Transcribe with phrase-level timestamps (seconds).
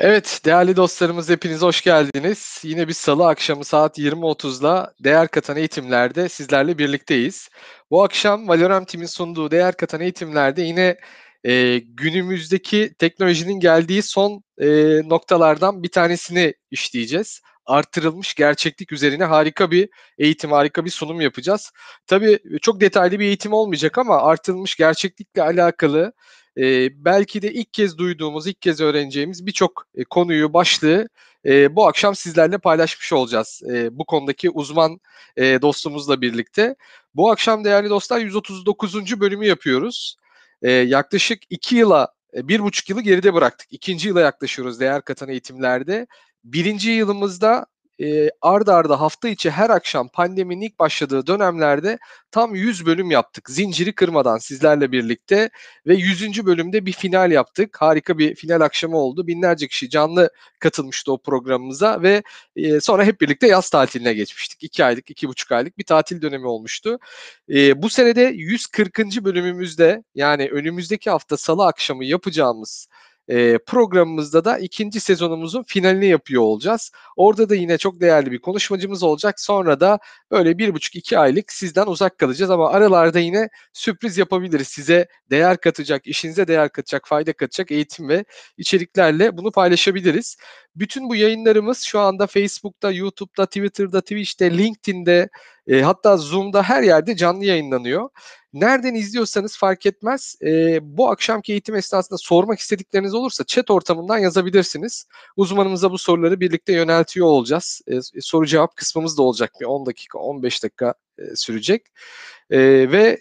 [0.00, 2.60] Evet, değerli dostlarımız hepiniz hoş geldiniz.
[2.64, 7.48] Yine bir salı akşamı saat 20.30'da Değer Katan Eğitimler'de sizlerle birlikteyiz.
[7.90, 10.96] Bu akşam Valorem Team'in sunduğu Değer Katan Eğitimler'de yine
[11.44, 14.66] e, günümüzdeki teknolojinin geldiği son e,
[15.08, 17.40] noktalardan bir tanesini işleyeceğiz.
[17.66, 21.72] Artırılmış gerçeklik üzerine harika bir eğitim, harika bir sunum yapacağız.
[22.06, 26.12] Tabii çok detaylı bir eğitim olmayacak ama artırılmış gerçeklikle alakalı
[26.58, 31.08] e, belki de ilk kez duyduğumuz, ilk kez öğreneceğimiz birçok e, konuyu, başlığı
[31.46, 33.62] e, bu akşam sizlerle paylaşmış olacağız.
[33.72, 35.00] E, bu konudaki uzman
[35.36, 36.74] e, dostumuzla birlikte.
[37.14, 39.20] Bu akşam değerli dostlar 139.
[39.20, 40.16] bölümü yapıyoruz.
[40.62, 43.72] E, yaklaşık 2 yıla, e, bir buçuk yılı geride bıraktık.
[43.72, 46.06] İkinci yıla yaklaşıyoruz değer katan eğitimlerde.
[46.44, 47.66] Birinci yılımızda
[48.00, 51.98] e, arda arda hafta içi her akşam pandeminin ilk başladığı dönemlerde
[52.30, 53.50] tam 100 bölüm yaptık.
[53.50, 55.50] Zinciri kırmadan sizlerle birlikte
[55.86, 56.46] ve 100.
[56.46, 57.76] bölümde bir final yaptık.
[57.82, 59.26] Harika bir final akşamı oldu.
[59.26, 62.22] Binlerce kişi canlı katılmıştı o programımıza ve
[62.56, 64.62] e, sonra hep birlikte yaz tatiline geçmiştik.
[64.62, 66.98] 2 aylık, 2,5 aylık bir tatil dönemi olmuştu.
[67.50, 68.98] E, bu senede 140.
[68.98, 72.88] bölümümüzde yani önümüzdeki hafta salı akşamı yapacağımız
[73.28, 76.92] e, programımızda da ikinci sezonumuzun finalini yapıyor olacağız.
[77.16, 79.40] Orada da yine çok değerli bir konuşmacımız olacak.
[79.40, 79.98] Sonra da
[80.30, 84.68] böyle bir buçuk iki aylık sizden uzak kalacağız ama aralarda yine sürpriz yapabiliriz.
[84.68, 88.24] Size değer katacak, işinize değer katacak, fayda katacak eğitim ve
[88.56, 90.36] içeriklerle bunu paylaşabiliriz.
[90.76, 95.28] Bütün bu yayınlarımız şu anda Facebook'ta, YouTube'da, Twitter'da, Twitch'te, LinkedIn'de,
[95.66, 98.08] e, hatta Zoom'da her yerde canlı yayınlanıyor.
[98.60, 100.36] Nereden izliyorsanız fark etmez.
[100.42, 105.06] E, bu akşamki eğitim esnasında sormak istedikleriniz olursa chat ortamından yazabilirsiniz.
[105.36, 107.80] Uzmanımıza bu soruları birlikte yöneltiyor olacağız.
[107.86, 111.86] E, soru cevap kısmımız da olacak bir 10 dakika, 15 dakika e, sürecek.
[112.50, 112.58] E,
[112.92, 113.18] ve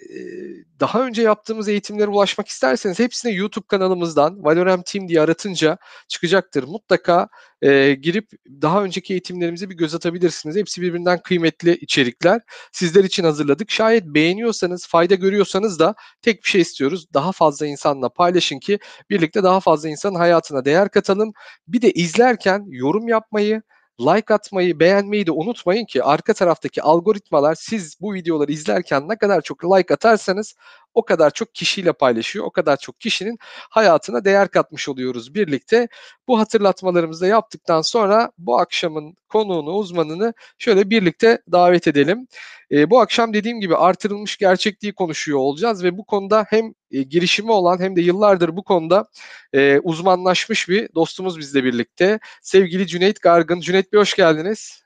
[0.80, 6.64] daha önce yaptığımız eğitimlere ulaşmak isterseniz hepsine YouTube kanalımızdan Valorem Team diye aratınca çıkacaktır.
[6.64, 7.28] Mutlaka
[7.62, 10.56] e, girip daha önceki eğitimlerimize bir göz atabilirsiniz.
[10.56, 12.42] Hepsi birbirinden kıymetli içerikler.
[12.72, 13.72] Sizler için hazırladık.
[13.72, 17.06] Şayet beğeniyorsanız, fayda görüyorsanız da tek bir şey istiyoruz.
[17.14, 18.80] Daha fazla insanla paylaşın ki
[19.10, 21.32] birlikte daha fazla insanın hayatına değer katalım.
[21.68, 23.62] Bir de izlerken yorum yapmayı,
[24.02, 29.42] like atmayı, beğenmeyi de unutmayın ki arka taraftaki algoritmalar siz bu videoları izlerken ne kadar
[29.42, 30.56] çok like atarsanız
[30.98, 32.46] o kadar çok kişiyle paylaşıyor.
[32.46, 33.38] O kadar çok kişinin
[33.70, 35.88] hayatına değer katmış oluyoruz birlikte.
[36.28, 42.28] Bu hatırlatmalarımızı da yaptıktan sonra bu akşamın konuğunu, uzmanını şöyle birlikte davet edelim.
[42.72, 47.52] E, bu akşam dediğim gibi artırılmış gerçekliği konuşuyor olacağız ve bu konuda hem e, girişimi
[47.52, 49.06] olan hem de yıllardır bu konuda
[49.54, 52.20] e, uzmanlaşmış bir dostumuz bizle birlikte.
[52.42, 53.60] Sevgili Cüneyt Gargın.
[53.60, 54.84] Cüneyt Bey hoş geldiniz.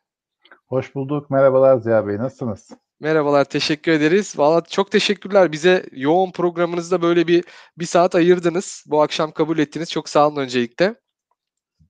[0.67, 1.29] Hoş bulduk.
[1.29, 2.17] Merhabalar Ziya Bey.
[2.17, 2.69] Nasılsınız?
[3.01, 4.38] Merhabalar, teşekkür ederiz.
[4.39, 5.51] Valla çok teşekkürler.
[5.51, 7.44] Bize yoğun programınızda böyle bir
[7.78, 8.84] bir saat ayırdınız.
[8.88, 9.91] Bu akşam kabul ettiniz.
[9.91, 10.95] Çok sağ olun öncelikle.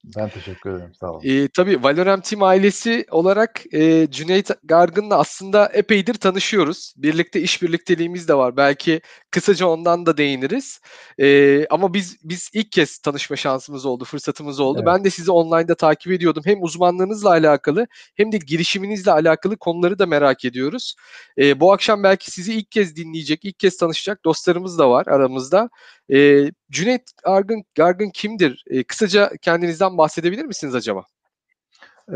[0.04, 0.94] Ben teşekkür ederim.
[1.00, 1.22] Sağ olun.
[1.24, 6.94] E, tabii Valorem Team ailesi olarak e, Cüneyt Gargın'la aslında epeydir tanışıyoruz.
[6.98, 8.58] Birlikte iş birlikteliğimiz de var.
[8.58, 9.02] Belki
[9.32, 10.82] kısaca ondan da değiniriz.
[11.20, 14.78] E, ama biz biz ilk kez tanışma şansımız oldu, fırsatımız oldu.
[14.78, 14.88] Evet.
[14.88, 16.44] Ben de sizi online'da takip ediyordum.
[16.46, 20.96] Hem uzmanlığınızla alakalı hem de girişiminizle alakalı konuları da merak ediyoruz.
[21.38, 25.70] E, bu akşam belki sizi ilk kez dinleyecek, ilk kez tanışacak dostlarımız da var aramızda.
[26.12, 28.64] E, Cüneyt Gargın, Gargın kimdir?
[28.68, 31.04] E, kısaca kendinizden bahsedebilir misiniz acaba?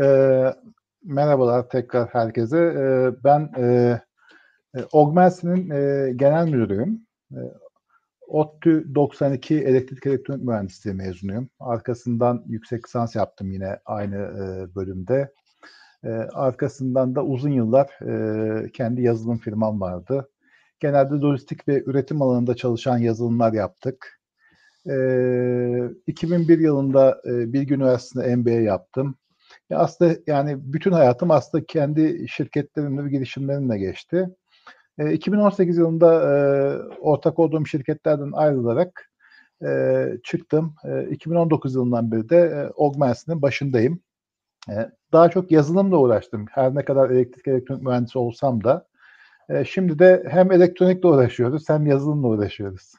[0.02, 0.06] E,
[1.04, 2.58] merhabalar tekrar herkese.
[2.58, 2.84] E,
[3.24, 4.00] ben e,
[4.92, 7.06] Ogmensi'nin e, genel müdürüyüm.
[7.32, 7.40] E,
[8.26, 11.48] ODTÜ 92 Elektrik Elektronik Mühendisliği mezunuyum.
[11.60, 15.32] Arkasından yüksek lisans yaptım yine aynı e, bölümde.
[16.04, 20.28] E, arkasından da uzun yıllar e, kendi yazılım firmam vardı.
[20.80, 24.20] Genelde lojistik ve üretim alanında çalışan yazılımlar yaptık.
[24.86, 24.96] E,
[26.06, 29.14] 2001 yılında e, Bilgi Üniversitesi'nde MBA yaptım.
[29.70, 34.28] Ya aslında yani bütün hayatım aslında kendi şirketlerimle ve girişimlerimle geçti.
[34.98, 36.36] E, 2018 yılında e,
[37.00, 39.10] ortak olduğum şirketlerden ayrılarak
[39.66, 40.74] e, çıktım.
[40.84, 44.00] E, 2019 yılından beri de e, Augments'in başındayım.
[44.70, 44.74] E,
[45.12, 46.46] daha çok yazılımla uğraştım.
[46.50, 48.86] Her ne kadar elektrik elektronik mühendisi olsam da
[49.48, 52.92] e, şimdi de hem elektronikle uğraşıyoruz hem yazılımla uğraşıyoruz.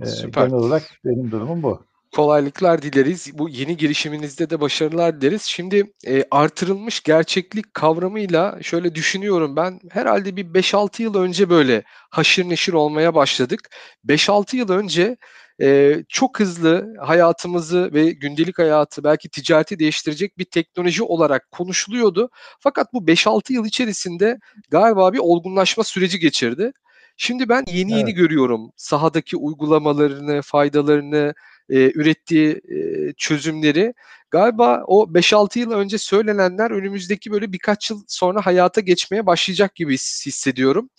[0.00, 0.46] E, Süper.
[0.46, 3.38] Genel olarak benim durumum bu kolaylıklar dileriz.
[3.38, 5.42] Bu yeni girişiminizde de başarılar dileriz.
[5.42, 12.48] Şimdi e, artırılmış gerçeklik kavramıyla şöyle düşünüyorum ben herhalde bir 5-6 yıl önce böyle haşır
[12.48, 13.60] neşir olmaya başladık.
[14.06, 15.16] 5-6 yıl önce
[15.62, 22.30] e, çok hızlı hayatımızı ve gündelik hayatı belki ticareti değiştirecek bir teknoloji olarak konuşuluyordu.
[22.60, 24.38] Fakat bu 5-6 yıl içerisinde
[24.70, 26.72] galiba bir olgunlaşma süreci geçirdi.
[27.16, 28.16] Şimdi ben yeni yeni evet.
[28.16, 31.34] görüyorum sahadaki uygulamalarını, faydalarını,
[31.70, 33.94] e, ürettiği e, çözümleri
[34.30, 39.92] galiba o 5-6 yıl önce söylenenler önümüzdeki böyle birkaç yıl sonra hayata geçmeye başlayacak gibi
[39.92, 40.90] hissediyorum.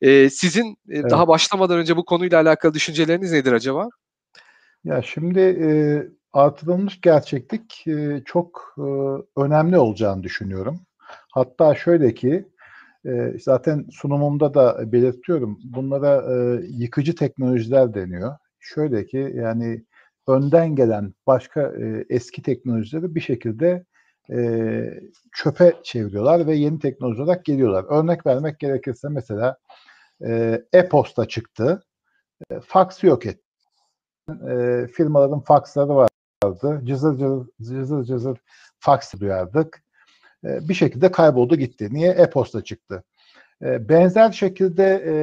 [0.00, 1.10] E, sizin e, Evet.
[1.10, 3.88] daha başlamadan önce bu konuyla alakalı düşünceleriniz nedir acaba?
[4.84, 5.68] Ya şimdi e,
[6.32, 8.82] artırılmış gerçeklik e, çok e,
[9.40, 10.80] önemli olacağını düşünüyorum.
[11.32, 12.48] Hatta şöyle ki
[13.06, 15.58] e, zaten sunumumda da belirtiyorum.
[15.64, 18.36] Bunlara e, yıkıcı teknolojiler deniyor.
[18.60, 19.84] Şöyle ki yani
[20.28, 23.84] önden gelen başka e, eski teknolojileri bir şekilde
[24.30, 25.00] e,
[25.32, 27.84] çöpe çeviriyorlar ve yeni teknoloji olarak geliyorlar.
[27.88, 29.58] Örnek vermek gerekirse mesela
[30.26, 31.82] e, e-posta çıktı.
[32.50, 33.42] E, fax yok etti.
[34.28, 36.82] E, firmaların faksları vardı.
[36.84, 38.38] Cızır cızır cızır, cızır
[38.78, 39.82] fax duyardık.
[40.44, 41.88] E, bir şekilde kayboldu gitti.
[41.90, 42.10] Niye?
[42.10, 43.04] E-posta çıktı.
[43.62, 45.14] E, benzer şekilde e,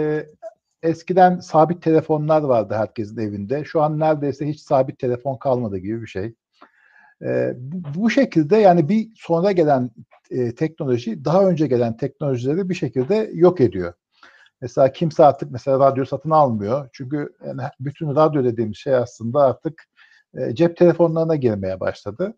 [0.86, 3.64] eskiden sabit telefonlar vardı herkesin evinde.
[3.64, 6.34] Şu an neredeyse hiç sabit telefon kalmadı gibi bir şey.
[7.22, 9.92] E, bu, bu şekilde yani bir sonra gelen
[10.32, 13.94] e, teknoloji daha önce gelen teknolojileri bir şekilde yok ediyor.
[14.62, 16.90] Mesela kimse artık mesela radyo satın almıyor.
[16.94, 19.84] Çünkü yani bütün radyo dediğimiz şey aslında artık
[20.38, 22.38] e, cep telefonlarına girmeye başladı.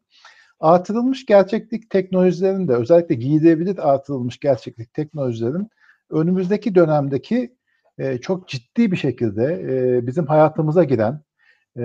[0.60, 5.70] Artırılmış gerçeklik teknolojilerin de özellikle giyilebilir artırılmış gerçeklik teknolojilerin
[6.10, 7.57] önümüzdeki dönemdeki
[8.22, 9.60] çok ciddi bir şekilde
[10.08, 11.22] bizim hayatımıza giren,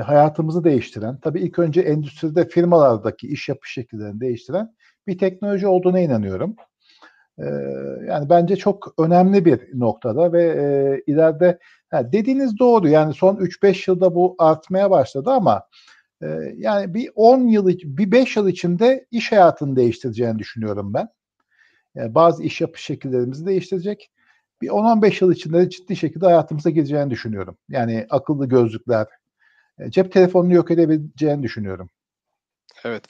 [0.01, 4.75] hayatımızı değiştiren, tabii ilk önce endüstride firmalardaki iş yapış şekillerini değiştiren
[5.07, 6.57] bir teknoloji olduğuna inanıyorum.
[8.09, 11.59] Yani bence çok önemli bir noktada ve e, ileride
[11.93, 15.63] dediğiniz doğru yani son 3-5 yılda bu artmaya başladı ama
[16.55, 21.09] yani bir 10 yıl, bir 5 yıl içinde iş hayatını değiştireceğini düşünüyorum ben.
[21.95, 24.12] Yani bazı iş yapış şekillerimizi değiştirecek.
[24.63, 27.57] Bir 10-15 yıl içinde ciddi şekilde hayatımıza gireceğini düşünüyorum.
[27.69, 29.07] Yani akıllı gözlükler,
[29.79, 31.91] e, cep telefonunu yok edebileceğini düşünüyorum.
[32.85, 33.05] Evet.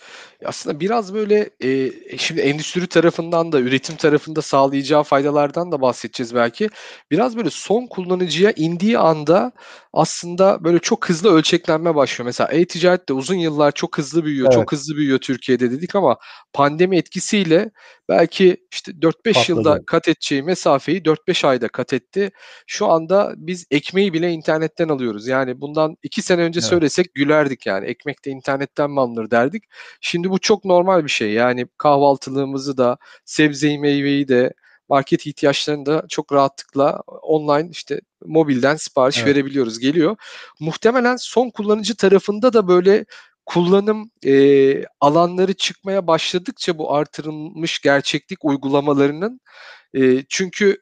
[0.44, 6.68] Aslında biraz böyle e, şimdi endüstri tarafından da üretim tarafında sağlayacağı faydalardan da bahsedeceğiz belki.
[7.10, 9.52] Biraz böyle son kullanıcıya indiği anda
[9.92, 12.26] aslında böyle çok hızlı ölçeklenme başlıyor.
[12.26, 14.54] Mesela e-ticaret de uzun yıllar çok hızlı büyüyor, Evet.
[14.54, 16.16] çok hızlı büyüyor Türkiye'de dedik ama
[16.52, 17.70] pandemi etkisiyle
[18.12, 22.30] belki işte 4-5 yılda kat edeceği mesafeyi 4-5 ayda kat etti.
[22.66, 25.26] Şu anda biz ekmeği bile internetten alıyoruz.
[25.28, 26.68] Yani bundan 2 sene önce Evet.
[26.70, 27.86] söylesek gülerdik yani.
[27.86, 29.64] Ekmek de internetten mi alınır derdik.
[30.00, 31.32] Şimdi bu çok normal bir şey.
[31.32, 34.52] Yani kahvaltılığımızı da, sebzeyi, meyveyi de,
[34.88, 39.28] market ihtiyaçlarını da çok rahatlıkla online işte mobilden sipariş Evet.
[39.28, 39.78] verebiliyoruz.
[39.78, 40.16] Geliyor.
[40.60, 43.04] Muhtemelen son kullanıcı tarafında da böyle
[43.46, 49.40] kullanım e, alanları çıkmaya başladıkça bu artırılmış gerçeklik uygulamalarının
[49.94, 50.78] e, çünkü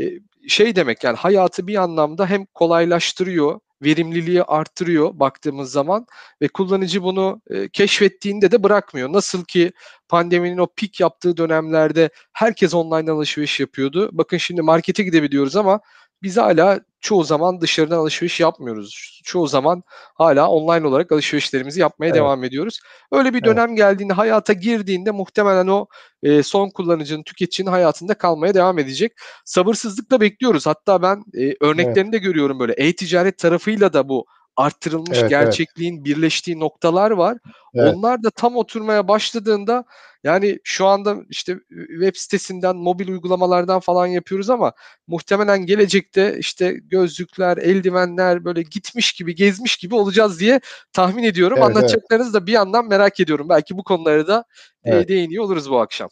[0.00, 0.04] e,
[0.48, 6.06] şey demek yani hayatı bir anlamda hem kolaylaştırıyor, verimliliği arttırıyor baktığımız zaman
[6.42, 9.12] ve kullanıcı bunu e, keşfettiğinde de bırakmıyor.
[9.12, 9.72] Nasıl ki
[10.08, 14.10] pandeminin o pik yaptığı dönemlerde herkes online alışveriş yapıyordu.
[14.12, 15.80] Bakın şimdi markete gidebiliyoruz ama
[16.22, 19.20] biz hala çoğu zaman dışarıdan alışveriş yapmıyoruz.
[19.24, 19.82] Çoğu zaman
[20.14, 22.16] hala online olarak alışverişlerimizi yapmaya Evet.
[22.16, 22.80] devam ediyoruz.
[23.12, 23.44] Öyle bir Evet.
[23.44, 25.86] dönem geldiğinde, hayata girdiğinde muhtemelen o
[26.22, 29.12] e, son kullanıcının, tüketicinin hayatında kalmaya devam edecek.
[29.44, 30.66] Sabırsızlıkla bekliyoruz.
[30.66, 32.72] Hatta ben e, örneklerini de görüyorum böyle.
[32.72, 35.30] E-ticaret tarafıyla da bu arttırılmış Evet, evet.
[35.30, 37.38] gerçekliğin birleştiği noktalar var.
[37.74, 37.94] Evet.
[37.94, 39.84] Onlar da tam oturmaya başladığında
[40.24, 44.72] yani şu anda işte web sitesinden, mobil uygulamalardan falan yapıyoruz ama
[45.06, 50.60] muhtemelen gelecekte işte gözlükler, eldivenler böyle gitmiş gibi, gezmiş gibi olacağız diye
[50.92, 51.58] tahmin ediyorum.
[51.58, 51.76] Evet, evet.
[51.76, 53.48] Anlatacaklarınızı da bir yandan merak ediyorum.
[53.48, 54.44] Belki bu konuları da
[54.84, 55.08] e, Evet.
[55.08, 56.08] değiniyor oluruz bu akşam.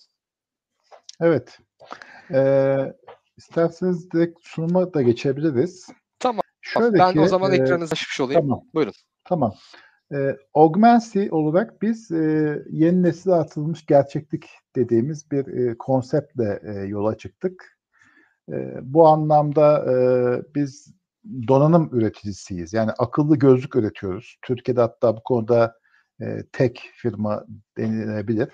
[1.20, 1.58] Evet.
[2.32, 2.76] Ee,
[3.36, 5.88] isterseniz direkt sunuma da geçebiliriz.
[6.72, 8.40] Şöyle ben ki, o zaman e, ekranınızı açmış olayım.
[8.40, 8.60] Tamam.
[8.74, 8.92] Buyurun.
[9.24, 9.54] Tamam.
[10.14, 17.18] E, Augmency olarak biz e, yeni nesil atılmış gerçeklik dediğimiz bir e, konseptle e, yola
[17.18, 17.78] çıktık.
[18.52, 19.94] E, bu anlamda e,
[20.54, 20.94] biz
[21.48, 22.72] donanım üreticisiyiz.
[22.72, 24.38] Yani akıllı gözlük üretiyoruz.
[24.42, 25.74] Türkiye'de hatta bu konuda
[26.20, 27.44] e, tek firma
[27.78, 28.48] denilebilir.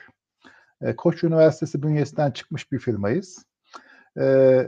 [0.82, 3.44] E, Koç Üniversitesi bünyesinden çıkmış bir firmayız.
[4.16, 4.24] E,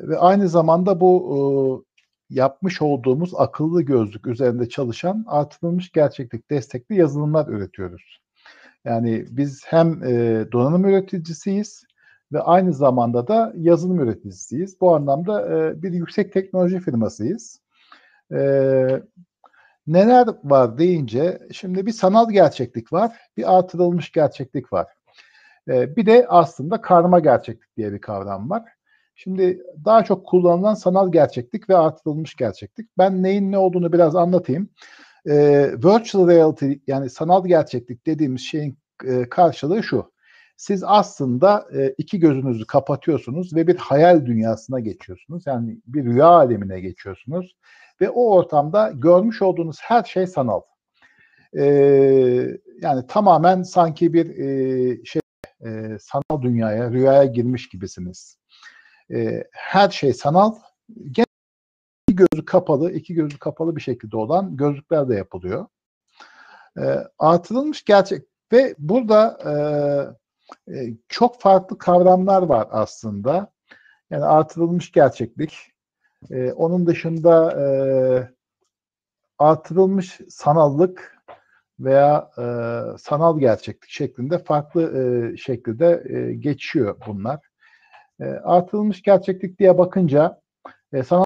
[0.08, 1.84] ve aynı zamanda bu
[2.30, 8.20] yapmış olduğumuz akıllı gözlük üzerinde çalışan artırılmış gerçeklik destekli yazılımlar üretiyoruz.
[8.84, 11.84] Yani biz hem e, donanım üreticisiyiz
[12.32, 14.80] ve aynı zamanda da yazılım üreticisiyiz.
[14.80, 17.60] Bu anlamda e, bir yüksek teknoloji firmasıyız.
[18.32, 18.38] E,
[19.86, 24.86] neler var deyince şimdi bir sanal gerçeklik var, bir artırılmış gerçeklik var.
[25.68, 28.77] E, bir de aslında karma gerçeklik diye bir kavram var.
[29.20, 32.98] Şimdi daha çok kullanılan sanal gerçeklik ve artırılmış gerçeklik.
[32.98, 34.68] Ben neyin ne olduğunu biraz anlatayım.
[35.26, 35.34] e,
[35.72, 40.12] virtual reality yani sanal gerçeklik dediğimiz şeyin e, karşılığı şu.
[40.56, 45.42] Siz aslında e, iki gözünüzü kapatıyorsunuz ve bir hayal dünyasına geçiyorsunuz.
[45.46, 47.56] Yani bir rüya alemine geçiyorsunuz
[48.00, 50.60] ve o ortamda görmüş olduğunuz her şey sanal.
[51.58, 51.64] E,
[52.80, 55.22] yani tamamen sanki bir e, şey
[55.64, 58.38] e, sanal dünyaya, rüyaya girmiş gibisiniz.
[59.12, 60.54] E, her şey sanal.
[61.10, 61.26] Gene
[62.08, 65.66] iki gözü kapalı, iki gözü kapalı bir şekilde olan gözlükler de yapılıyor.
[66.78, 66.82] E,
[67.18, 68.22] artırılmış gerçek
[68.52, 69.52] ve burada e,
[70.74, 73.52] e, çok farklı kavramlar var aslında.
[74.10, 75.72] Yani artırılmış gerçeklik.
[76.30, 77.66] E, onun dışında e,
[79.38, 81.18] artırılmış sanallık
[81.80, 82.44] veya e,
[82.98, 87.47] sanal gerçeklik şeklinde farklı e, şekilde e, geçiyor bunlar.
[88.20, 90.40] E, artırılmış gerçeklik diye bakınca
[90.92, 91.24] e, sanal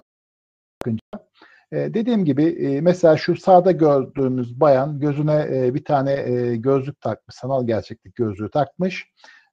[0.81, 1.27] bakınca
[1.71, 7.01] e, dediğim gibi e, mesela şu sağda gördüğümüz bayan gözüne e, bir tane e, gözlük
[7.01, 9.07] takmış, sanal gerçeklik gözlüğü takmış.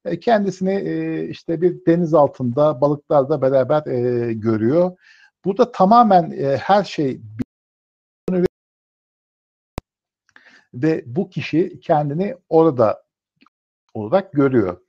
[0.04, 4.96] E, kendisini e, işte bir deniz altında balıklarla beraber e, görüyor.
[5.44, 7.20] Burada tamamen e, her şey
[10.74, 13.02] ve bu kişi kendini orada
[13.94, 14.80] olarak görüyor.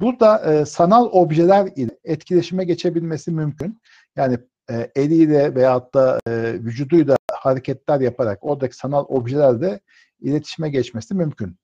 [0.00, 3.80] Burada e, sanal objeler ile etkileşime geçebilmesi mümkün.
[4.16, 4.38] Yani
[4.70, 9.80] e, eliyle veyahut da e, vücuduyla hareketler yaparak oradaki sanal objelerle
[10.20, 11.56] iletişime geçmesi mümkün.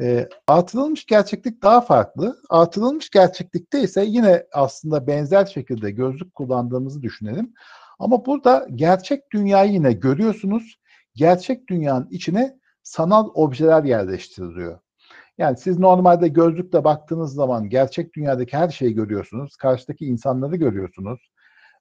[0.00, 2.36] E, artırılmış gerçeklik daha farklı.
[2.50, 7.54] Artırılmış gerçeklikte ise yine aslında benzer şekilde gözlük kullandığımızı düşünelim.
[7.98, 10.80] Ama burada gerçek dünyayı yine görüyorsunuz.
[11.14, 14.78] Gerçek dünyanın içine sanal objeler yerleştiriliyor.
[15.40, 19.56] Yani siz normalde gözlükle baktığınız zaman gerçek dünyadaki her şeyi görüyorsunuz.
[19.56, 21.30] Karşıdaki insanları görüyorsunuz.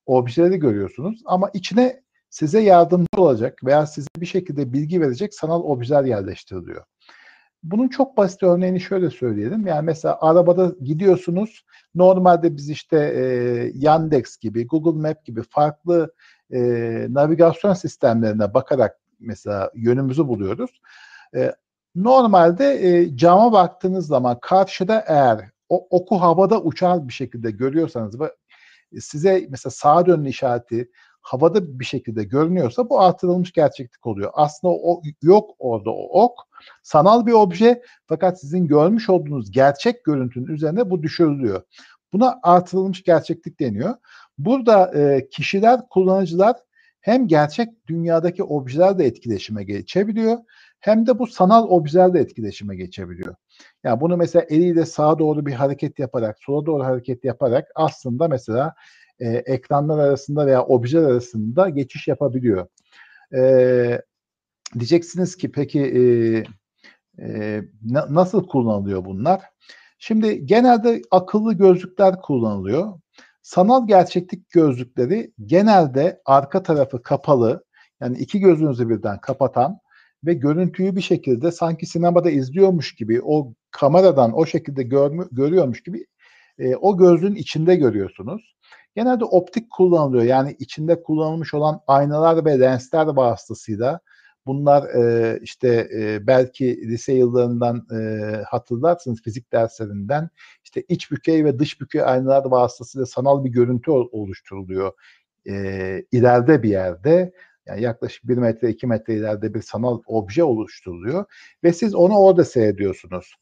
[0.06, 1.22] Objeleri görüyorsunuz.
[1.26, 6.84] Ama içine size yardımcı olacak veya size bir şekilde bilgi verecek sanal objeler yerleştiriliyor.
[7.64, 9.68] Bunun çok basit örneğini şöyle söyleyelim.
[9.68, 11.66] Yani mesela arabada gidiyorsunuz.
[11.96, 13.24] Normalde biz işte e,
[13.76, 16.14] Yandex gibi, Google Map gibi farklı
[16.54, 16.60] e,
[17.10, 20.82] navigasyon sistemlerine bakarak mesela yönümüzü buluyoruz.
[21.36, 21.54] E,
[22.04, 28.36] normalde e, cama baktığınız zaman karşıda eğer o oku havada uçar bir şekilde görüyorsanız ve
[29.00, 30.92] size mesela sağa dönün işareti
[31.22, 34.32] havada bir şekilde görünüyorsa bu artırılmış gerçeklik oluyor.
[34.34, 36.40] Aslında o yok orada o ok.
[36.84, 41.62] Sanal bir obje fakat sizin görmüş olduğunuz gerçek görüntünün üzerine bu düşürülüyor.
[42.14, 43.96] Buna artırılmış gerçeklik deniyor.
[44.38, 46.56] Burada e, kişiler, kullanıcılar
[47.02, 50.38] hem gerçek dünyadaki objelerle etkileşime geçebiliyor
[50.80, 53.36] hem de bu sanal objelerle etkileşime geçebiliyor.
[53.84, 58.74] Yani bunu mesela eliyle sağa doğru bir hareket yaparak, sola doğru hareket yaparak aslında mesela
[59.20, 62.68] e, ekranlar arasında veya objeler arasında geçiş yapabiliyor.
[63.36, 64.02] E,
[64.74, 66.02] diyeceksiniz ki peki e,
[67.24, 69.42] e, na, nasıl kullanılıyor bunlar?
[70.00, 73.00] Şimdi genelde akıllı gözlükler kullanılıyor.
[73.42, 77.64] Sanal gerçeklik gözlükleri genelde arka tarafı kapalı,
[78.02, 79.80] yani iki gözünüzü birden kapatan
[80.26, 86.06] ve görüntüyü bir şekilde sanki sinemada izliyormuş gibi, o kameradan o şekilde görmü, görüyormuş gibi
[86.60, 88.56] e, o gözlüğün içinde görüyorsunuz.
[88.96, 90.24] Genelde optik kullanılıyor.
[90.24, 94.00] Yani içinde kullanılmış olan aynalar ve lensler vasıtasıyla
[94.46, 100.30] bunlar e, işte e, belki lise yıllarından e, hatırlarsınız fizik derslerinden
[100.64, 104.92] işte iç bükey ve dış bükey aynalar vasıtasıyla sanal bir görüntü oluşturuluyor.
[105.50, 105.54] E,
[106.12, 107.32] ileride bir yerde
[107.66, 111.26] yani yaklaşık bir metre iki metre ileride bir sanal obje oluşturuluyor
[111.64, 113.36] ve siz onu orada seyrediyorsunuz.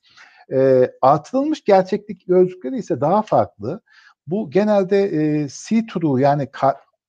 [0.52, 3.82] E, artırılmış gerçeklik gözlükleri ise daha farklı.
[4.28, 6.50] Bu genelde e, see-through yani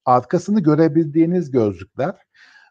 [0.05, 2.15] arkasını görebildiğiniz gözlükler.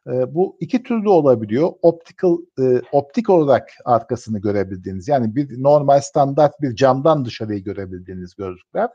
[0.08, 1.70] E, bu iki türlü olabiliyor.
[1.82, 8.90] Optical, e, optik olarak arkasını görebildiğiniz yani bir normal standart bir camdan dışarıyı görebildiğiniz gözlükler.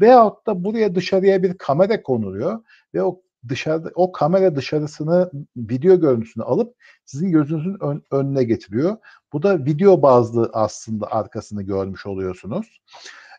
[0.00, 6.44] Veyahut da buraya dışarıya bir kamera konuluyor ve o dışarıda o kamera dışarısını video görüntüsünü
[6.44, 8.96] alıp sizin gözünüzün ön, önüne getiriyor.
[9.32, 12.80] Bu da video bazlı aslında arkasını görmüş oluyorsunuz.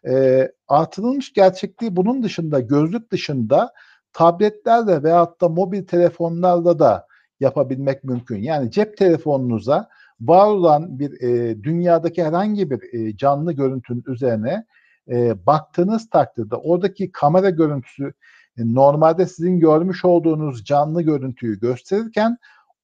[0.07, 3.73] E, artırılmış gerçekliği bunun dışında gözlük dışında
[4.13, 7.07] tabletlerle veyahut da mobil telefonlarla da
[7.39, 8.37] yapabilmek mümkün.
[8.37, 9.89] Yani cep telefonunuza
[10.21, 14.65] var olan bir e, dünyadaki herhangi bir e, canlı görüntünün üzerine
[15.09, 18.13] e, baktığınız takdirde oradaki kamera görüntüsü
[18.57, 22.37] normalde sizin görmüş olduğunuz canlı görüntüyü gösterirken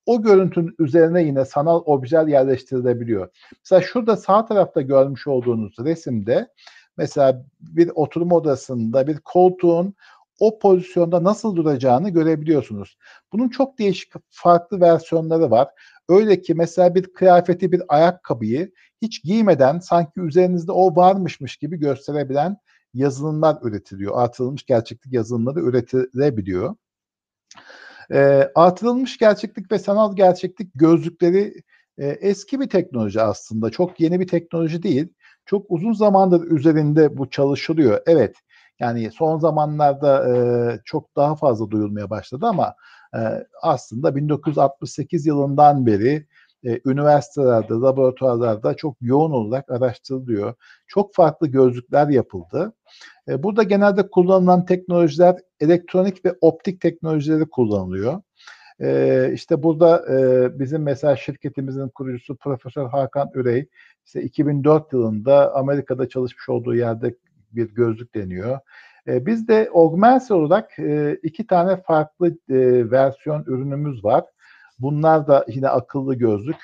[0.05, 3.29] o görüntünün üzerine yine sanal objeler yerleştirilebiliyor.
[3.63, 6.47] Mesela şurada sağ tarafta görmüş olduğunuz resimde
[6.97, 9.95] mesela bir oturma odasında bir koltuğun
[10.39, 12.97] o pozisyonda nasıl duracağını görebiliyorsunuz.
[13.33, 15.67] Bunun çok değişik farklı versiyonları var.
[16.09, 18.71] Öyle ki mesela bir kıyafeti, bir ayakkabıyı
[19.01, 22.57] hiç giymeden sanki üzerinizde o varmışmış gibi gösterebilen
[22.93, 24.13] yazılımlar üretiliyor.
[24.15, 26.75] Artırılmış gerçeklik yazılımları üretilebiliyor.
[28.11, 31.53] E, artırılmış gerçeklik ve sanal gerçeklik gözlükleri
[31.97, 33.69] e, eski bir teknoloji aslında.
[33.69, 35.13] Çok yeni bir teknoloji değil.
[35.45, 38.01] Çok uzun zamandır üzerinde bu çalışılıyor.
[38.05, 38.35] Evet
[38.79, 40.35] yani son zamanlarda e,
[40.85, 42.75] çok daha fazla duyulmaya başladı ama
[43.15, 43.19] e,
[43.61, 46.27] aslında 1968 yılından beri
[46.65, 50.53] e, üniversitelerde, laboratuvarlarda çok yoğun olarak araştırılıyor.
[50.87, 52.73] Çok farklı gözlükler yapıldı.
[53.27, 58.21] E, burada genelde kullanılan teknolojiler elektronik ve optik teknolojileri kullanılıyor.
[58.81, 63.67] E, işte burada e, bizim mesela şirketimizin kurucusu Profesör Hakan Ürey,
[64.05, 67.15] işte 2004 yılında Amerika'da çalışmış olduğu yerde
[67.51, 68.59] bir gözlük deniyor.
[69.07, 74.23] E, biz de Augmency olarak e, iki tane farklı e, versiyon ürünümüz var.
[74.79, 76.57] Bunlar da yine akıllı gözlük.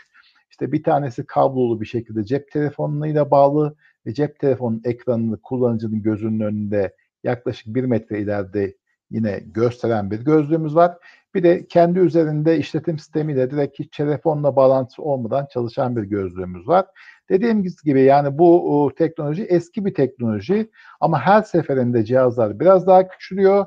[0.49, 6.39] İşte bir tanesi kablolu bir şekilde cep telefonuyla bağlı ve cep telefonun ekranını kullanıcının gözünün
[6.39, 8.75] önünde yaklaşık bir metre ileride
[9.11, 10.97] yine gösteren bir gözlüğümüz var.
[11.35, 16.85] Bir de kendi üzerinde işletim sistemiyle direkt hiç telefonla bağlantısı olmadan çalışan bir gözlüğümüz var.
[17.29, 20.69] Dediğim gibi yani bu teknoloji eski bir teknoloji
[20.99, 23.65] ama her seferinde cihazlar biraz daha küçülüyor,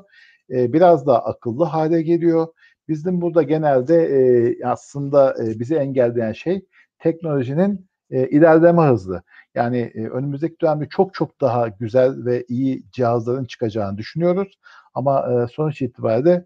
[0.49, 2.47] e, biraz daha akıllı hale geliyor.
[2.89, 6.65] Bizim burada genelde e, aslında e, bizi engelleyen şey
[6.99, 9.21] teknolojinin ilerleme hızı.
[9.55, 14.59] Yani önümüzdeki dönemde çok çok daha güzel ve iyi cihazların çıkacağını düşünüyoruz.
[14.93, 16.45] Ama sonuç itibariyle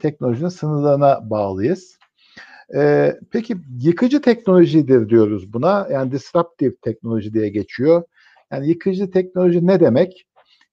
[0.00, 1.98] teknolojinin sınırlarına bağlıyız.
[2.74, 5.88] E, peki yıkıcı teknolojidir diyoruz buna.
[5.92, 8.02] Yani disruptive teknoloji diye geçiyor.
[8.52, 10.26] Yani yıkıcı teknoloji ne demek?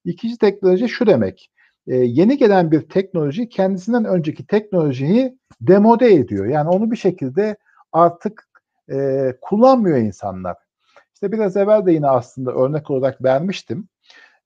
[0.06, 1.52] Yıkıcı teknoloji şu demek.
[1.88, 6.46] E, yeni gelen bir teknoloji kendisinden önceki teknolojiyi demode ediyor.
[6.46, 7.58] Yani onu bir şekilde
[7.92, 8.50] artık
[8.92, 10.58] e, kullanmıyor insanlar.
[11.14, 13.90] İşte biraz evvel de yine aslında örnek olarak vermiştim.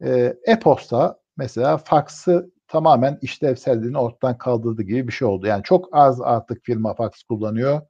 [0.04, 5.48] E, e-posta mesela faksı tamamen işlevselliğini ortadan kaldırdı gibi bir şey oldu.
[5.48, 7.82] Yani çok az artık firma fax kullanıyor.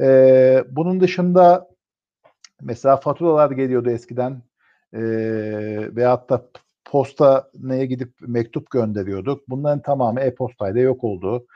[0.00, 1.68] Ee, bunun dışında
[2.62, 4.42] mesela faturalar geliyordu eskiden
[4.92, 5.00] e,
[5.96, 6.48] veyahut da
[6.86, 9.48] posta neye gidip mektup gönderiyorduk.
[9.48, 11.46] Bunların tamamı e-postayla yok oldu.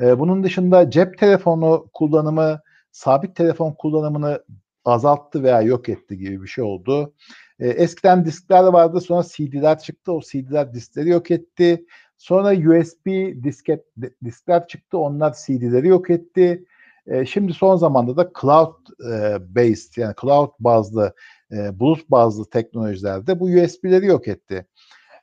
[0.00, 2.60] Ee, bunun dışında cep telefonu kullanımı,
[2.92, 4.42] sabit telefon kullanımını
[4.84, 7.14] azalttı veya yok etti gibi bir şey oldu.
[7.60, 10.12] Ee, eskiden diskler vardı sonra CD'ler çıktı.
[10.12, 11.86] O CD'ler diskleri yok etti.
[12.18, 13.06] Sonra USB
[13.44, 13.84] disket
[14.24, 14.98] diskler çıktı.
[14.98, 16.64] Onlar CD'leri yok etti.
[17.08, 18.74] E, şimdi son zamanda da cloud
[19.10, 21.14] e, based yani cloud bazlı
[21.52, 24.66] e, bulut bazlı teknolojilerde bu USB'leri yok etti.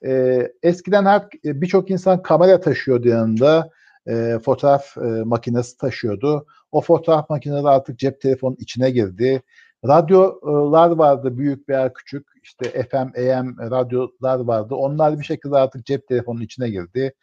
[0.05, 3.69] E, eskiden her birçok insan kamera taşıyordu yanında.
[4.07, 6.45] E, fotoğraf e, makinesi taşıyordu.
[6.71, 9.41] O fotoğraf makineleri artık cep telefonun içine girdi.
[9.87, 14.75] Radyolar vardı büyük veya küçük işte FM, AM radyolar vardı.
[14.75, 17.13] Onlar bir şekilde artık cep telefonunun içine girdi.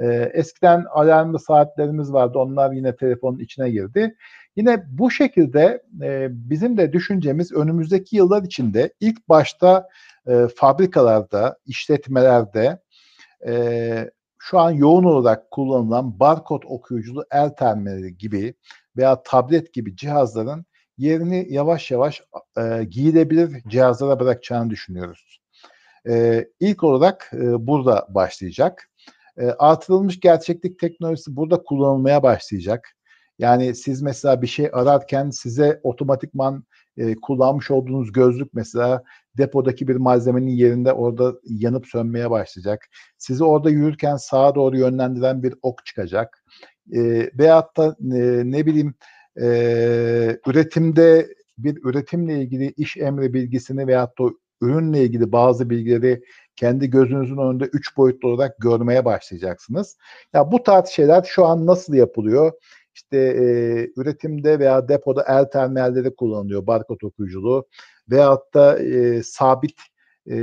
[0.00, 2.38] Ee, eskiden alarmlı saatlerimiz vardı.
[2.38, 4.16] Onlar yine telefonun içine girdi.
[4.56, 9.88] Yine bu şekilde e, bizim de düşüncemiz önümüzdeki yıllar içinde ilk başta
[10.28, 12.78] e, fabrikalarda, işletmelerde
[13.46, 18.54] e, şu an yoğun olarak kullanılan barkod okuyuculu el terminali gibi
[18.96, 20.66] veya tablet gibi cihazların
[20.98, 22.22] yerini yavaş yavaş
[22.58, 25.40] e, giyilebilir cihazlara bırakacağını düşünüyoruz.
[26.08, 28.90] E, ilk olarak e, burada başlayacak.
[29.38, 32.96] E, artırılmış gerçeklik teknolojisi burada kullanılmaya başlayacak.
[33.38, 36.64] Yani siz mesela bir şey ararken size otomatikman
[36.96, 39.02] e, kullanmış olduğunuz gözlük mesela
[39.38, 42.88] depodaki bir malzemenin yerinde orada yanıp sönmeye başlayacak.
[43.18, 46.44] Sizi orada yürürken sağa doğru yönlendiren bir ok çıkacak.
[46.92, 48.94] E, veyahut da e, ne bileyim
[49.40, 49.46] e,
[50.46, 51.28] üretimde
[51.58, 54.24] bir üretimle ilgili iş emri bilgisini veyahut da
[54.60, 56.22] ürünle ilgili bazı bilgileri
[56.56, 59.96] kendi gözünüzün önünde üç boyutlu olarak görmeye başlayacaksınız.
[60.34, 62.52] Ya bu tarz şeyler şu an nasıl yapılıyor?
[62.96, 63.44] İşte e,
[64.00, 67.66] üretimde veya depoda el terminalleri kullanılıyor, barkod okuyuculuğu
[68.10, 69.74] veyahut da e, sabit
[70.30, 70.34] e,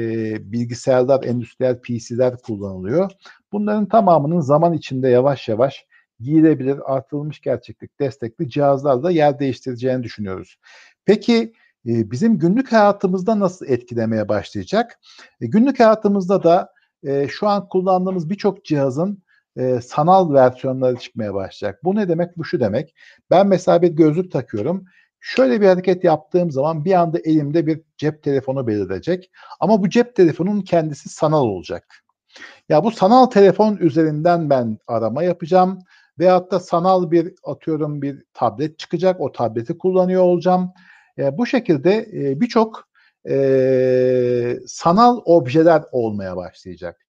[0.52, 3.12] bilgisayarlar, endüstriyel PC'ler kullanılıyor.
[3.52, 5.86] Bunların tamamının zaman içinde yavaş yavaş
[6.20, 10.58] giyilebilir, artırılmış gerçeklik destekli cihazlarla yer değiştireceğini düşünüyoruz.
[11.06, 11.54] Peki
[11.88, 15.00] e, bizim günlük hayatımızda nasıl etkilemeye başlayacak?
[15.42, 19.23] E, günlük hayatımızda da e, şu an kullandığımız birçok cihazın
[19.58, 21.84] e, sanal versiyonları çıkmaya başlayacak.
[21.84, 22.38] Bu ne demek?
[22.38, 22.96] Bu şu demek.
[23.30, 24.86] Ben mesela bir gözlük takıyorum.
[25.20, 29.32] Şöyle bir hareket yaptığım zaman bir anda elimde bir cep telefonu belirecek.
[29.60, 32.04] Ama bu cep telefonunun kendisi sanal olacak.
[32.70, 35.80] Ya bu sanal telefon üzerinden ben arama yapacağım
[36.20, 39.22] veyahut da sanal bir atıyorum bir tablet çıkacak.
[39.22, 40.74] O tableti kullanıyor olacağım.
[41.18, 42.88] E, bu şekilde e, birçok
[43.30, 47.03] e, sanal objeler olmaya başlayacak.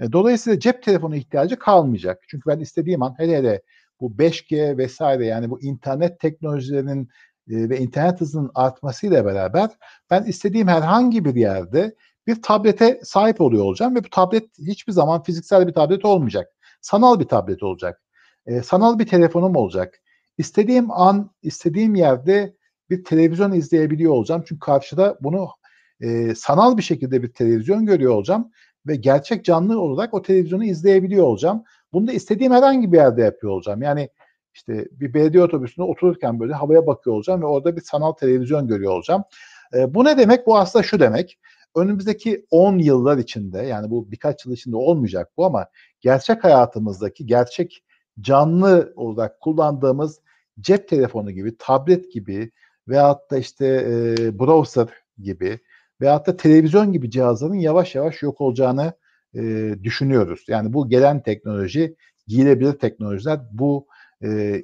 [0.00, 2.22] E, dolayısıyla cep telefonu ihtiyacı kalmayacak.
[2.28, 3.62] Çünkü ben istediğim an hele hele
[4.00, 7.08] bu 5G vesaire yani bu internet teknolojilerinin
[7.50, 9.70] e, ve internet hızının artmasıyla beraber
[10.10, 11.94] ben istediğim herhangi bir yerde
[12.26, 16.48] bir tablete sahip oluyor olacağım ve bu tablet hiçbir zaman fiziksel bir tablet olmayacak.
[16.80, 18.02] Sanal bir tablet olacak.
[18.46, 20.00] E, sanal bir telefonum olacak.
[20.38, 22.56] İstediğim an, istediğim yerde
[22.90, 24.42] bir televizyon izleyebiliyor olacağım.
[24.46, 25.48] Çünkü karşıda bunu
[26.00, 28.50] e, sanal bir şekilde bir televizyon görüyor olacağım
[28.86, 31.64] ve gerçek canlı olarak o televizyonu izleyebiliyor olacağım.
[31.92, 33.82] Bunu da istediğim herhangi bir yerde yapıyor olacağım.
[33.82, 34.08] Yani
[34.54, 38.92] işte bir belediye otobüsünde otururken böyle havaya bakıyor olacağım ve orada bir sanal televizyon görüyor
[38.92, 39.24] olacağım.
[39.74, 40.46] E, bu ne demek?
[40.46, 41.38] Bu aslında şu demek.
[41.76, 45.66] Önümüzdeki 10 yıllar içinde yani bu birkaç yıl içinde olmayacak bu ama
[46.00, 47.84] gerçek hayatımızdaki gerçek
[48.20, 50.20] canlı olarak kullandığımız
[50.60, 52.50] cep telefonu gibi, tablet gibi
[52.88, 55.58] veyahut da işte e, browser gibi
[56.04, 58.92] veyahut da televizyon gibi cihazların yavaş yavaş yok olacağını
[59.34, 60.44] e, düşünüyoruz.
[60.48, 63.86] Yani bu gelen teknoloji, giyilebilir teknolojiler, bu
[64.24, 64.62] e,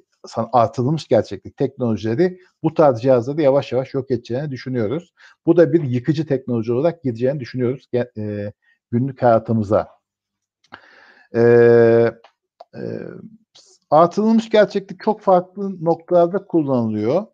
[0.53, 5.15] artılmış gerçeklik teknolojileri bu tarz cihazları yavaş yavaş yok edeceğini düşünüyoruz.
[5.47, 8.53] Bu da bir yıkıcı teknoloji olarak gideceğini düşünüyoruz e,
[8.91, 9.89] günlük hayatımıza.
[11.35, 11.41] E,
[12.75, 12.81] e,
[13.91, 17.27] artılmış gerçeklik çok farklı noktalarda kullanılıyor.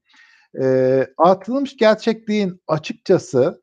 [0.62, 3.62] E, artılmış gerçekliğin açıkçası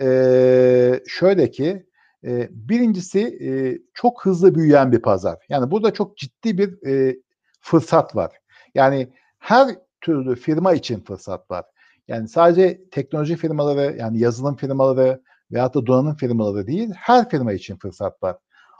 [0.00, 1.86] e, şöyle ki
[2.24, 5.38] e, birincisi e, çok hızlı büyüyen bir pazar.
[5.48, 7.16] Yani burada çok ciddi bir e,
[7.60, 8.32] fırsat var.
[8.74, 11.64] Yani her türlü firma için fırsat var.
[12.08, 17.76] Yani sadece teknoloji firmaları yani yazılım firmaları veyahut da donanım firmaları değil her firma için
[17.76, 18.36] fırsat var.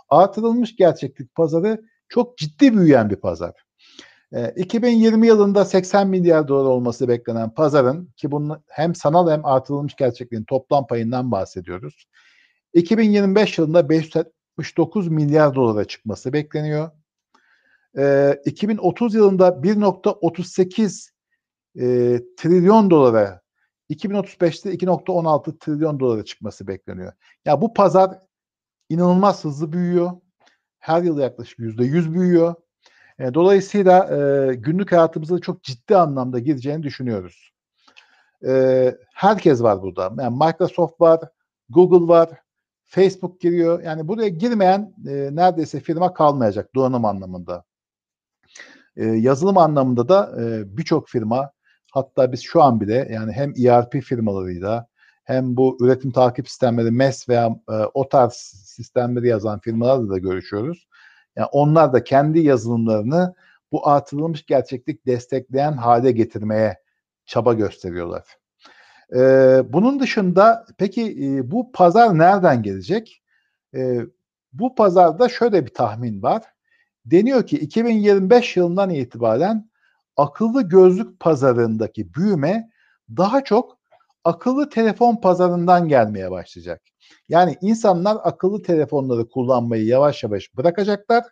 [0.09, 3.66] Artırılmış gerçeklik pazarı çok ciddi büyüyen bir pazar.
[4.33, 9.95] E, 2020 yılında 80 milyar dolar olması beklenen pazarın ki bunun hem sanal hem artırılmış
[9.97, 12.07] gerçekliğin toplam payından bahsediyoruz.
[12.75, 16.91] 2025 yılında 579 milyar dolara çıkması bekleniyor.
[17.99, 21.11] E, 2030 yılında 1.38
[21.77, 23.41] e, trilyon dolara
[23.91, 27.13] 2035'te 2.16 trilyon dolara çıkması bekleniyor.
[27.45, 28.19] Ya bu pazar
[28.89, 30.13] inanılmaz hızlı büyüyor.
[30.79, 32.55] Her yıl yaklaşık %100 büyüyor.
[33.19, 37.53] E, dolayısıyla e, günlük hayatımıza çok ciddi anlamda gireceğini düşünüyoruz.
[38.47, 40.23] E, herkes var burada.
[40.23, 41.21] Yani Microsoft var,
[41.69, 42.31] Google var,
[42.85, 43.83] Facebook giriyor.
[43.83, 47.65] Yani buraya girmeyen e, neredeyse firma kalmayacak donanım anlamında.
[48.97, 51.51] E, yazılım anlamında da e, birçok firma
[51.93, 54.87] hatta biz şu an bile yani hem ERP firmalarıyla
[55.25, 58.33] hem bu üretim takip sistemleri MES veya e, o tarz
[58.67, 60.87] sistemleri yazan firmalarla da görüşüyoruz.
[61.37, 63.35] Yani onlar da kendi yazılımlarını
[63.73, 66.79] bu artırılmış gerçeklik destekleyen hale getirmeye
[67.27, 68.25] çaba gösteriyorlar.
[69.15, 73.23] Ee, bunun dışında peki e, bu pazar nereden gelecek?
[73.75, 74.01] Ee,
[74.53, 76.43] bu pazarda şöyle bir tahmin var.
[77.05, 79.71] Deniyor ki 2025 yılından itibaren
[80.17, 82.71] akıllı gözlük pazarındaki büyüme
[83.17, 83.79] daha çok
[84.27, 86.83] akıllı telefon pazarından gelmeye başlayacak.
[87.29, 91.25] Yani insanlar akıllı telefonları kullanmayı yavaş yavaş bırakacaklar.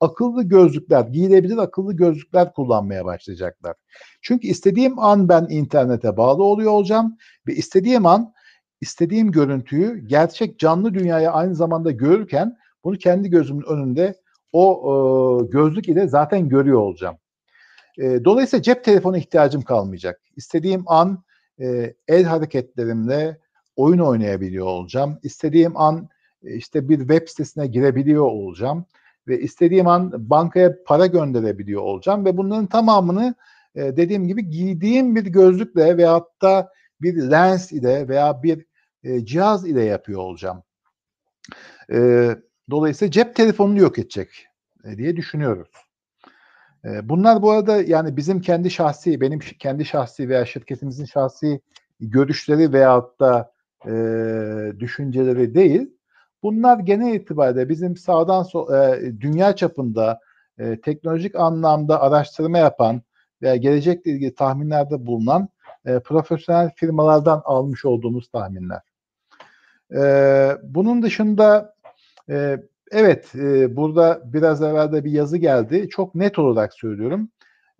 [0.00, 3.76] Akıllı gözlükler, giyilebilir akıllı gözlükler kullanmaya başlayacaklar.
[4.22, 8.32] Çünkü istediğim an ben internete bağlı oluyor olacağım ve istediğim an
[8.80, 14.14] istediğim görüntüyü gerçek canlı dünyaya aynı zamanda görürken bunu kendi gözümün önünde
[14.52, 17.16] o e, gözlük ile zaten görüyor olacağım.
[17.98, 20.20] E, dolayısıyla cep telefonu ihtiyacım kalmayacak.
[20.36, 21.24] İstediğim an
[21.60, 23.38] e, el hareketlerimle
[23.76, 25.18] oyun oynayabiliyor olacağım.
[25.22, 26.08] İstediğim an
[26.44, 28.86] e, işte bir web sitesine girebiliyor olacağım
[29.28, 33.34] ve istediğim an bankaya para gönderebiliyor olacağım ve bunların tamamını
[33.74, 38.66] e, dediğim gibi giydiğim bir gözlükle veyahut da bir lens ile veya bir
[39.04, 40.62] e, cihaz ile yapıyor olacağım.
[42.70, 44.46] Dolayısıyla cep telefonunu yok edecek
[44.96, 45.68] diye düşünüyoruz.
[46.84, 51.60] Bunlar bu arada yani bizim kendi şahsi, benim kendi şahsi veya şirketimizin şahsi
[52.00, 53.52] görüşleri veyahut da
[53.86, 53.92] e,
[54.78, 55.90] düşünceleri değil.
[56.42, 60.20] Bunlar genel itibariyle bizim sağdan so e, dünya çapında
[60.58, 63.02] e, teknolojik anlamda araştırma yapan
[63.42, 65.48] veya gelecekle ilgili tahminlerde bulunan
[65.84, 68.80] e, profesyonel firmalardan almış olduğumuz tahminler.
[69.94, 70.02] E,
[70.62, 71.74] bunun dışında
[72.30, 72.56] e,
[72.90, 75.88] evet e, burada biraz evvel de bir yazı geldi.
[75.90, 77.28] Çok net olarak söylüyorum.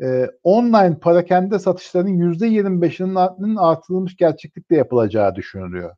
[0.03, 5.97] E, online parakende satışlarının %25'inin artırılmış gerçeklikle yapılacağı düşünülüyor.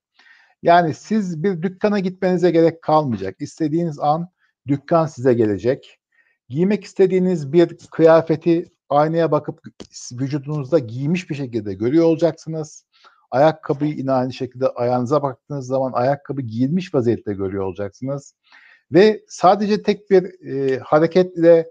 [0.63, 3.37] Yani siz bir dükkana gitmenize gerek kalmayacak.
[3.41, 4.29] İstediğiniz an
[4.67, 5.99] dükkan size gelecek.
[6.49, 9.61] Giymek istediğiniz bir kıyafeti aynaya bakıp
[10.13, 12.87] vücudunuzda giymiş bir şekilde görüyor olacaksınız.
[13.31, 18.35] Ayakkabıyı yine aynı şekilde ayağınıza baktığınız zaman ayakkabı giyilmiş vaziyette görüyor olacaksınız.
[18.93, 21.71] Ve sadece tek bir e, hareketle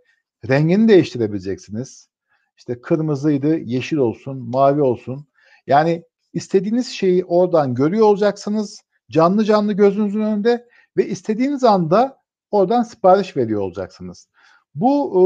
[0.50, 2.10] rengini değiştirebileceksiniz.
[2.58, 5.28] İşte kırmızıydı, yeşil olsun, mavi olsun.
[5.68, 6.04] Yani
[6.34, 8.82] istediğiniz şeyi oradan görüyor olacaksınız.
[9.12, 12.18] Canlı canlı gözünüzün önünde ve istediğiniz anda
[12.52, 14.28] oradan sipariş veriyor olacaksınız.
[14.76, 15.24] Bu e,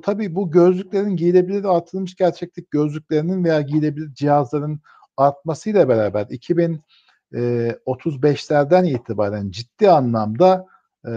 [0.00, 4.80] tabii bu gözlüklerin giyilebilir artırılmış gerçeklik gözlüklerinin veya giyilebilir cihazların
[5.16, 6.22] artmasıyla beraber
[7.32, 10.66] 2035'lerden e, itibaren ciddi anlamda
[11.06, 11.10] e,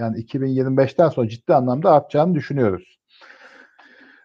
[0.00, 2.98] yani 2025'ten sonra ciddi anlamda artacağını düşünüyoruz.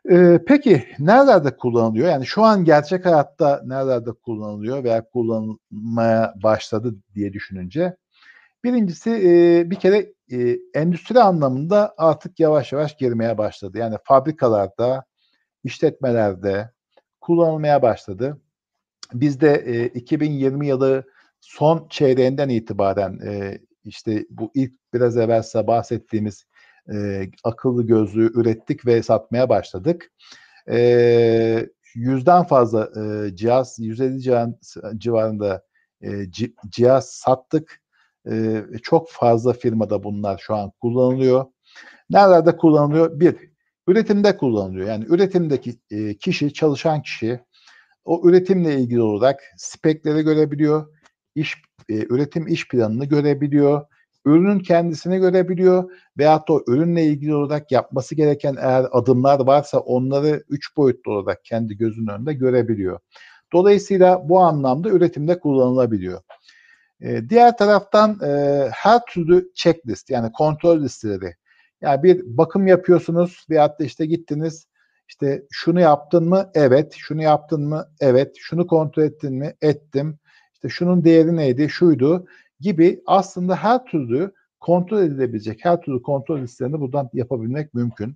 [0.10, 2.08] E, peki nerelerde kullanılıyor?
[2.10, 7.96] Yani şu an gerçek hayatta nerelerde kullanılıyor veya kullanılmaya başladı diye düşününce
[8.66, 13.78] birincisi e, bir kere e, endüstri anlamında artık yavaş yavaş girmeye başladı.
[13.78, 15.06] Yani fabrikalarda,
[15.64, 16.72] işletmelerde
[17.22, 18.42] kullanılmaya başladı.
[19.14, 21.04] Biz de e, 2020 yılı
[21.42, 26.46] son çeyreğinden itibaren e, işte bu ilk biraz evvel bahsettiğimiz
[26.94, 30.12] e, akıllı gözlüğü ürettik ve satmaya başladık.
[30.70, 34.50] E, yüzden fazla e, cihaz, 150 cihaz
[34.98, 35.64] civarında
[36.02, 36.10] e,
[36.70, 37.82] cihaz sattık.
[38.32, 41.46] E, çok fazla firmada bunlar şu an kullanılıyor.
[42.10, 43.20] Nerelerde kullanılıyor?
[43.20, 43.36] Bir,
[43.88, 44.88] üretimde kullanılıyor.
[44.88, 47.40] Yani üretimdeki e, kişi, çalışan kişi
[48.06, 50.88] o üretimle ilgili olarak spekleri görebiliyor,
[51.36, 51.56] iş
[51.90, 53.86] e, üretim iş planını görebiliyor,
[54.26, 60.78] ürünün kendisini görebiliyor veyahut da ürünle ilgili olarak yapması gereken eğer adımlar varsa onları üç
[60.78, 63.00] boyutlu olarak kendi gözünün önünde görebiliyor.
[63.54, 66.22] Dolayısıyla bu anlamda üretimde kullanılabiliyor.
[67.02, 68.30] Ee, diğer taraftan e,
[68.74, 71.36] her türlü checklist yani kontrol listeleri.
[71.82, 74.68] Yani bir bakım yapıyorsunuz veyahut da işte gittiniz
[75.08, 76.52] işte şunu yaptın mı?
[76.54, 76.94] Evet.
[76.98, 77.88] Şunu yaptın mı?
[78.00, 78.36] Evet.
[78.40, 79.56] Şunu kontrol ettin mi?
[79.62, 80.20] Ettim.
[80.56, 81.70] İşte şunun değeri neydi?
[81.70, 82.28] Şuydu
[82.60, 88.16] gibi aslında her türlü kontrol edilebilecek her türlü kontrol listelerini buradan yapabilmek mümkün.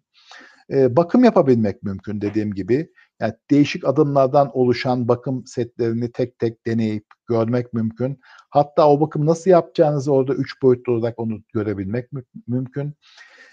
[0.71, 2.89] Ee, bakım yapabilmek mümkün dediğim gibi.
[3.19, 8.19] Yani değişik adımlardan oluşan bakım setlerini tek tek deneyip görmek mümkün.
[8.49, 12.93] Hatta o bakım nasıl yapacağınızı orada üç boyutlu olarak onu görebilmek mü- mümkün.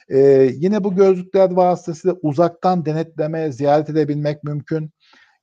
[0.08, 4.90] Ee, yine bu gözlükler vasıtasıyla uzaktan denetleme, ziyaret edebilmek mümkün.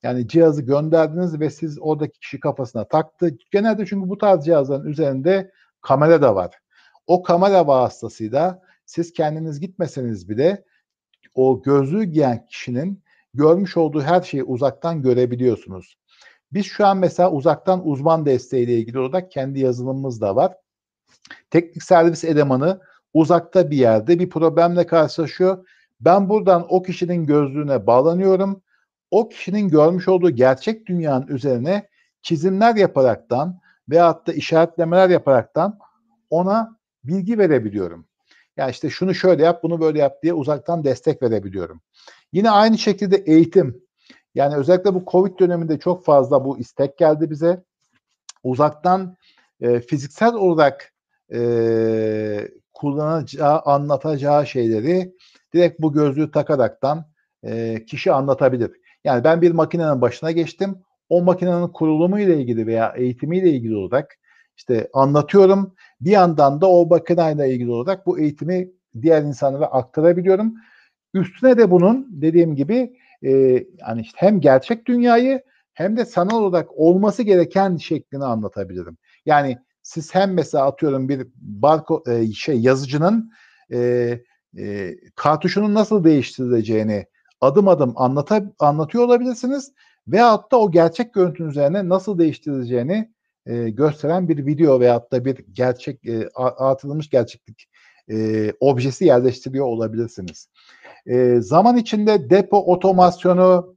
[0.04, 3.36] Yani cihazı gönderdiniz ve siz oradaki kişi kafasına taktı.
[3.50, 6.54] Genelde çünkü bu tarz cihazların üzerinde kamera da var.
[7.06, 10.64] O kamera vasıtasıyla siz kendiniz gitmeseniz bile
[11.34, 13.02] o gözlüğü giyen kişinin
[13.34, 15.98] görmüş olduğu her şeyi uzaktan görebiliyorsunuz.
[16.52, 20.56] Biz şu an mesela uzaktan uzman desteğiyle ilgili olarak kendi yazılımımız da var.
[21.50, 22.80] Teknik servis elemanı
[23.14, 25.68] uzakta bir yerde bir problemle karşılaşıyor.
[26.00, 28.62] Ben buradan o kişinin gözlüğüne bağlanıyorum
[29.14, 31.88] o kişinin görmüş olduğu gerçek dünyanın üzerine
[32.22, 35.78] çizimler yaparaktan veyahut da işaretlemeler yaparaktan
[36.30, 38.06] ona bilgi verebiliyorum.
[38.56, 41.80] Yani işte şunu şöyle yap, bunu böyle yap diye uzaktan destek verebiliyorum.
[42.32, 43.82] Yine aynı şekilde eğitim.
[44.34, 47.64] Yani özellikle bu Covid döneminde çok fazla bu istek geldi bize.
[48.42, 49.16] Uzaktan
[49.60, 50.92] e, fiziksel olarak
[51.34, 55.14] e, kullanacağı, anlatacağı şeyleri
[55.52, 57.06] direkt bu gözlüğü takaraktan
[57.42, 58.83] e, kişi anlatabilir.
[59.04, 60.78] Yani ben bir makinenin başına geçtim.
[61.08, 64.18] O makinenin kurulumu ile ilgili veya eğitimi ile ilgili olarak
[64.56, 65.74] işte anlatıyorum.
[66.00, 68.70] Bir yandan da o makineyle ilgili olarak bu eğitimi
[69.02, 70.54] diğer insanlara aktarabiliyorum.
[71.14, 73.30] Üstüne de bunun dediğim gibi e,
[73.78, 75.42] yani işte hem gerçek dünyayı
[75.74, 78.96] hem de sanal olarak olması gereken şeklini anlatabilirim.
[79.26, 83.30] Yani siz hem mesela atıyorum bir barko e, şey yazıcının
[83.72, 83.78] e,
[84.58, 87.06] e, kartuşunun nasıl değiştirileceğini
[87.44, 89.72] adım adım anlata, anlatıyor olabilirsiniz.
[90.08, 93.14] Veyahut da o gerçek görüntünün üzerine nasıl değiştirileceğini
[93.46, 97.68] e, gösteren bir video veyahut da bir gerçek e, artırılmış gerçeklik
[98.10, 100.48] e, objesi yerleştiriyor olabilirsiniz.
[101.06, 103.76] E, zaman içinde depo otomasyonu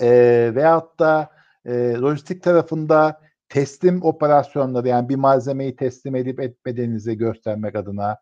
[0.00, 0.08] e,
[0.54, 1.30] veyahut da
[1.64, 8.16] e, lojistik tarafında teslim operasyonları yani bir malzemeyi teslim edip etmediğinizi göstermek adına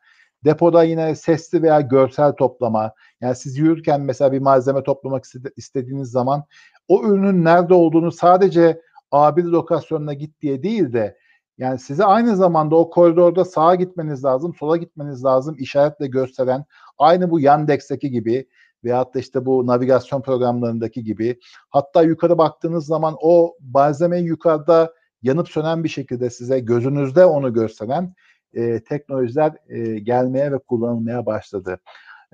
[0.44, 2.92] Depoda yine sesli veya görsel toplama.
[3.20, 5.24] Yani siz yürürken mesela bir malzeme toplamak
[5.56, 6.44] istediğiniz zaman
[6.88, 8.80] o ürünün nerede olduğunu sadece
[9.12, 11.16] A1 lokasyonuna git diye değil de
[11.58, 16.64] yani size aynı zamanda o koridorda sağa gitmeniz lazım, sola gitmeniz lazım işaretle gösteren
[16.98, 18.48] aynı bu Yandex'teki gibi
[18.84, 25.48] veyahut da işte bu navigasyon programlarındaki gibi hatta yukarı baktığınız zaman o malzemeyi yukarıda yanıp
[25.48, 28.14] sönen bir şekilde size gözünüzde onu gösteren
[28.54, 31.78] e, teknolojiler e, gelmeye ve kullanılmaya başladı.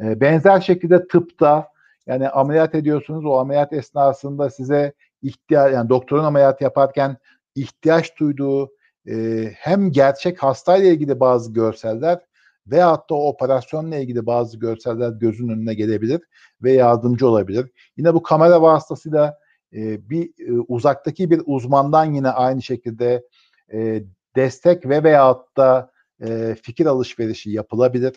[0.02, 1.68] E, benzer şekilde tıpta
[2.06, 7.16] yani ameliyat ediyorsunuz o ameliyat esnasında size ihtiyaç yani doktorun ameliyat yaparken
[7.54, 8.70] ihtiyaç duyduğu
[9.08, 12.18] e, hem gerçek hastayla ilgili bazı görseller
[12.66, 16.20] veyahut da o operasyonla ilgili bazı görseller gözün önüne gelebilir
[16.62, 17.70] ve yardımcı olabilir.
[17.96, 19.38] Yine bu kamera vasıtasıyla
[19.72, 23.24] e, bir e, uzaktaki bir uzmandan yine aynı şekilde
[23.72, 24.02] e,
[24.36, 25.90] destek ve veyahut da
[26.22, 28.12] e, fikir alışverişi yapılabilir.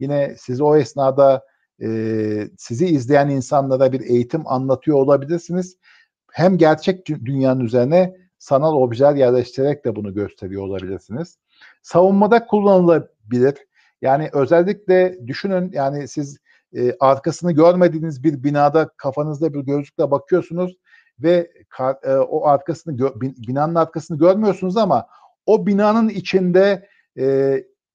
[0.00, 1.46] Yine siz o esnada
[1.82, 1.88] e,
[2.58, 5.76] sizi izleyen insanlara bir eğitim anlatıyor olabilirsiniz.
[6.32, 11.38] Hem gerçek dünyanın üzerine sanal objeler yerleştirerek de bunu gösteriyor olabilirsiniz.
[11.82, 13.54] Savunmada kullanılabilir.
[14.02, 16.38] Yani özellikle düşünün yani siz
[16.76, 20.76] e, arkasını görmediğiniz bir binada kafanızda bir gözlükle bakıyorsunuz
[21.18, 21.50] ve
[22.02, 25.06] e, o arkasını binanın arkasını görmüyorsunuz ama
[25.46, 27.24] o binanın içinde e,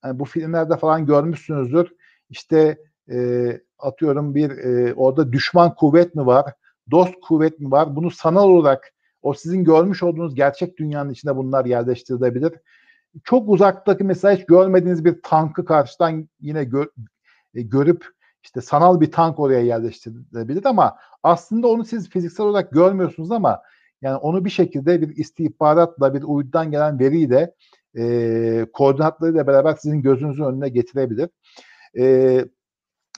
[0.03, 1.91] yani bu filmlerde falan görmüşsünüzdür.
[2.29, 2.77] İşte
[3.11, 6.53] e, atıyorum bir e, orada düşman kuvvet mi var,
[6.91, 7.95] dost kuvvet mi var?
[7.95, 12.53] Bunu sanal olarak o sizin görmüş olduğunuz gerçek dünyanın içinde bunlar yerleştirilebilir.
[13.23, 16.87] Çok uzaktaki mesela hiç görmediğiniz bir tankı karşıdan yine gör,
[17.53, 18.05] e, görüp
[18.43, 23.61] işte sanal bir tank oraya yerleştirilebilir ama aslında onu siz fiziksel olarak görmüyorsunuz ama
[24.01, 27.55] yani onu bir şekilde bir istihbaratla bir uydudan gelen veriyle
[27.97, 31.29] e, koordinatlarıyla beraber sizin gözünüzün önüne getirebilir.
[31.97, 32.45] E,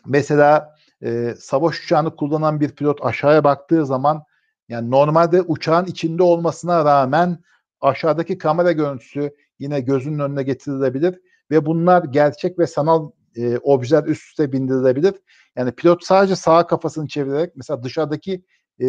[0.06, 4.24] mesela e, savaş uçağını kullanan bir pilot aşağıya baktığı zaman
[4.70, 7.38] yani normalde uçağın içinde olmasına rağmen
[7.82, 11.20] aşağıdaki kamera görüntüsü yine gözünün önüne getirilebilir
[11.52, 15.14] ve bunlar gerçek ve sanal e, objeler üst üste bindirilebilir.
[15.56, 18.46] Yani pilot sadece sağ kafasını çevirerek mesela dışarıdaki
[18.82, 18.88] e,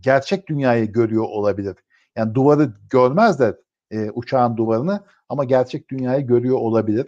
[0.00, 1.76] gerçek dünyayı görüyor olabilir.
[2.16, 3.56] Yani duvarı görmez de
[3.92, 7.06] e, uçağın duvarını ama gerçek dünyayı görüyor olabilir.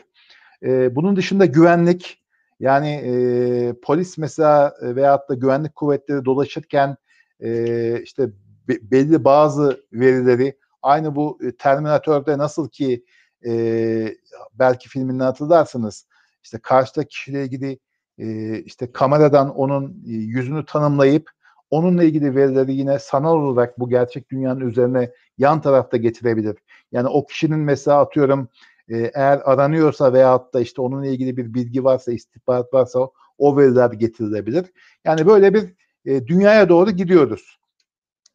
[0.62, 2.24] E, bunun dışında güvenlik
[2.60, 6.96] yani e, polis mesela e, veyahut da güvenlik kuvvetleri dolaşırken
[7.40, 8.28] e, işte
[8.68, 13.04] be, belli bazı verileri aynı bu e, Terminator'da nasıl ki
[13.46, 14.14] e,
[14.54, 16.06] belki filminden hatırlarsınız
[16.42, 17.78] işte karşıdaki kişiyle ilgili
[18.18, 21.30] e, işte kameradan onun e, yüzünü tanımlayıp
[21.70, 26.56] onunla ilgili verileri yine sanal olarak bu gerçek dünyanın üzerine yan tarafta getirebilir.
[26.94, 28.48] Yani o kişinin mesela atıyorum
[28.88, 33.90] e, eğer aranıyorsa veyahut da işte onunla ilgili bir bilgi varsa, istihbarat varsa o, veriler
[33.92, 34.72] getirilebilir.
[35.04, 37.58] Yani böyle bir e, dünyaya doğru gidiyoruz.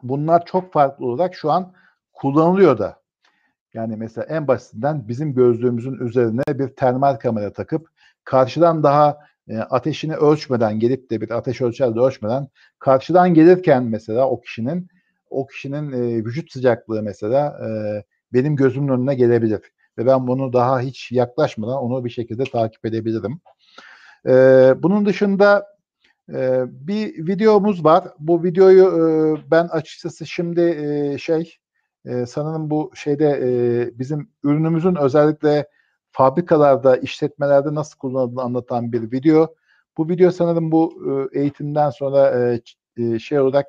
[0.03, 1.73] Bunlar çok farklı olarak şu an
[2.13, 2.99] kullanılıyor da.
[3.73, 7.89] Yani mesela en basitinden bizim gözlüğümüzün üzerine bir termal kamera takıp
[8.23, 9.17] karşıdan daha
[9.47, 12.47] e, ateşini ölçmeden gelip de bir ateş ölçerle ölçmeden
[12.79, 14.87] karşıdan gelirken mesela o kişinin
[15.29, 17.69] o kişinin e, vücut sıcaklığı mesela e,
[18.33, 19.61] benim gözümün önüne gelebilir
[19.97, 23.41] ve ben bunu daha hiç yaklaşmadan onu bir şekilde takip edebilirim.
[24.27, 24.31] E,
[24.77, 25.67] bunun dışında
[26.33, 28.03] e, bir videomuz var.
[28.19, 29.01] Bu videoyu e,
[29.51, 31.55] ben açıkçası şimdi e, şey
[32.05, 35.67] e, sanırım bu şeyde e, bizim ürünümüzün özellikle
[36.11, 39.55] fabrikalarda, işletmelerde nasıl kullanıldığını anlatan bir video.
[39.97, 40.93] Bu video sanırım bu
[41.33, 42.61] e, eğitimden sonra e,
[43.03, 43.67] e, şey olarak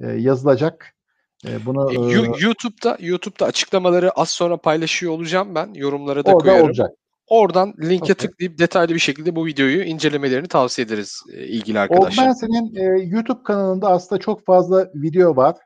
[0.00, 0.95] e, yazılacak.
[1.44, 5.74] E, bunu e, YouTube'da YouTube'da açıklamaları az sonra paylaşıyor olacağım ben.
[5.74, 6.66] Yorumlara da orada koyarım.
[6.66, 6.90] olacak.
[7.26, 8.14] Oradan linke okay.
[8.14, 12.32] tıklayıp detaylı bir şekilde bu videoyu incelemelerini tavsiye ederiz e, ilgili arkadaşlar.
[12.32, 15.56] senin e, YouTube kanalında aslında çok fazla video var.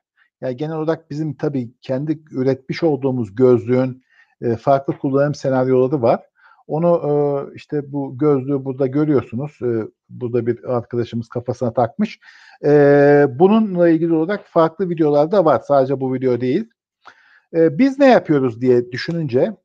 [0.41, 4.03] Yani genel olarak bizim tabii kendi üretmiş olduğumuz gözlüğün
[4.43, 6.21] e, farklı kullanım senaryoları var.
[6.71, 7.11] Onu e,
[7.55, 9.59] işte bu gözlüğü burada görüyorsunuz.
[9.63, 12.21] E, burada bir arkadaşımız kafasına takmış.
[12.65, 15.63] E, bununla ilgili olarak farklı videolar da var.
[15.67, 16.71] Sadece bu video değil.
[17.55, 19.57] E, biz ne yapıyoruz diye düşününce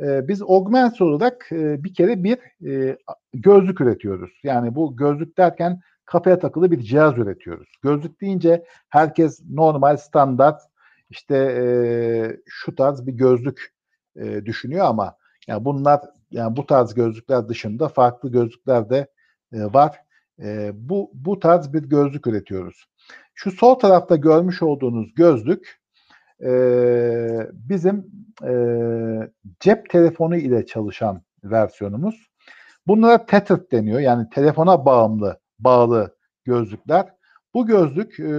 [0.00, 2.98] e, biz Augment olarak e, bir kere bir e,
[3.34, 4.30] gözlük üretiyoruz.
[4.42, 7.68] Yani bu gözlük derken kafaya takılı bir cihaz üretiyoruz.
[7.82, 10.62] Gözlük deyince herkes normal standart
[11.10, 11.64] işte e,
[12.46, 13.74] şu tarz bir gözlük
[14.16, 16.00] e, düşünüyor ama yani bunlar
[16.30, 19.06] yani bu tarz gözlükler dışında farklı gözlükler de
[19.52, 19.96] e, var.
[20.42, 22.86] E, bu bu tarz bir gözlük üretiyoruz.
[23.34, 25.80] Şu sol tarafta görmüş olduğunuz gözlük
[26.42, 26.50] e,
[27.52, 28.06] bizim
[28.44, 28.52] e,
[29.60, 32.30] cep telefonu ile çalışan versiyonumuz.
[32.86, 34.00] Bunlara tethered deniyor.
[34.00, 37.14] Yani telefona bağımlı, bağlı gözlükler.
[37.54, 38.32] Bu gözlük e,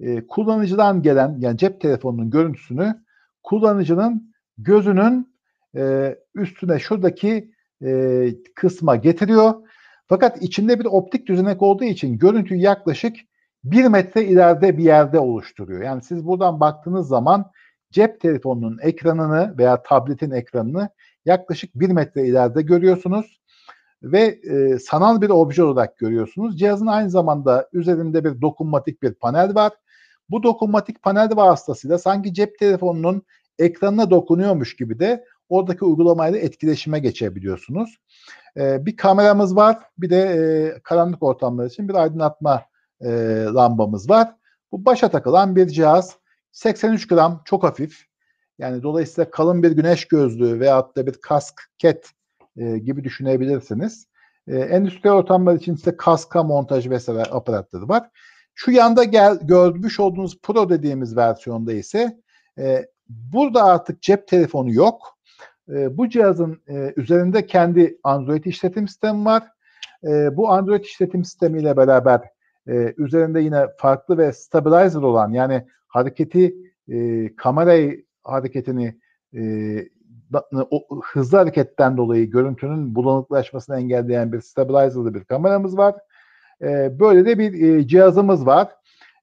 [0.00, 3.04] e, kullanıcıdan gelen yani cep telefonunun görüntüsünü
[3.42, 5.27] kullanıcının gözünün
[5.76, 7.50] e, üstüne şuradaki
[7.84, 9.54] e, kısma getiriyor.
[10.06, 13.16] Fakat içinde bir optik düzenek olduğu için görüntüyü yaklaşık
[13.64, 15.82] bir metre ileride bir yerde oluşturuyor.
[15.82, 17.50] Yani siz buradan baktığınız zaman
[17.90, 20.88] cep telefonunun ekranını veya tabletin ekranını
[21.24, 23.40] yaklaşık bir metre ileride görüyorsunuz
[24.02, 26.58] ve e, sanal bir obje olarak görüyorsunuz.
[26.58, 29.72] Cihazın aynı zamanda üzerinde bir dokunmatik bir panel var.
[30.30, 33.22] Bu dokunmatik panel vasıtasıyla sanki cep telefonunun
[33.58, 37.98] ekranına dokunuyormuş gibi de oradaki uygulamayla etkileşime geçebiliyorsunuz.
[38.56, 42.62] E, bir kameramız var, bir de e, karanlık ortamlar için bir aydınlatma
[43.00, 43.08] e,
[43.54, 44.34] lambamız var.
[44.72, 46.16] Bu başa takılan bir cihaz.
[46.52, 48.04] 83 gram çok hafif.
[48.58, 52.10] Yani dolayısıyla kalın bir güneş gözlüğü veyahut da bir kask, ket
[52.56, 54.08] e, gibi düşünebilirsiniz.
[54.48, 58.10] Endüstriyel ortamlar için ise kaska montaj vesaire aparatları var.
[58.54, 62.20] Şu yanda gel, görmüş olduğunuz Pro dediğimiz versiyonda ise
[62.58, 65.17] e, burada artık cep telefonu yok.
[65.68, 69.42] E, bu cihazın e, üzerinde kendi Android işletim sistemi var.
[70.04, 72.20] E, bu Android işletim sistemiyle beraber
[72.68, 76.56] e, üzerinde yine farklı ve stabilizer olan yani hareketi
[76.88, 78.98] e, kamerayı hareketini
[79.34, 79.40] e,
[80.70, 85.94] o, hızlı hareketten dolayı görüntünün bulanıklaşmasını engelleyen bir stabilizerlı bir kameramız var.
[86.62, 88.68] E, böyle de bir e, cihazımız var.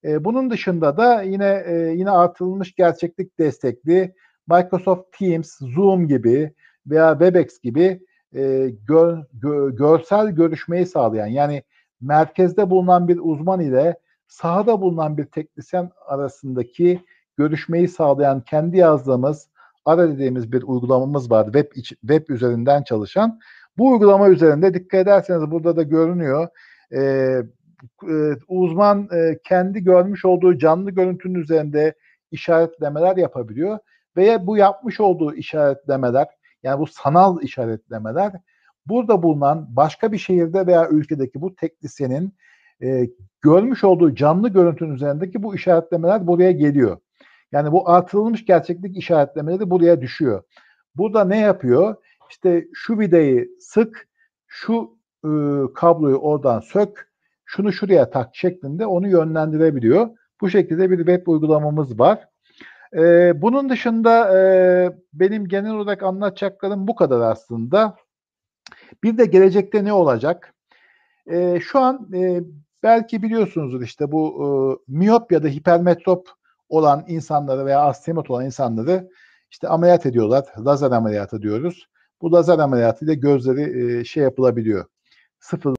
[0.04, 4.14] E, bunun dışında da yine e, yine artırılmış gerçeklik destekli
[4.48, 6.54] Microsoft Teams, Zoom gibi
[6.88, 8.02] veya Webex gibi
[8.36, 11.64] e, gör, gö, görsel görüşmeyi sağlayan yani
[12.02, 13.96] merkezde bulunan bir uzman ile
[14.28, 17.02] sahada bulunan bir teknisyen arasındaki
[17.38, 19.50] görüşmeyi sağlayan kendi yazdığımız
[19.86, 23.40] ARA dediğimiz bir uygulamamız var web, iç, web üzerinden çalışan.
[23.78, 26.48] Bu uygulama üzerinde dikkat ederseniz burada da görünüyor.
[26.92, 27.42] Ee,
[28.10, 28.16] e,
[28.48, 31.94] uzman e, kendi görmüş olduğu canlı görüntünün üzerinde
[32.32, 33.80] işaretlemeler yapabiliyor
[34.18, 36.28] veya bu yapmış olduğu işaretlemeler
[36.64, 38.32] yani bu sanal işaretlemeler
[38.86, 42.34] burada bulunan başka bir şehirde veya ülkedeki bu teknisyenin
[42.84, 43.10] e,
[43.42, 46.98] görmüş olduğu canlı görüntünün üzerindeki bu işaretlemeler buraya geliyor.
[47.52, 50.44] Yani bu artırılmış gerçeklik işaretlemeleri buraya düşüyor.
[50.96, 51.96] Burada ne yapıyor?
[52.30, 54.08] İşte şu vidayı sık,
[54.48, 55.30] şu e,
[55.76, 57.12] kabloyu oradan sök,
[57.46, 60.10] şunu şuraya tak şeklinde onu yönlendirebiliyor.
[60.42, 62.28] Bu şekilde bir web uygulamamız var.
[62.96, 67.96] Ee, bunun dışında e, benim genel olarak anlatacaklarım bu kadar aslında.
[69.04, 70.54] Bir de gelecekte ne olacak?
[71.28, 72.42] E, şu an e,
[72.84, 74.48] belki biliyorsunuzdur işte bu e,
[74.94, 76.30] miyop ya da hipermetrop
[76.70, 79.10] olan insanları veya astigmat olan insanları
[79.52, 80.46] işte ameliyat ediyorlar.
[80.66, 81.88] Lazer ameliyatı diyoruz.
[82.22, 84.86] Bu lazer ameliyatıyla gözleri e, şey yapılabiliyor.
[85.40, 85.76] Sıfır.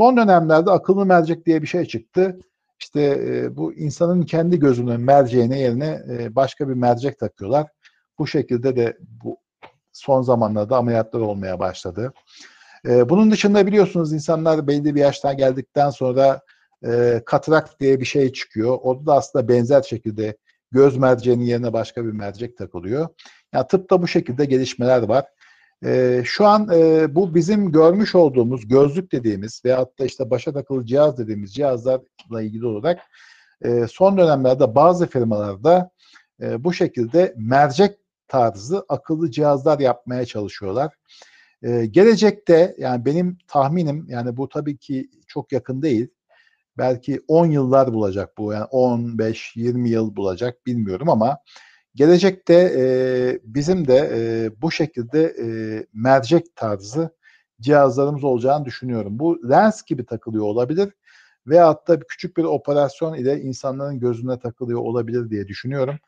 [0.00, 2.38] Son dönemlerde akıllı mercek diye bir şey çıktı.
[2.82, 7.66] İşte e, bu insanın kendi gözünün merceğine yerine e, başka bir mercek takıyorlar.
[8.18, 9.36] Bu şekilde de bu
[9.92, 12.12] son zamanlarda ameliyatlar olmaya başladı.
[12.88, 16.40] E, bunun dışında biliyorsunuz insanlar belli bir yaştan geldikten sonra
[16.86, 18.78] e, katarakt diye bir şey çıkıyor.
[18.82, 20.36] Orada da aslında benzer şekilde
[20.70, 23.08] göz merceğinin yerine başka bir mercek takılıyor.
[23.52, 25.24] Yani tıpta bu şekilde gelişmeler var.
[25.84, 30.86] E, şu an e, bu bizim görmüş olduğumuz gözlük dediğimiz veyahut da işte başa takılı
[30.86, 33.00] cihaz dediğimiz cihazlarla ilgili olarak
[33.62, 35.90] e, son dönemlerde bazı firmalarda
[36.42, 40.92] e, bu şekilde mercek tarzı akıllı cihazlar yapmaya çalışıyorlar.
[41.62, 46.08] Ee, gelecekte yani benim tahminim yani bu tabii ki çok yakın değil.
[46.78, 51.38] Belki 10 yıllar bulacak bu yani 15-20 yıl bulacak bilmiyorum ama
[51.94, 52.84] gelecekte e,
[53.44, 55.46] bizim de e, bu şekilde e,
[55.92, 57.10] mercek tarzı
[57.60, 59.18] cihazlarımız olacağını düşünüyorum.
[59.18, 60.92] Bu lens gibi takılıyor olabilir
[61.46, 65.98] veyahut da küçük bir operasyon ile insanların gözüne takılıyor olabilir diye düşünüyorum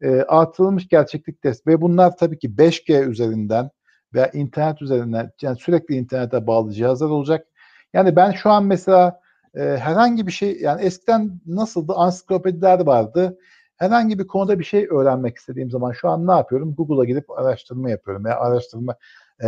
[0.00, 3.70] e, artırılmış gerçeklik test ve bunlar tabii ki 5G üzerinden
[4.14, 7.46] veya internet üzerinden yani sürekli internete bağlı cihazlar olacak.
[7.92, 9.20] Yani ben şu an mesela
[9.54, 13.38] e, herhangi bir şey yani eskiden nasıldı ansiklopediler vardı.
[13.78, 16.74] Herhangi bir konuda bir şey öğrenmek istediğim zaman şu an ne yapıyorum?
[16.74, 18.96] Google'a gidip araştırma yapıyorum veya araştırma
[19.42, 19.46] e,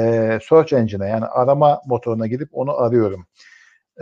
[0.48, 3.26] search engine'e yani arama motoruna gidip onu arıyorum.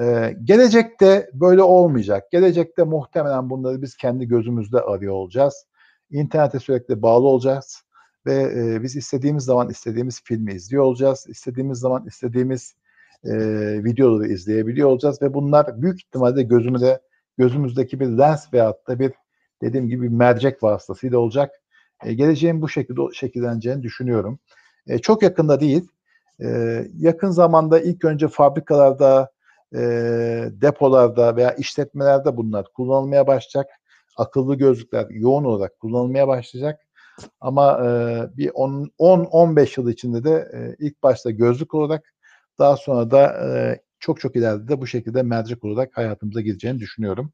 [0.00, 2.30] Ee, gelecekte böyle olmayacak.
[2.30, 5.66] Gelecekte muhtemelen bunları biz kendi gözümüzde arıyor olacağız.
[6.10, 7.82] İnternete sürekli bağlı olacağız
[8.26, 11.26] ve e, biz istediğimiz zaman istediğimiz filmi izliyor olacağız.
[11.28, 12.74] İstediğimiz zaman istediğimiz
[13.24, 13.34] e,
[13.84, 17.00] videoları izleyebiliyor olacağız ve bunlar büyük ihtimalle gözümüzde
[17.38, 19.12] gözümüzdeki bir lens veyahut da bir
[19.62, 21.50] dediğim gibi mercek vasıtasıyla olacak.
[22.04, 24.38] E, geleceğin bu şekilde şekilleneceğini düşünüyorum.
[24.86, 25.88] E, çok yakında değil.
[26.42, 26.48] E,
[26.98, 29.30] yakın zamanda ilk önce fabrikalarda,
[29.74, 29.78] e,
[30.52, 33.66] depolarda veya işletmelerde bunlar kullanılmaya başlayacak
[34.18, 36.80] akıllı gözlükler yoğun olarak kullanılmaya başlayacak.
[37.40, 37.88] Ama e,
[38.36, 42.14] bir 10-15 yıl içinde de e, ilk başta gözlük olarak
[42.58, 47.32] daha sonra da e, çok çok ileride de bu şekilde mercek olarak hayatımıza gireceğini düşünüyorum.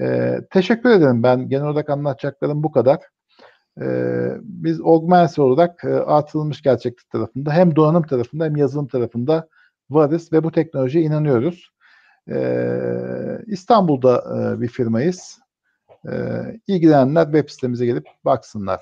[0.00, 1.22] E, teşekkür ederim.
[1.22, 2.98] Ben genel olarak anlatacaklarım bu kadar.
[3.80, 3.86] E,
[4.40, 9.48] biz Augmency olarak e, artırılmış gerçeklik tarafında hem donanım tarafında hem yazılım tarafında
[9.90, 11.70] varız ve bu teknolojiye inanıyoruz.
[12.30, 12.38] E,
[13.46, 14.24] İstanbul'da
[14.56, 15.38] e, bir firmayız.
[16.08, 16.12] E,
[16.66, 18.80] ilgilenenler web sitemize gelip baksınlar.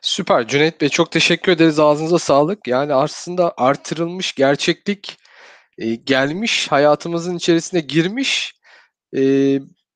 [0.00, 0.48] Süper.
[0.48, 1.78] Cüneyt Bey çok teşekkür ederiz.
[1.78, 2.66] Ağzınıza sağlık.
[2.66, 5.18] Yani aslında artırılmış gerçeklik
[5.78, 8.59] e, gelmiş, hayatımızın içerisine girmiş.
[9.16, 9.20] E,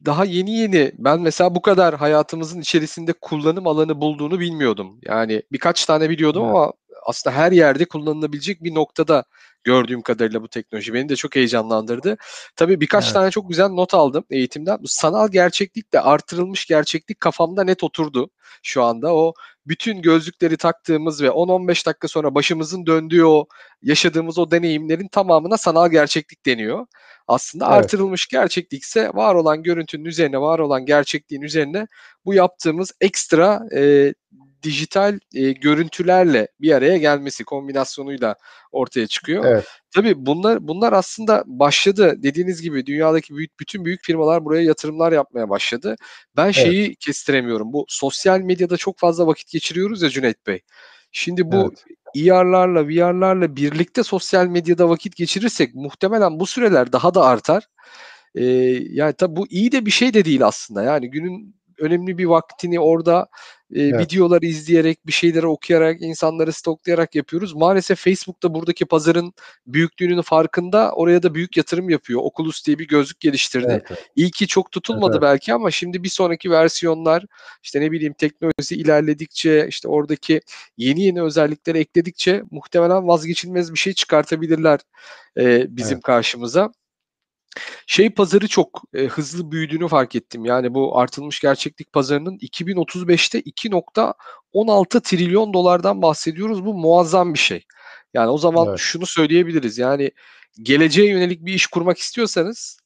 [0.06, 4.98] daha yeni yeni ben mesela bu kadar hayatımızın içerisinde kullanım alanı bulduğunu bilmiyordum.
[5.02, 6.54] Yani birkaç tane biliyordum Evet.
[6.54, 6.72] ama
[7.06, 9.24] aslında her yerde kullanılabilecek bir noktada
[9.64, 12.16] gördüğüm kadarıyla bu teknoloji beni de çok heyecanlandırdı.
[12.56, 13.14] Tabii birkaç Evet.
[13.14, 14.78] tane çok güzel not aldım eğitimden.
[14.82, 18.30] Bu sanal gerçeklikle artırılmış gerçeklik kafamda net oturdu
[18.62, 19.14] şu anda.
[19.14, 19.34] O
[19.66, 23.46] bütün gözlükleri taktığımız ve 10-15 dakika sonra başımızın döndüğü o
[23.82, 26.86] yaşadığımız o deneyimlerin tamamına sanal gerçeklik deniyor.
[27.28, 27.76] Aslında Evet.
[27.76, 31.86] artırılmış gerçeklik ise var olan görüntünün üzerine, var olan gerçekliğin üzerine
[32.24, 34.14] bu yaptığımız ekstra e,
[34.64, 38.34] dijital e, görüntülerle bir araya gelmesi kombinasyonuyla
[38.72, 39.44] ortaya çıkıyor.
[39.44, 39.64] Evet.
[39.94, 42.14] Tabii bunlar bunlar aslında başladı.
[42.22, 45.96] Dediğiniz gibi dünyadaki büyük, bütün büyük firmalar buraya yatırımlar yapmaya başladı.
[46.36, 47.72] Ben şeyi kestiremiyorum.
[47.72, 50.60] Bu sosyal medyada çok fazla vakit geçiriyoruz ya Cüneyt Bey.
[51.12, 51.84] Şimdi bu Evet.
[52.16, 57.64] ER'larla, VR'larla birlikte sosyal medyada vakit geçirirsek muhtemelen bu süreler daha da artar.
[58.34, 58.44] Ee,
[58.90, 60.82] yani tabii bu iyi de bir şey de değil aslında.
[60.82, 63.28] Yani günün önemli bir vaktini orada
[63.74, 64.00] e, Evet.
[64.00, 67.54] videolar izleyerek, bir şeyleri okuyarak, insanları stoklayarak yapıyoruz.
[67.54, 69.32] Maalesef Facebook'ta buradaki pazarın
[69.66, 72.20] büyüklüğünün farkında oraya da büyük yatırım yapıyor.
[72.24, 73.66] Oculus diye bir gözlük geliştirdi.
[73.70, 73.84] Evet.
[73.88, 74.10] evet.
[74.16, 75.22] İyi ki çok tutulmadı Evet.
[75.22, 77.24] belki ama şimdi bir sonraki versiyonlar
[77.62, 80.40] işte ne bileyim teknoloji ilerledikçe işte oradaki
[80.76, 84.80] yeni yeni özellikleri ekledikçe muhtemelen vazgeçilmez bir şey çıkartabilirler
[85.38, 86.02] e, bizim Evet.
[86.02, 86.72] karşımıza.
[87.86, 90.44] Şey pazarı çok e, hızlı büyüdüğünü fark ettim.
[90.44, 96.64] Yani bu artılmış gerçeklik pazarının 2035'te 2.16 trilyon dolardan bahsediyoruz.
[96.64, 97.64] Bu muazzam bir şey.
[98.14, 98.78] Yani o zaman Evet.
[98.78, 99.78] şunu söyleyebiliriz.
[99.78, 100.10] Yani
[100.62, 102.78] geleceğe yönelik bir iş kurmak istiyorsanız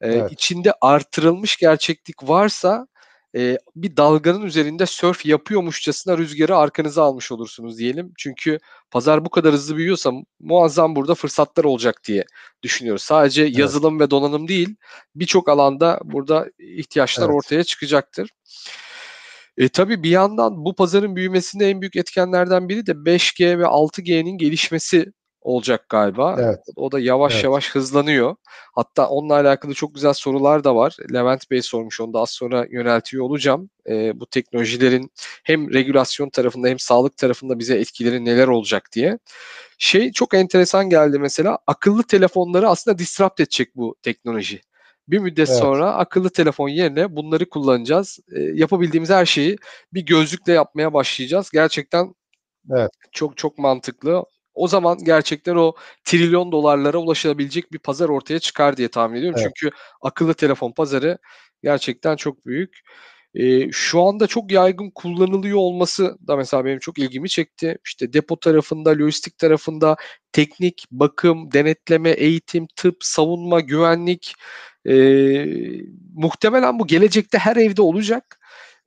[0.00, 0.32] e, Evet.
[0.32, 2.86] içinde artırılmış gerçeklik varsa
[3.36, 8.12] e, bir dalganın üzerinde sörf yapıyormuşçasına rüzgarı arkanıza almış olursunuz diyelim.
[8.18, 8.58] Çünkü
[8.90, 12.24] pazar bu kadar hızlı büyüyorsa muazzam burada fırsatlar olacak diye
[12.62, 13.02] düşünüyoruz.
[13.02, 14.76] Sadece yazılım ve donanım değil
[15.14, 17.34] birçok alanda burada ihtiyaçlar Evet.
[17.34, 18.30] ortaya çıkacaktır.
[19.58, 24.38] E, tabii bir yandan bu pazarın büyümesinde en büyük etkenlerden biri de 5G ve 6G'nin
[24.38, 25.12] gelişmesi
[25.46, 26.36] olacak galiba.
[26.40, 26.58] Evet.
[26.76, 27.44] O da yavaş Evet.
[27.44, 28.36] yavaş hızlanıyor.
[28.74, 30.96] Hatta onunla alakalı çok güzel sorular da var.
[31.12, 33.70] Levent Bey sormuş onu da az sonra yöneltiyor olacağım.
[33.88, 35.10] E, bu teknolojilerin
[35.44, 39.18] hem regülasyon tarafında hem sağlık tarafında bize etkileri neler olacak diye.
[39.78, 44.60] Şey çok enteresan geldi mesela akıllı telefonları aslında disrupt edecek bu teknoloji.
[45.08, 45.58] Bir müddet Evet.
[45.58, 48.18] sonra akıllı telefon yerine bunları kullanacağız.
[48.32, 49.56] E, yapabildiğimiz her şeyi
[49.92, 51.50] bir gözlükle yapmaya başlayacağız.
[51.50, 52.14] Gerçekten
[52.72, 52.90] Evet.
[53.12, 54.24] çok çok mantıklı.
[54.56, 59.40] O zaman gerçekten o trilyon dolarlara ulaşabilecek bir pazar ortaya çıkar diye tahmin ediyorum.
[59.40, 59.52] Evet.
[59.56, 61.18] Çünkü akıllı telefon pazarı
[61.62, 62.80] gerçekten çok büyük.
[63.34, 67.78] Ee, şu anda çok yaygın kullanılıyor olması da mesela benim çok ilgimi çekti.
[67.86, 69.96] İşte depo tarafında, lojistik tarafında
[70.32, 74.34] teknik, bakım, denetleme, eğitim, tıp, savunma, güvenlik
[74.88, 75.46] ee,
[76.14, 78.35] muhtemelen bu gelecekte her evde olacak.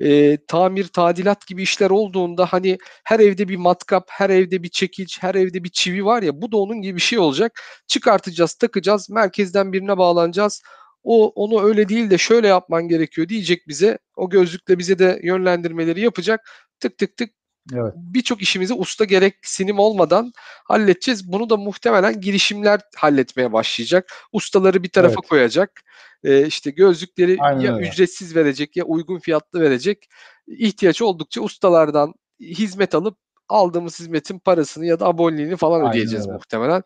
[0.02, 5.24] Ee, tamir, tadilat gibi işler olduğunda hani her evde bir matkap, her evde bir çekiç,
[5.24, 7.62] her evde bir çivi var ya bu da onun gibi bir şey olacak.
[7.88, 10.62] Çıkartacağız, takacağız, merkezden birine bağlanacağız.
[11.04, 13.97] O onu öyle değil de şöyle yapman gerekiyor diyecek bize.
[14.16, 16.50] O gözlükle bize de yönlendirmeleri yapacak.
[16.80, 17.30] Tık tık tık
[17.74, 17.93] Evet.
[17.95, 20.32] birçok işimizi usta gereksinim olmadan
[20.65, 21.32] halledeceğiz.
[21.32, 24.13] Bunu da muhtemelen girişimler halletmeye başlayacak.
[24.34, 25.30] Ustaları bir tarafa Evet.
[25.30, 25.82] koyacak.
[26.24, 27.88] Ee, işte gözlükleri Aynen ya öyle.
[27.88, 30.09] ücretsiz verecek ya uygun fiyatlı verecek.
[30.47, 33.17] İhtiyaç oldukça ustalardan hizmet alıp
[33.49, 36.34] aldığımız hizmetin parasını ya da aboneliğini falan Aynen ödeyeceğiz öyle.
[36.38, 36.84] muhtemelen.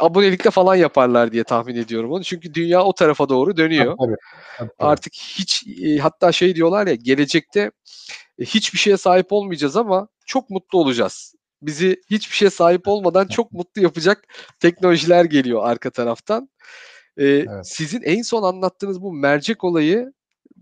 [0.00, 2.24] Abonelikle falan yaparlar diye tahmin ediyorum onu.
[2.24, 3.96] Çünkü dünya o tarafa doğru dönüyor.
[3.98, 4.16] Tabii,
[4.58, 4.70] tabii.
[4.78, 7.70] Artık hiç e, hatta şey diyorlar ya gelecekte
[8.38, 11.34] e, hiçbir şeye sahip olmayacağız ama çok mutlu olacağız.
[11.62, 14.24] Bizi hiçbir şeye sahip olmadan çok mutlu yapacak
[14.60, 16.48] teknolojiler geliyor arka taraftan.
[17.16, 17.66] E, Evet.
[17.66, 20.12] Sizin en son anlattığınız bu mercek olayıyla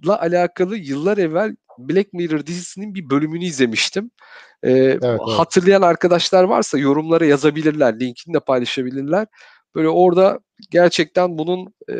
[0.06, 4.10] alakalı yıllar evvel Black Mirror dizisinin bir bölümünü izlemiştim.
[4.62, 5.20] E, evet.
[5.20, 9.26] hatırlayan arkadaşlar varsa yorumlara yazabilirler, linkini de paylaşabilirler.
[9.74, 10.38] Böyle orada
[10.70, 11.96] gerçekten bunun e,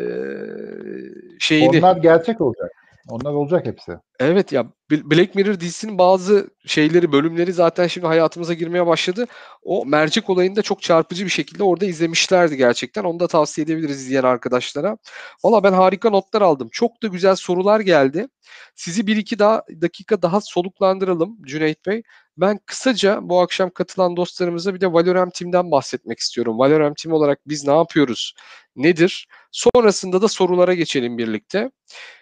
[1.39, 2.71] şeyini Onlar gerçek olacak.
[3.07, 3.91] Onlar olacak hepsi.
[4.19, 9.25] Evet ya Black Mirror dizisinin bazı şeyleri, bölümleri zaten şimdi hayatımıza girmeye başladı.
[9.63, 13.03] O mercek olayını da çok çarpıcı bir şekilde orada izlemişlerdi gerçekten.
[13.03, 14.97] Onu da tavsiye edebiliriz izleyen arkadaşlara.
[15.43, 16.69] Valla ben harika notlar aldım.
[16.71, 18.27] Çok da güzel sorular geldi.
[18.75, 22.03] Sizi bir iki daha dakika daha soluklandıralım Cüneyt Bey.
[22.37, 26.59] Ben kısaca bu akşam katılan dostlarımıza bir de Valorem Team'den bahsetmek istiyorum.
[26.59, 28.33] Valorem Team olarak biz ne yapıyoruz?
[28.75, 29.27] Nedir?
[29.51, 31.71] Sonrasında da sorulara geçelim birlikte.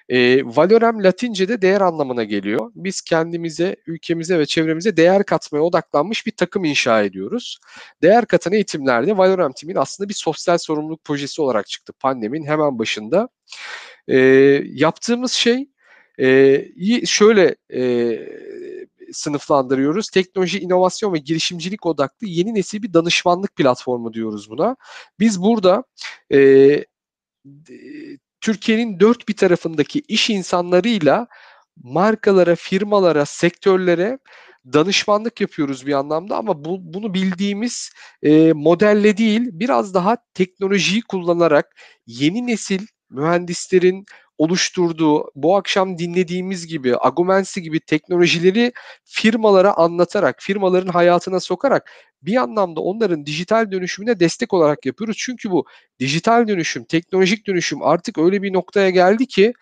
[0.10, 2.72] E, Valorem Latince'de değer anlamına geliyor.
[2.76, 7.60] Biz kendimize, ülkemize ve çevremize değer katmaya odaklanmış bir takım inşa ediyoruz.
[8.02, 13.30] Değer katan eğitimlerde Valorem Team'in aslında bir sosyal sorumluluk projesi olarak çıktı pandeminin hemen başında.
[14.08, 14.18] E,
[14.64, 15.70] yaptığımız şey
[16.20, 17.82] e, şöyle e,
[19.14, 20.10] sınıflandırıyoruz.
[20.10, 24.76] Teknoloji, inovasyon ve girişimcilik odaklı yeni nesil bir danışmanlık platformu diyoruz buna.
[25.20, 25.84] Biz burada
[26.34, 26.86] e,
[28.42, 31.28] Türkiye'nin dört bir tarafındaki iş insanlarıyla
[31.84, 34.20] markalara, firmalara, sektörlere
[34.66, 37.92] danışmanlık yapıyoruz bir anlamda ama bu, bunu bildiğimiz
[38.24, 41.76] e, modelle değil biraz daha teknolojiyi kullanarak
[42.08, 44.06] yeni nesil mühendislerin
[44.44, 48.74] oluşturduğu bu akşam dinlediğimiz gibi Agumensi gibi teknolojileri
[49.04, 51.92] firmalara anlatarak, firmaların hayatına sokarak
[52.22, 55.18] bir anlamda onların dijital dönüşümüne destek olarak yapıyoruz.
[55.20, 55.66] Çünkü bu
[56.00, 59.54] dijital dönüşüm, teknolojik dönüşüm artık öyle bir noktaya geldi ki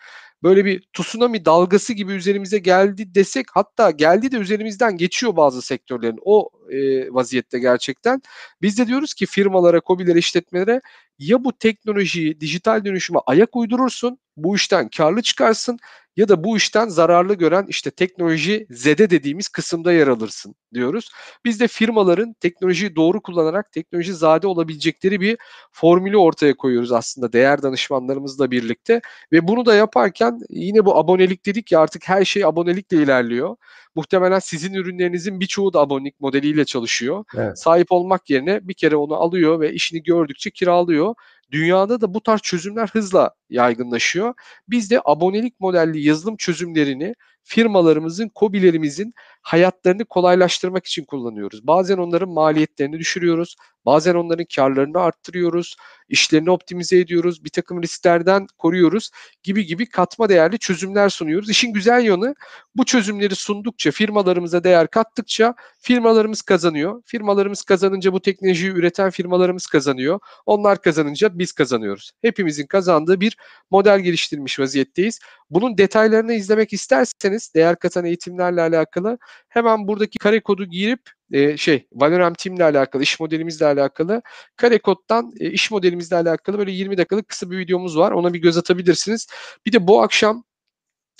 [0.44, 6.20] böyle bir tsunami dalgası gibi üzerimize geldi desek hatta geldi de üzerimizden geçiyor bazı sektörlerin
[6.26, 8.22] o e, vaziyette gerçekten.
[8.62, 10.82] Biz de diyoruz ki firmalara, kobilere, işletmelere
[11.20, 15.80] ya bu teknolojiyi dijital dönüşüme ayak uydurursun, bu işten karlı çıkarsın
[16.16, 21.10] ya da bu işten zararlı gören işte teknoloji zede dediğimiz kısımda yer alırsın diyoruz.
[21.46, 25.38] Biz de firmaların teknolojiyi doğru kullanarak teknoloji zade olabilecekleri bir
[25.72, 29.02] formülü ortaya koyuyoruz aslında değer danışmanlarımızla birlikte
[29.32, 33.56] ve bunu da yaparken yine bu abonelik dedik ya artık her şey abonelikle ilerliyor.
[33.96, 37.24] Muhtemelen sizin ürünlerinizin birçoğu da abonelik modeliyle çalışıyor.
[37.38, 37.60] Evet.
[37.60, 41.16] Sahip olmak yerine bir kere onu alıyor ve işini gördükçe kiralıyor.
[41.52, 44.34] Dünyada da bu tarz çözümler hızla yaygınlaşıyor.
[44.68, 51.68] Biz de abonelik modelli yazılım çözümlerini firmalarımızın, kobilerimizin hayatlarını kolaylaştırmak için kullanıyoruz.
[51.68, 53.56] Bazen onların maliyetlerini düşürüyoruz.
[53.86, 55.76] Bazen onların karlarını arttırıyoruz.
[56.10, 57.44] işlerini optimize ediyoruz.
[57.44, 59.10] Bir takım risklerden koruyoruz
[59.44, 61.50] gibi gibi katma değerli çözümler sunuyoruz.
[61.50, 62.36] İşin güzel yanı
[62.76, 67.02] bu çözümleri sundukça, firmalarımıza değer kattıkça firmalarımız kazanıyor.
[67.06, 70.20] Firmalarımız kazanınca bu teknolojiyi üreten firmalarımız kazanıyor.
[70.46, 72.12] Onlar kazanınca biz kazanıyoruz.
[72.22, 73.38] Hepimizin kazandığı bir
[73.72, 75.20] model geliştirmiş vaziyetteyiz.
[75.50, 79.18] Bunun detaylarını izlemek isterseniz değer katan eğitimlerle alakalı
[79.50, 81.02] hemen buradaki kare kodu girip
[81.32, 84.22] e, şey Valorem Team alakalı, iş modelimizle alakalı
[84.56, 88.12] kare koddan e, iş modelimizle alakalı böyle 20 dakikalık kısa bir videomuz var.
[88.12, 89.28] Ona bir göz atabilirsiniz.
[89.66, 90.44] Bir de bu akşam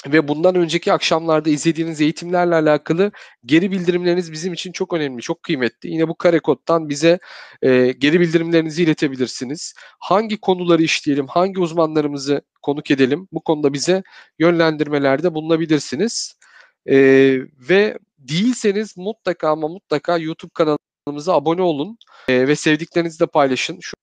[0.08, 3.12] ve bundan önceki akşamlarda izlediğiniz eğitimlerle alakalı
[3.46, 5.90] geri bildirimleriniz bizim için çok önemli, çok kıymetli.
[5.90, 7.20] Yine bu kare koddan bize
[7.62, 9.74] e, geri bildirimlerinizi iletebilirsiniz.
[10.00, 14.04] Hangi konuları işleyelim, hangi uzmanlarımızı konuk edelim bu konuda bize
[14.40, 16.36] yönlendirmelerde bulunabilirsiniz.
[16.86, 16.96] E,
[17.70, 23.80] ve değilseniz mutlaka ama mutlaka YouTube kanalımıza abone olun e, ve sevdiklerinizle paylaşın.
[23.82, 23.94] Şu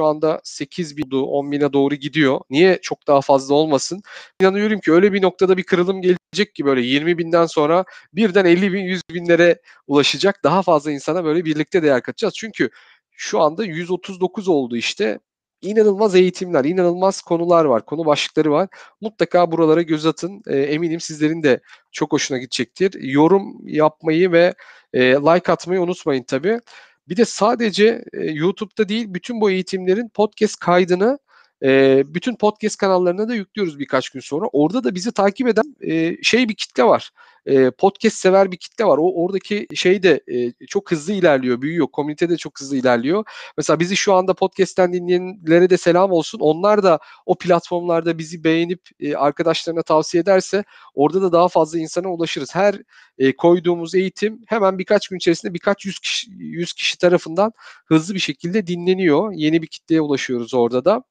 [0.00, 2.40] şu anda 8 bin, 10 bine doğru gidiyor.
[2.50, 4.02] Niye çok daha fazla olmasın?
[4.40, 8.72] İnanıyorum ki öyle bir noktada bir kırılım gelecek ki böyle 20 binden sonra birden 50
[8.72, 10.44] bin, 100 binlere ulaşacak.
[10.44, 12.34] Daha fazla insana böyle birlikte değer katacağız.
[12.36, 12.70] Çünkü
[13.10, 15.18] şu anda 139 oldu işte
[15.62, 18.68] inanılmaz eğitimler, inanılmaz konular var, konu başlıkları var.
[19.00, 20.42] Mutlaka buralara göz atın.
[20.46, 21.60] E, eminim sizlerin de
[21.92, 22.94] çok hoşuna gidecektir.
[23.00, 24.54] Yorum yapmayı ve
[24.92, 26.60] e, like atmayı unutmayın tabii.
[27.08, 31.18] Bir de sadece e, YouTube'da değil, bütün bu eğitimlerin podcast kaydını
[31.62, 34.46] e, bütün podcast kanallarına da yüklüyoruz birkaç gün sonra.
[34.52, 37.10] Orada da bizi takip eden e, şey bir kitle var
[37.46, 38.98] e, podcast sever bir kitle var.
[38.98, 41.86] O oradaki şey de e, çok hızlı ilerliyor, büyüyor.
[41.86, 43.24] Komünite de çok hızlı ilerliyor.
[43.56, 46.38] Mesela bizi şu anda podcast'ten dinleyenlere de selam olsun.
[46.40, 52.08] Onlar da o platformlarda bizi beğenip e, arkadaşlarına tavsiye ederse orada da daha fazla insana
[52.08, 52.54] ulaşırız.
[52.54, 52.74] Her
[53.18, 57.52] e, koyduğumuz eğitim hemen birkaç gün içerisinde birkaç yüz kişi, yüz kişi tarafından
[57.86, 59.32] hızlı bir şekilde dinleniyor.
[59.34, 61.02] Yeni bir kitleye ulaşıyoruz orada da.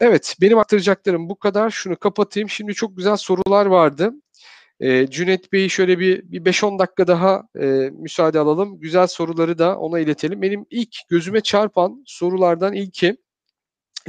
[0.00, 1.70] Evet, benim aktaracaklarım bu kadar.
[1.70, 2.48] Şunu kapatayım.
[2.48, 4.12] Şimdi çok güzel sorular vardı.
[4.80, 8.80] E, Cüneyt Bey'i şöyle bir, bir 5-10 dakika daha e, müsaade alalım.
[8.80, 10.42] Güzel soruları da ona iletelim.
[10.42, 13.16] Benim ilk gözüme çarpan sorulardan ilki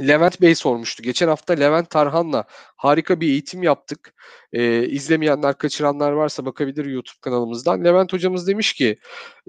[0.00, 1.02] Levent Bey sormuştu.
[1.02, 2.44] Geçen hafta Levent Tarhan'la
[2.76, 4.14] harika bir eğitim yaptık.
[4.52, 7.84] E, izlemeyenler, kaçıranlar varsa bakabilir YouTube kanalımızdan.
[7.84, 8.98] Levent hocamız demiş ki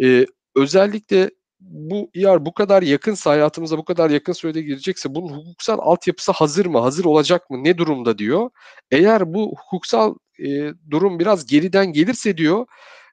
[0.04, 5.80] e, özellikle bu yer bu kadar yakınsa hayatımıza bu kadar yakın sürede girecekse bunun hukuksal
[5.82, 6.80] altyapısı hazır mı?
[6.80, 7.64] Hazır olacak mı?
[7.64, 8.50] Ne durumda diyor.
[8.92, 12.66] Eğer bu hukuksal e, durum biraz geriden gelirse diyor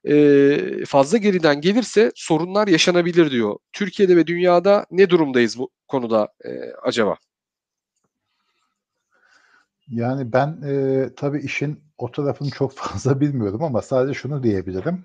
[0.08, 3.56] e, fazla geriden gelirse sorunlar yaşanabilir diyor.
[3.72, 6.50] Türkiye'de ve dünyada ne durumdayız bu konuda e,
[6.82, 7.16] acaba?
[9.88, 15.04] Yani ben e, tabii işin o tarafını çok fazla bilmiyorum ama sadece şunu diyebilirim.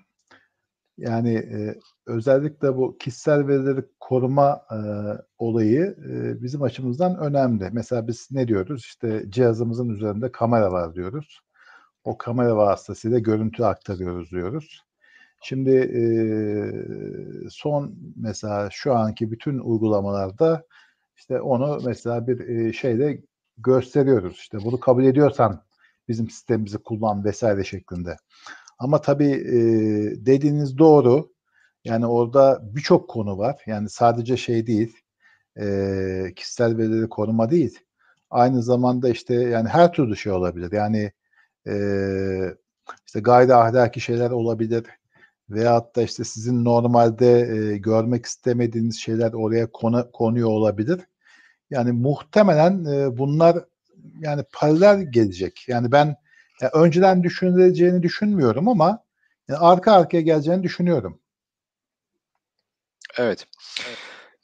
[0.98, 1.74] Yani e,
[2.10, 4.78] özellikle bu kişisel verileri koruma e,
[5.38, 7.70] olayı e, bizim açımızdan önemli.
[7.72, 8.80] Mesela biz ne diyoruz?
[8.80, 11.40] İşte cihazımızın üzerinde kamera var diyoruz.
[12.04, 14.84] O kamera vasıtasıyla görüntü aktarıyoruz diyoruz.
[15.42, 16.02] Şimdi e,
[17.50, 20.66] son mesela şu anki bütün uygulamalarda
[21.16, 23.22] işte onu mesela bir e, şeyle
[23.58, 24.34] gösteriyoruz.
[24.36, 25.62] İşte bunu kabul ediyorsan
[26.08, 28.16] bizim sistemimizi kullan vesaire şeklinde.
[28.78, 29.56] Ama tabii e,
[30.26, 31.32] dediğiniz doğru.
[31.84, 33.62] Yani orada birçok konu var.
[33.66, 34.96] Yani sadece şey değil,
[35.60, 37.78] e, kişisel verileri koruma değil.
[38.30, 40.72] Aynı zamanda işte yani her türlü şey olabilir.
[40.72, 41.12] Yani
[41.66, 41.74] e,
[43.06, 44.86] işte gayri ahlaki şeyler olabilir.
[45.50, 51.00] Veyahut da işte sizin normalde e, görmek istemediğiniz şeyler oraya konu, konuyor olabilir.
[51.70, 53.64] Yani muhtemelen e, bunlar
[54.20, 55.64] yani paralel gelecek.
[55.68, 56.16] Yani ben
[56.60, 59.04] yani önceden düşünüleceğini düşünmüyorum ama
[59.48, 61.20] yani arka arkaya geleceğini düşünüyorum.
[63.18, 63.46] Evet.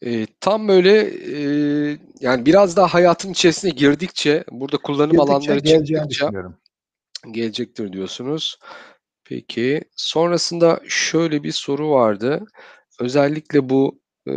[0.03, 6.31] E, tam böyle e, yani biraz daha hayatın içerisine girdikçe burada kullanım Girdikçe alanları çıktıkça
[7.31, 8.59] gelecektir diyorsunuz.
[9.25, 12.47] Peki sonrasında şöyle bir soru vardı.
[13.01, 14.33] Özellikle bu e,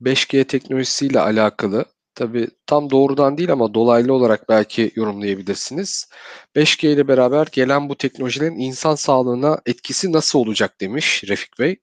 [0.00, 1.84] 5G teknolojisiyle alakalı
[2.14, 6.08] tabii tam doğrudan değil ama dolaylı olarak belki yorumlayabilirsiniz.
[6.56, 11.76] 5G ile beraber gelen bu teknolojilerin insan sağlığına etkisi nasıl olacak demiş Refik Bey.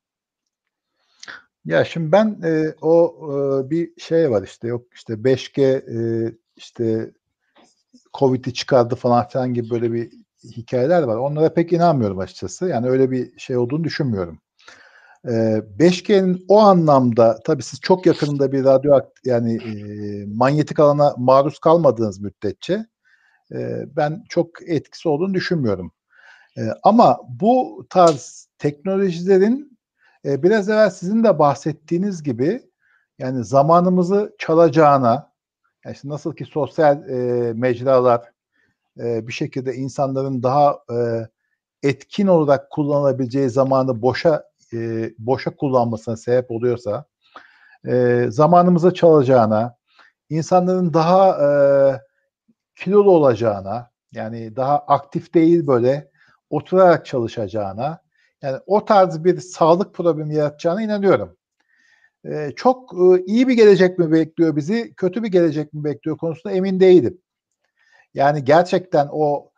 [1.66, 3.16] Ya şimdi ben e, o
[3.66, 7.11] e, bir şey var işte yok işte 5G e, işte
[8.14, 10.11] Covid'i çıkardı falan filan gibi böyle bir
[10.43, 11.16] hikayeler var.
[11.16, 12.66] Onlara pek inanmıyorum açıkçası.
[12.68, 14.39] Yani öyle bir şey olduğunu düşünmüyorum.
[15.26, 15.32] E,
[15.80, 22.20] 5G'nin o anlamda tabii siz çok yakınında bir radyo yani e, manyetik alana maruz kalmadığınız
[22.20, 22.86] müddetçe
[23.53, 25.91] e, ben çok etkisi olduğunu düşünmüyorum.
[26.57, 29.72] E, ama bu tarz teknolojilerin
[30.26, 32.61] e, biraz evvel sizin de bahsettiğiniz gibi
[33.19, 35.34] yani zamanımızı çalacağına,
[35.86, 38.32] yani işte nasıl ki sosyal e, mecralar
[38.99, 41.28] e, bir şekilde insanların daha e,
[41.84, 44.43] etkin olarak kullanabileceği zamanı boşa
[44.74, 47.05] e, boşa kullanmasına sebep oluyorsa,
[47.88, 49.78] e, zamanımızı çalacağına,
[50.30, 51.49] insanların daha e,
[52.76, 56.11] kilolu olacağına, yani daha aktif değil böyle
[56.49, 58.03] oturarak çalışacağına,
[58.43, 61.37] yani o tarz bir sağlık problemi yaratacağına inanıyorum.
[62.25, 66.55] Ee, çok e, iyi bir gelecek mi bekliyor bizi, kötü bir gelecek mi bekliyor konusunda
[66.55, 67.21] emin değilim.
[68.13, 69.51] Yani gerçekten o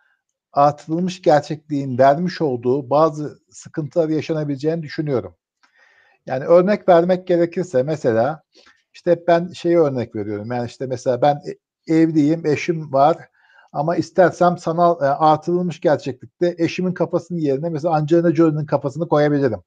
[0.54, 5.36] artırılmış gerçekliğin vermiş olduğu bazı sıkıntılar yaşanabileceğini düşünüyorum.
[6.26, 8.44] Yani örnek vermek gerekirse mesela
[8.94, 10.52] işte ben şeyi örnek veriyorum.
[10.52, 11.42] Yani işte mesela ben
[11.88, 13.18] e, evliyim, eşim var
[13.76, 19.60] ama istersem sanal e, artırılmış gerçeklikte eşimin kafasının yerine mesela Angelina Jolie'nin kafasını koyabilirim.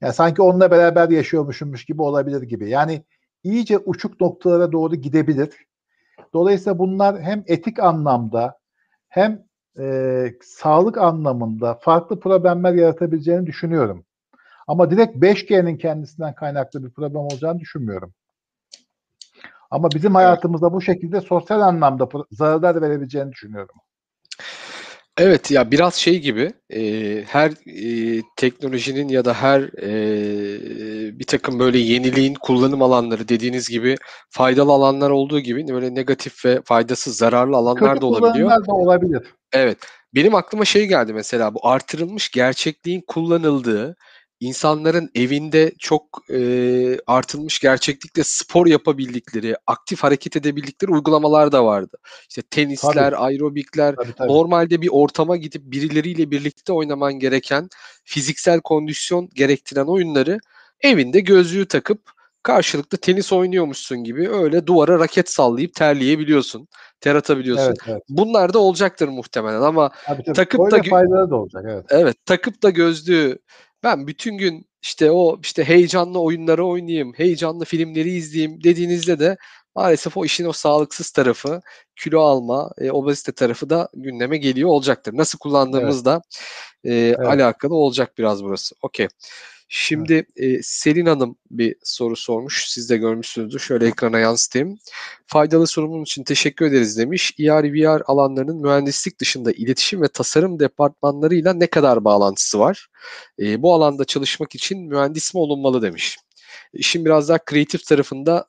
[0.00, 2.70] Yani sanki onunla beraber yaşıyormuşummuş gibi olabilir gibi.
[2.70, 3.04] Yani
[3.42, 5.50] iyice uçuk noktalara doğru gidebilir.
[6.34, 8.58] Dolayısıyla bunlar hem etik anlamda
[9.08, 9.44] hem
[9.78, 14.04] e, sağlık anlamında farklı problemler yaratabileceğini düşünüyorum.
[14.66, 18.14] Ama direkt 5G'nin kendisinden kaynaklı bir problem olacağını düşünmüyorum.
[19.70, 23.74] Ama bizim hayatımızda bu şekilde sosyal anlamda zararlar verebileceğini düşünüyorum.
[25.18, 26.80] Evet ya biraz şey gibi e,
[27.26, 33.96] her e, teknolojinin ya da her e, bir takım böyle yeniliğin kullanım alanları dediğiniz gibi
[34.30, 38.48] faydalı alanlar olduğu gibi böyle negatif ve faydasız zararlı alanlar Kötü da olabiliyor.
[38.48, 39.22] kullanımlar da olabilir.
[39.52, 39.78] Evet.
[40.14, 43.96] Benim aklıma şey geldi mesela bu artırılmış gerçekliğin kullanıldığı
[44.40, 51.96] insanların evinde çok e, artılmış gerçeklikle spor yapabildikleri, aktif hareket edebildikleri uygulamalar da vardı.
[52.28, 53.16] İşte tenisler, Tabii.
[53.16, 54.28] aerobikler, Tabii, tabii.
[54.28, 57.68] normalde bir ortama gidip birileriyle birlikte oynaman gereken,
[58.04, 60.38] fiziksel kondisyon gerektiren oyunları
[60.80, 66.68] evinde gözlüğü takıp karşılıklı tenis oynuyormuşsun gibi öyle duvara raket sallayıp terleyebiliyorsun,
[67.00, 67.66] ter atabiliyorsun.
[67.66, 68.02] Evet, evet.
[68.08, 70.36] Bunlar da olacaktır muhtemelen ama Tabii, tabii.
[70.36, 71.64] takıp Öyle da faydaları da olacak.
[71.68, 71.84] Evet.
[71.90, 73.38] Evet, takıp da gözlüğü
[73.82, 79.36] ben bütün gün işte o işte heyecanlı oyunları oynayayım, heyecanlı filmleri izleyeyim dediğinizde de
[79.74, 81.60] maalesef o işin o sağlıksız tarafı,
[81.96, 85.16] kilo alma, e, obezite tarafı da gündeme geliyor olacaktır.
[85.16, 86.22] Nasıl kullandığımız da
[86.84, 88.74] e, alakalı olacak biraz burası.
[88.82, 89.08] Okey.
[89.68, 92.64] Şimdi e, Selin Hanım bir soru sormuş.
[92.68, 93.58] Siz de görmüşsünüzdür.
[93.58, 94.78] Şöyle ekrana yansıtayım.
[95.26, 97.34] Faydalı sorumun için teşekkür ederiz demiş.
[97.38, 102.88] ER, VR alanlarının mühendislik dışında iletişim ve tasarım departmanlarıyla ne kadar bağlantısı var?
[103.40, 106.18] E, bu alanda çalışmak için mühendis mi olunmalı demiş.
[106.72, 108.46] İşin biraz daha kreatif tarafında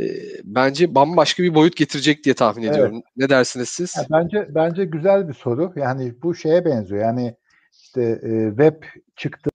[0.00, 0.04] e,
[0.44, 2.72] bence bambaşka bir boyut getirecek diye tahmin Evet.
[2.72, 3.02] ediyorum.
[3.16, 3.96] Ne dersiniz siz?
[3.96, 5.72] Ya bence bence güzel bir soru.
[5.76, 7.02] Yani bu şeye benziyor.
[7.02, 7.36] Yani
[7.72, 8.82] işte e, web
[9.16, 9.50] çıktı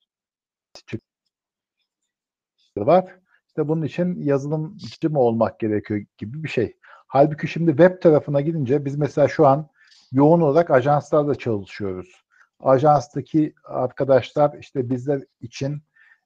[2.78, 3.20] var.
[3.48, 6.78] İşte bunun için yazılımcı mı olmak gerekiyor gibi bir şey.
[7.08, 9.70] Halbuki şimdi web tarafına gidince biz mesela şu an
[10.12, 12.24] yoğun olarak ajanslarla çalışıyoruz.
[12.60, 15.82] Ajanstaki arkadaşlar işte bizler için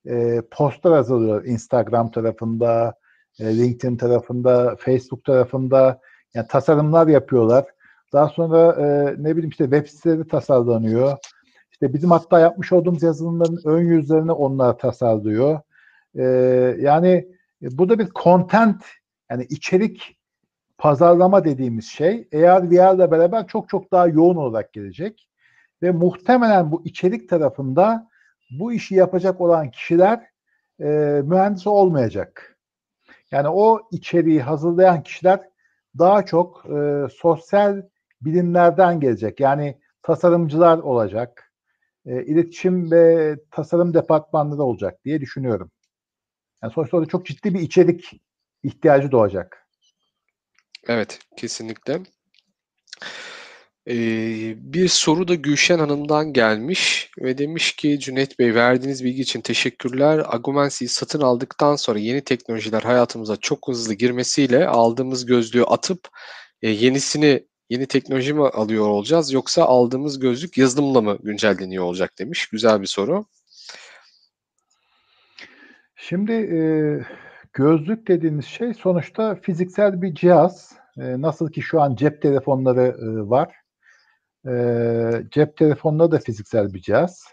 [0.05, 2.93] e, postlar hazırlıyor Instagram tarafında,
[3.39, 5.99] e, LinkedIn tarafında, Facebook tarafında.
[6.33, 7.65] Yani tasarımlar yapıyorlar.
[8.13, 11.17] Daha sonra e, ne bileyim işte web siteleri tasarlanıyor.
[11.81, 15.59] İşte bizim hatta yapmış olduğumuz yazılımların ön yüzlerini onlar tasarlıyor.
[16.15, 16.23] E,
[16.79, 17.09] yani
[17.61, 18.83] e, bu da bir content
[19.31, 20.17] yani içerik
[20.77, 25.29] pazarlama dediğimiz şey eğer VR ile beraber çok çok daha yoğun olarak gelecek.
[25.81, 28.09] Ve muhtemelen bu içerik tarafında
[28.51, 30.25] bu işi yapacak olan kişiler
[30.79, 30.85] e,
[31.25, 32.57] mühendis olmayacak.
[33.31, 35.49] Yani o içeriği hazırlayan kişiler
[35.99, 37.81] daha çok e, sosyal
[38.21, 39.39] bilimlerden gelecek.
[39.39, 41.48] Yani tasarımcılar olacak,
[42.05, 45.71] e, iletişim ve tasarım departmanları olacak diye düşünüyorum.
[46.63, 48.21] Yani sonuçta orada çok ciddi bir içerik
[48.63, 49.67] ihtiyacı doğacak.
[50.87, 52.01] Evet, kesinlikle.
[53.89, 59.41] Ee, bir soru da Gülşen Hanım'dan gelmiş ve demiş ki Cüneyt Bey verdiğiniz bilgi için
[59.41, 60.23] teşekkürler.
[60.35, 66.07] Agumensi'yi satın aldıktan sonra yeni teknolojiler hayatımıza çok hızlı girmesiyle aldığımız gözlüğü atıp
[66.61, 72.47] e, yenisini yeni teknoloji mi alıyor olacağız yoksa aldığımız gözlük yazılımla mı güncelleniyor olacak demiş.
[72.47, 73.25] Güzel bir soru.
[75.95, 76.59] Şimdi e,
[77.53, 80.73] gözlük dediğimiz şey sonuçta fiziksel bir cihaz.
[80.97, 83.55] E, nasıl ki şu an cep telefonları e, var.
[84.47, 84.53] E,
[85.31, 87.25] cep telefonları da fiziksel bir cihaz.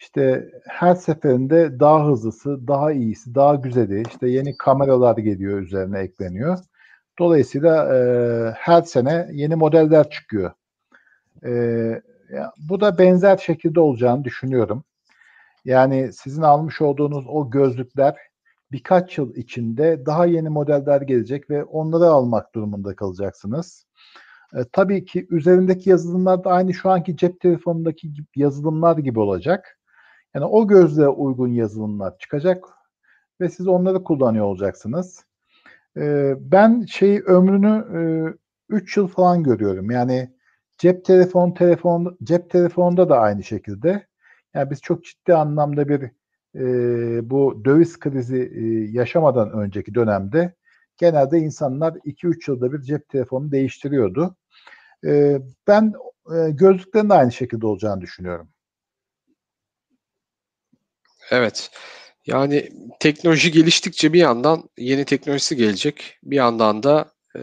[0.00, 6.58] İşte her seferinde daha hızlısı, daha iyisi, daha güzeli, işte yeni kameralar geliyor üzerine ekleniyor.
[7.18, 7.98] Dolayısıyla e,
[8.50, 10.52] her sene yeni modeller çıkıyor.
[11.44, 11.50] E,
[12.32, 14.84] ya, bu da benzer şekilde olacağını düşünüyorum.
[15.64, 18.16] Yani sizin almış olduğunuz o gözlükler
[18.72, 23.86] birkaç yıl içinde daha yeni modeller gelecek ve onları almak durumunda kalacaksınız.
[24.54, 29.78] E, tabii ki üzerindeki yazılımlar da aynı şu anki cep telefonundaki yazılımlar gibi olacak.
[30.34, 32.64] Yani o gözle uygun yazılımlar çıkacak
[33.40, 35.24] ve siz onları kullanıyor olacaksınız.
[35.96, 38.36] E, ben şey ömrünü
[38.68, 39.90] 3 e, yıl falan görüyorum.
[39.90, 40.34] Yani
[40.78, 44.06] cep telefon telefon cep telefonunda da aynı şekilde.
[44.54, 46.02] Yani biz çok ciddi anlamda bir
[46.54, 50.54] e, bu döviz krizi e, yaşamadan önceki dönemde
[50.96, 54.36] genelde insanlar 2-3 yılda bir cep telefonu değiştiriyordu.
[55.06, 55.92] E, ben
[56.36, 58.48] e, gözlüklerin de aynı şekilde olacağını düşünüyorum.
[61.30, 61.70] Evet.
[62.26, 62.68] Yani
[63.00, 66.18] teknoloji geliştikçe bir yandan yeni teknolojisi gelecek.
[66.22, 67.40] Bir yandan da e,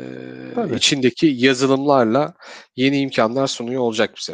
[0.75, 2.33] içindeki yazılımlarla
[2.75, 4.33] yeni imkanlar sunuyor olacak bize.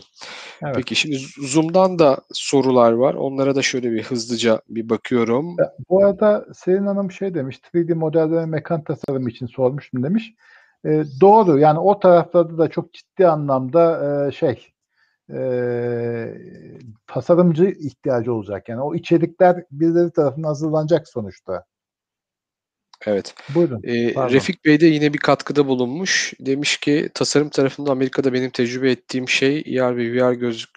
[0.63, 0.75] Evet.
[0.75, 3.13] Peki şimdi Zoom'dan da sorular var.
[3.13, 5.55] Onlara da şöyle bir hızlıca bir bakıyorum.
[5.89, 10.33] Bu arada Selin Hanım şey demiş, 3D modelleme mekan tasarımı için sormuştum demiş.
[10.85, 14.73] E, doğru yani o taraflarda da çok ciddi anlamda e, şey
[15.33, 15.39] e,
[17.07, 18.69] tasarımcı ihtiyacı olacak.
[18.69, 21.63] Yani o içerikler birileri tarafından hazırlanacak sonuçta.
[23.05, 23.35] Evet.
[23.55, 23.81] Buyurun.
[23.83, 26.33] Ee, Refik Bey de yine bir katkıda bulunmuş.
[26.39, 30.69] Demiş ki tasarım tarafında Amerika'da benim tecrübe ettiğim şey ER ve VR gözlük,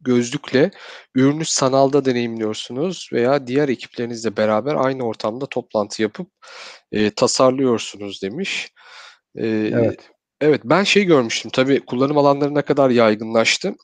[0.00, 0.70] gözlükle
[1.14, 6.30] ürünü sanalda deneyimliyorsunuz veya diğer ekiplerinizle beraber aynı ortamda toplantı yapıp
[6.92, 8.72] e, tasarlıyorsunuz demiş.
[9.36, 10.10] E, evet.
[10.40, 13.74] Evet ben şey görmüştüm tabii kullanım alanları ne kadar yaygınlaştı.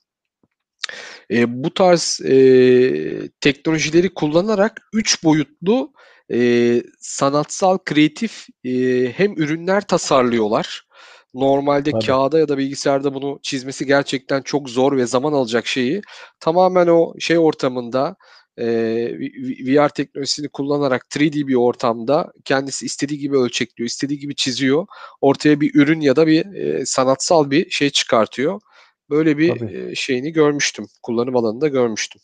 [1.30, 5.92] E, bu tarz e, teknolojileri kullanarak üç boyutlu
[6.32, 8.72] e, sanatsal, kreatif e,
[9.12, 10.86] hem ürünler tasarlıyorlar.
[11.34, 12.06] Normalde Tabii.
[12.06, 16.02] kağıda ya da bilgisayarda bunu çizmesi gerçekten çok zor ve zaman alacak şeyi
[16.40, 18.16] tamamen o şey ortamında
[18.58, 18.64] e,
[19.66, 24.86] VR teknolojisini kullanarak 3D bir ortamda kendisi istediği gibi ölçekliyor, istediği gibi çiziyor.
[25.20, 28.60] Ortaya bir ürün ya da bir e, sanatsal bir şey çıkartıyor.
[29.10, 30.86] Böyle bir e, şeyini görmüştüm.
[31.02, 32.22] Kullanım alanında görmüştüm.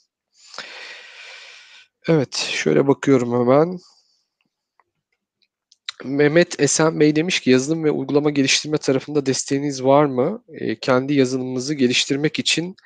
[2.09, 3.78] Evet, şöyle bakıyorum hemen.
[6.05, 10.45] Mehmet Esen Bey demiş ki yazılım ve uygulama geliştirme tarafında desteğiniz var mı?
[10.49, 12.76] E, kendi yazılımımızı geliştirmek için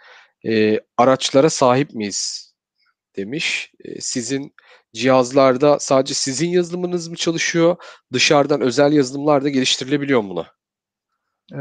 [0.47, 2.47] e, araçlara sahip miyiz?
[3.17, 3.73] demiş.
[3.85, 4.55] E, sizin
[4.95, 7.77] cihazlarda sadece sizin yazılımınız mı çalışıyor?
[8.13, 10.47] Dışarıdan özel yazılımlar da geliştirilebiliyor mu buna?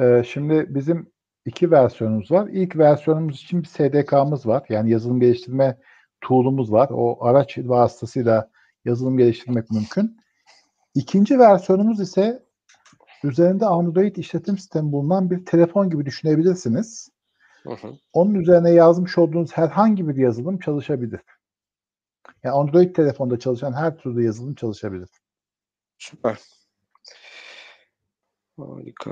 [0.02, 1.12] Ee, şimdi bizim
[1.46, 2.48] iki versiyonumuz var.
[2.48, 4.66] İlk versiyonumuz için bir SDK'mız var.
[4.70, 5.78] Yani yazılım geliştirme
[6.22, 6.90] tool'umuz var.
[6.92, 8.50] O araç vasıtasıyla
[8.86, 10.18] yazılım geliştirmek mümkün.
[10.96, 12.44] İkinci versiyonumuz ise
[13.24, 17.10] üzerinde Android işletim sistemi bulunan bir telefon gibi düşünebilirsiniz.
[17.64, 17.94] Hı hı.
[18.14, 21.22] Onun üzerine yazmış olduğunuz herhangi bir yazılım çalışabilir.
[22.44, 25.10] Yani Android telefonda çalışan her türlü yazılım çalışabilir.
[25.98, 26.40] Süper.
[28.58, 29.12] Harika.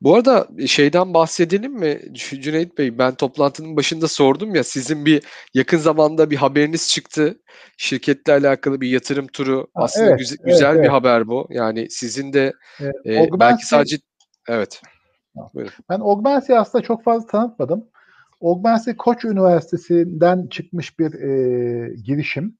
[0.00, 2.98] Bu arada şeyden bahsedelim mi Cü- Cüneyt Bey?
[2.98, 5.22] Ben toplantının başında sordum ya sizin bir
[5.54, 7.38] yakın zamanda bir haberiniz çıktı.
[7.76, 9.60] Şirketle alakalı bir yatırım turu.
[9.74, 10.90] Ha, Aslında evet, güze- evet, güzel bir evet.
[10.90, 11.46] haber bu.
[11.50, 12.52] Yani sizin de
[13.04, 13.96] Ee, e, belki sadece
[14.48, 14.80] evet.
[15.90, 17.84] Ben Augmency'yi aslında çok fazla tanıtmadım.
[18.42, 22.58] Augmency Koç Üniversitesi'nden çıkmış bir e, girişim.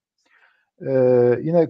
[0.81, 0.91] E,
[1.43, 1.69] yine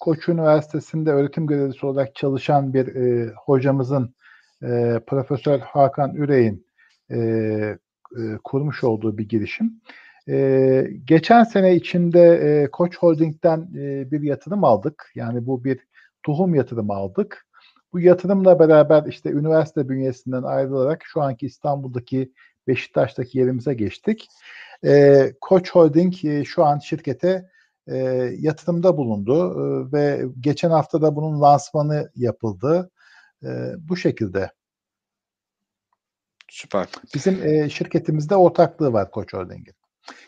[0.00, 4.14] Koç Üniversitesi'nde öğretim görevlisi olarak çalışan bir e, hocamızın
[4.62, 6.66] e, Profesör Hakan Ürey'in
[7.10, 7.78] e, e,
[8.44, 9.80] kurmuş olduğu bir girişim.
[10.28, 15.12] E, geçen sene içinde e, Koç Holding'den e, bir yatırım aldık.
[15.14, 15.80] Yani bu bir
[16.22, 17.46] tohum yatırımı aldık.
[17.92, 22.32] Bu yatırımla beraber işte üniversite bünyesinden ayrılarak şu anki İstanbul'daki
[22.68, 24.28] Beşiktaş'taki yerimize geçtik.
[24.84, 27.48] E, Koç Holding e, şu an şirkete
[27.86, 27.96] e,
[28.38, 32.90] yatırımda bulundu e, ve geçen hafta da bunun lansmanı yapıldı.
[33.46, 34.50] E, bu şekilde.
[36.48, 36.88] Süper.
[37.14, 39.74] Bizim e, şirketimizde ortaklığı var Koç Holding'in.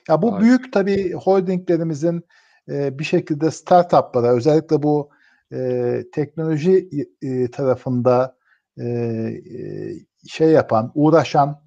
[0.09, 0.45] Ya bu Harika.
[0.45, 2.25] büyük tabii holdinglerimizin
[2.69, 5.11] e, bir şekilde startuplara özellikle bu
[5.53, 6.89] e, teknoloji
[7.23, 8.37] e, tarafında
[8.79, 9.95] e, e,
[10.29, 11.62] şey yapan, uğraşan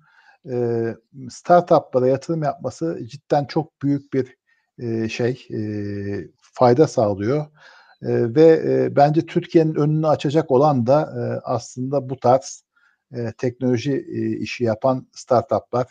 [0.52, 0.86] e,
[1.30, 4.38] startuplara yatırım yapması cidden çok büyük bir
[4.80, 5.62] e, şey e,
[6.42, 7.46] fayda sağlıyor.
[8.04, 12.64] E, ve e, bence Türkiye'nin önünü açacak olan da e, aslında bu tarz
[13.14, 15.88] e, teknoloji e, işi yapan startuplar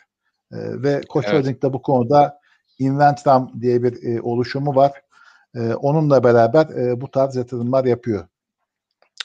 [0.53, 1.41] e, ve Koç Evet.
[1.41, 2.41] Holding de bu konuda
[2.79, 4.93] Inventram diye bir e, oluşumu var.
[5.55, 8.27] E, onunla beraber e, bu tarz yatırımlar yapıyor.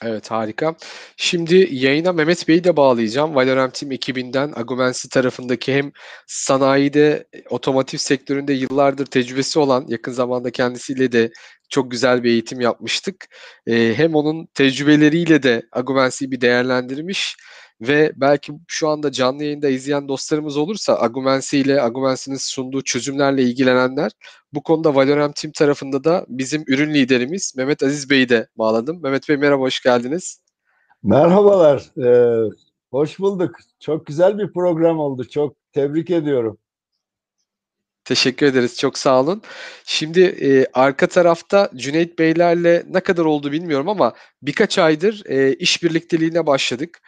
[0.03, 0.75] Evet harika.
[1.17, 3.36] Şimdi yayına Mehmet Bey'i de bağlayacağım.
[3.36, 5.91] Valorem Team ekibinden Agumensi tarafındaki hem
[6.27, 11.31] sanayide, e, otomotiv sektöründe yıllardır tecrübesi olan yakın zamanda kendisiyle de
[11.70, 13.28] çok güzel bir eğitim yapmıştık.
[13.68, 17.38] Ee, hem onun tecrübeleriyle de Agumensi'yi bir değerlendirmiş
[17.82, 24.11] ve belki şu anda canlı yayında izleyen dostlarımız olursa Agumensi ile Agumensi'nin sunduğu çözümlerle ilgilenenler
[24.53, 29.01] bu konuda Valorem Team tarafında da bizim ürün liderimiz Mehmet Aziz Bey'i de bağladım.
[29.03, 30.39] Mehmet Bey merhaba, hoş geldiniz.
[31.03, 32.49] Merhabalar, ee,
[32.91, 33.55] hoş bulduk.
[33.80, 35.30] Çok güzel bir program oldu.
[35.30, 36.57] Çok tebrik ediyorum.
[38.05, 39.41] Teşekkür ederiz, çok sağ olun.
[39.85, 45.83] Şimdi e, arka tarafta Cüneyt Beylerle ne kadar oldu bilmiyorum ama birkaç aydır e, iş
[45.83, 47.01] birlikteliğine başladık.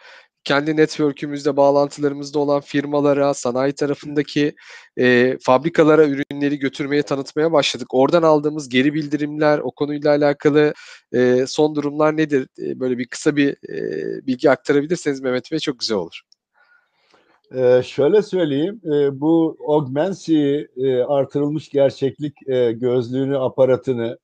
[0.44, 4.54] Kendi network'ümüzde, bağlantılarımızda olan firmalara, sanayi tarafındaki
[4.98, 7.94] e, fabrikalara ürünleri götürmeye, tanıtmaya başladık.
[7.94, 10.74] Oradan aldığımız geri bildirimler, o konuyla alakalı
[11.14, 12.48] e, son durumlar nedir?
[12.58, 16.20] E, böyle bir kısa bir e, bilgi aktarabilirseniz Mehmet Bey çok güzel olur.
[17.54, 24.18] Ee, şöyle söyleyeyim, e, bu Augmency e, artırılmış gerçeklik e, gözlüğünü, aparatını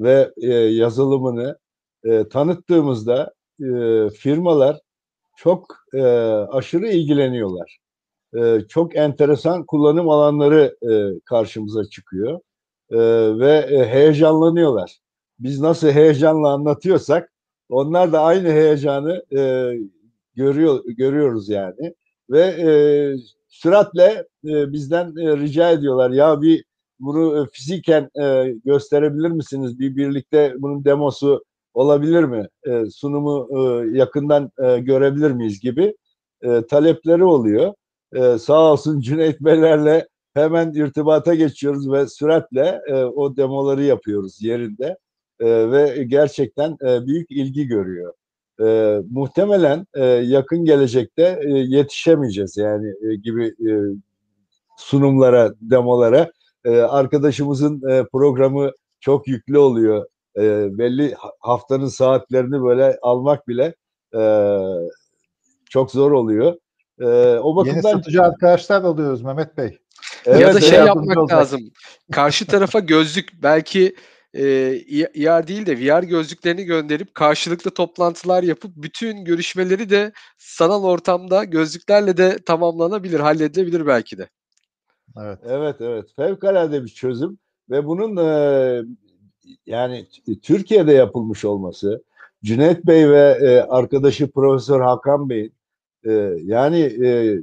[0.00, 1.58] ve e, yazılımını
[2.04, 4.80] e, tanıttığımızda e, firmalar
[5.36, 6.02] çok e,
[6.52, 7.78] aşırı ilgileniyorlar.
[8.38, 12.40] E, çok enteresan kullanım alanları e, karşımıza çıkıyor
[12.90, 12.98] E,
[13.38, 14.98] ve e, heyecanlanıyorlar.
[15.38, 17.32] Biz nasıl heyecanla anlatıyorsak
[17.68, 19.72] onlar da aynı heyecanı e,
[20.34, 21.94] görüyor görüyoruz yani
[22.30, 22.70] ve e,
[23.48, 26.64] süratle e, bizden e, rica ediyorlar ya bir
[27.00, 29.78] bunu e, fiziken e, gösterebilir misiniz?
[29.78, 32.48] Bir birlikte bunun demosu olabilir mi?
[32.66, 35.96] E, sunumu e, yakından e, görebilir miyiz gibi
[36.42, 37.74] e, talepleri oluyor.
[38.14, 44.96] E, sağ olsun Cüneyt Beylerle hemen irtibata geçiyoruz ve süratle e, o demoları yapıyoruz yerinde
[45.40, 48.14] E, ve gerçekten e, büyük ilgi görüyor
[48.60, 53.72] e, muhtemelen e, yakın gelecekte e, yetişemeyeceğiz yani e, gibi e,
[54.76, 56.32] sunumlara, demolara.
[56.64, 60.06] E, arkadaşımızın e, programı çok yüklü oluyor.
[60.36, 63.74] E, belli ha- haftanın saatlerini böyle almak bile
[64.14, 64.22] e,
[65.70, 66.56] çok zor oluyor.
[67.00, 67.06] E,
[67.38, 69.78] o Yeni bakımdan satıcı arkadaşlar alıyoruz Mehmet Bey.
[70.26, 71.38] evet, ya da şey yapmak olacak.
[71.38, 71.60] lazım.
[72.12, 73.94] Karşı tarafa gözlük belki
[74.34, 74.42] e,
[75.48, 82.38] değil de VR gözlüklerini gönderip karşılıklı toplantılar yapıp bütün görüşmeleri de sanal ortamda gözlüklerle de
[82.46, 84.28] tamamlanabilir, halledilebilir belki de.
[85.20, 85.38] Evet.
[85.44, 87.38] Evet evet fevkalade bir çözüm
[87.70, 88.82] ve bunun e,
[89.66, 90.06] yani
[90.42, 92.02] Türkiye'de yapılmış olması
[92.44, 95.52] Cüneyt Bey ve e, arkadaşı Profesör Hakan Bey
[96.04, 96.12] e,
[96.44, 97.42] yani e,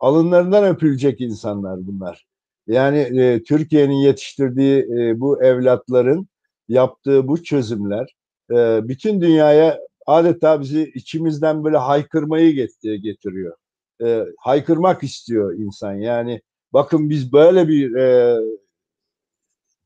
[0.00, 2.26] alınlarından öpülecek insanlar bunlar.
[2.66, 6.28] Yani e, Türkiye'nin yetiştirdiği e, bu evlatların
[6.68, 8.14] yaptığı bu çözümler
[8.50, 13.56] e, bütün dünyaya adeta bizi içimizden böyle haykırmayı get- getiriyor.
[14.04, 16.40] E, haykırmak istiyor insan yani
[16.72, 18.40] bakın biz böyle bir e,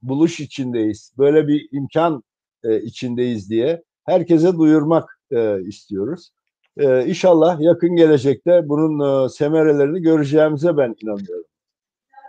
[0.02, 2.22] buluş içindeyiz, böyle bir imkan
[2.64, 6.30] e, içindeyiz diye herkese duyurmak e, istiyoruz.
[6.76, 11.47] E, inşallah yakın gelecekte bunun e, semerelerini göreceğimize ben inanıyorum.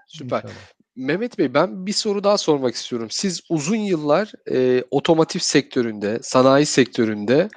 [0.09, 0.37] Süper.
[0.37, 0.53] İnşallah.
[0.95, 3.07] Mehmet Bey ben bir soru daha sormak istiyorum.
[3.11, 7.49] Siz uzun yıllar e, otomotiv sektöründe, sanayi sektöründe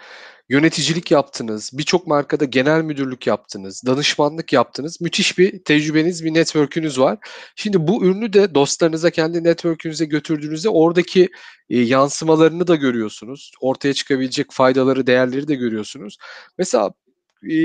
[0.48, 1.70] yöneticilik yaptınız.
[1.72, 5.00] Birçok markada genel müdürlük yaptınız, danışmanlık yaptınız.
[5.00, 7.18] Müthiş bir tecrübeniz, bir network'ünüz var.
[7.56, 11.28] Şimdi bu ürünü de dostlarınıza, kendi network'ünüze götürdüğünüzde oradaki
[11.70, 13.52] e, yansımalarını da görüyorsunuz.
[13.60, 16.18] Ortaya çıkabilecek faydaları, değerleri de görüyorsunuz.
[16.58, 16.92] Mesela
[17.50, 17.56] e,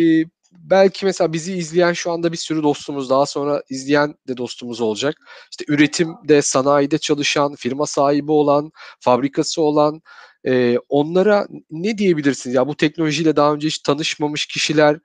[0.51, 5.15] belki mesela bizi izleyen şu anda bir sürü dostumuz daha sonra izleyen de dostumuz olacak.
[5.51, 10.01] İşte üretimde, sanayide çalışan, firma sahibi olan, fabrikası olan
[10.47, 12.55] e, onlara ne diyebilirsiniz?
[12.55, 14.99] Ya bu teknolojiyle daha önce hiç tanışmamış kişiler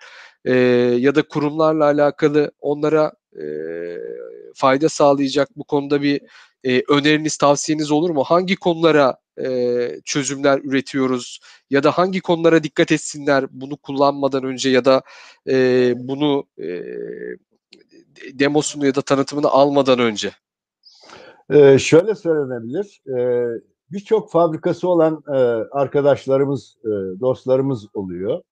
[0.44, 0.54] e,
[0.98, 3.44] ya da kurumlarla alakalı onlara e,
[4.54, 6.20] fayda sağlayacak bu konuda bir
[6.64, 8.24] e, öneriniz, tavsiyeniz olur mu?
[8.24, 11.40] Hangi konulara e, çözümler üretiyoruz
[11.70, 15.02] ya da hangi konulara dikkat etsinler bunu kullanmadan önce ya da
[15.48, 16.82] e, bunu e,
[18.32, 20.30] demosunu ya da tanıtımını almadan önce?
[21.50, 23.46] E, şöyle söylenebilir, e,
[23.90, 25.36] birçok fabrikası olan e,
[25.72, 26.90] arkadaşlarımız, e,
[27.20, 28.42] dostlarımız oluyor.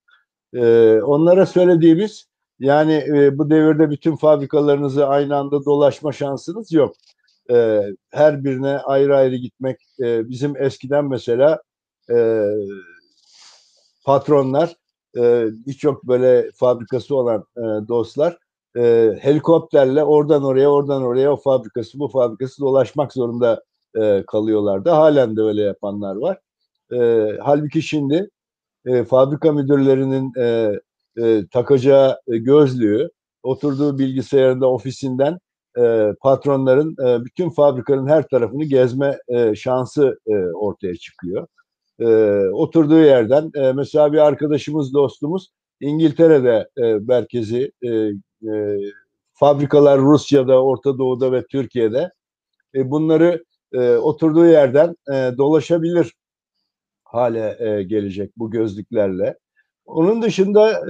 [0.55, 2.27] E, onlara söylediğimiz
[2.59, 6.95] yani e, bu devirde bütün fabrikalarınızı aynı anda dolaşma şansınız yok.
[7.51, 11.63] E, her birine ayrı ayrı gitmek e, bizim eskiden mesela
[12.11, 12.47] e,
[14.05, 14.77] patronlar
[15.17, 18.39] e, birçok böyle fabrikası olan e, dostlar
[18.77, 23.63] e, helikopterle oradan oraya oradan oraya o fabrikası bu fabrikası dolaşmak zorunda
[24.01, 24.91] e, kalıyorlardı.
[24.91, 26.39] Halen de öyle yapanlar var.
[26.93, 28.31] E, halbuki şimdi
[28.87, 30.73] e, fabrika müdürlerinin e,
[31.23, 33.11] e, takacağı gözlüğü
[33.43, 35.39] oturduğu bilgisayarında ofisinden
[35.79, 40.19] e, patronların e, bütün fabrikanın her tarafını gezme e, şansı
[40.55, 41.47] ortaya çıkıyor.
[42.53, 45.49] Oturduğu yerden mesela bir arkadaşımız dostumuz
[45.81, 46.69] İngiltere'de
[47.09, 47.73] merkezi
[49.33, 52.11] fabrikalar Rusya'da, Orta Doğu'da ve Türkiye'de
[52.75, 53.45] bunları
[54.03, 54.97] oturduğu yerden
[55.39, 56.13] dolaşabilir
[57.05, 59.39] hale gelecek bu gözlüklerle.
[59.87, 60.83] Onun dışında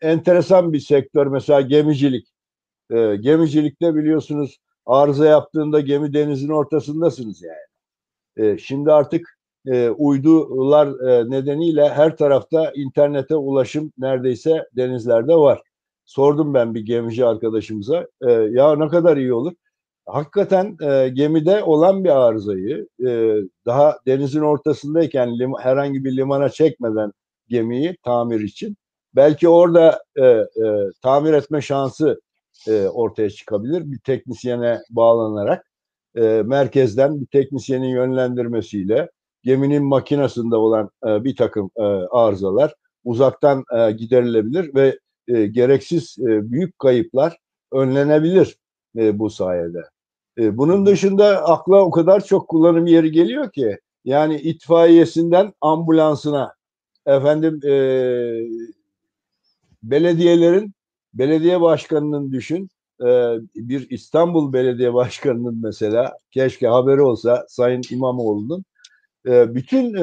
[0.00, 2.31] enteresan bir sektör mesela gemicilik.
[2.92, 7.72] E, gemicilikte biliyorsunuz arıza yaptığında gemi denizin ortasındasınız yani.
[8.36, 15.62] E, şimdi artık e, uydular e, nedeniyle her tarafta internete ulaşım neredeyse denizlerde var.
[16.04, 18.06] Sordum ben bir gemici arkadaşımıza.
[18.22, 19.52] E, ya ne kadar iyi olur.
[20.06, 23.36] Hakikaten e, gemide olan bir arızayı e,
[23.66, 27.12] daha denizin ortasındayken lim- herhangi bir limana çekmeden
[27.48, 28.76] gemiyi tamir için
[29.16, 30.46] belki orada e, e,
[31.02, 32.20] tamir etme şansı
[32.68, 35.66] e, ortaya çıkabilir bir teknisyene bağlanarak
[36.16, 39.10] e, merkezden bir teknisyenin yönlendirmesiyle
[39.42, 42.74] geminin makinasında olan e, bir takım e, arızalar
[43.04, 44.98] uzaktan e, giderilebilir ve
[45.28, 47.36] e, gereksiz e, büyük kayıplar
[47.72, 48.56] önlenebilir
[48.96, 49.82] e, bu sayede.
[50.38, 56.54] E, bunun dışında akla o kadar çok kullanım yeri geliyor ki yani itfaiyesinden ambulansına
[57.06, 57.74] efendim e,
[59.82, 60.74] belediyelerin
[61.14, 62.68] belediye başkanının düşün
[63.00, 68.64] e, bir İstanbul Belediye Başkanı'nın mesela keşke haberi olsa Sayın İmamoğlu'nun
[69.26, 70.02] e, bütün e,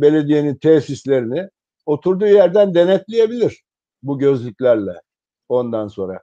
[0.00, 1.48] belediyenin tesislerini
[1.86, 3.62] oturduğu yerden denetleyebilir
[4.02, 5.00] bu gözlüklerle
[5.48, 6.20] ondan sonra.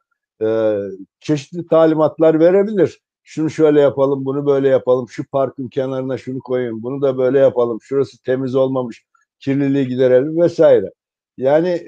[1.19, 2.99] Çeşitli talimatlar verebilir.
[3.23, 7.81] Şunu şöyle yapalım, bunu böyle yapalım, şu parkın kenarına şunu koyun, bunu da böyle yapalım,
[7.81, 9.06] şurası temiz olmamış,
[9.39, 10.91] kirliliği giderelim vesaire.
[11.38, 11.85] Yani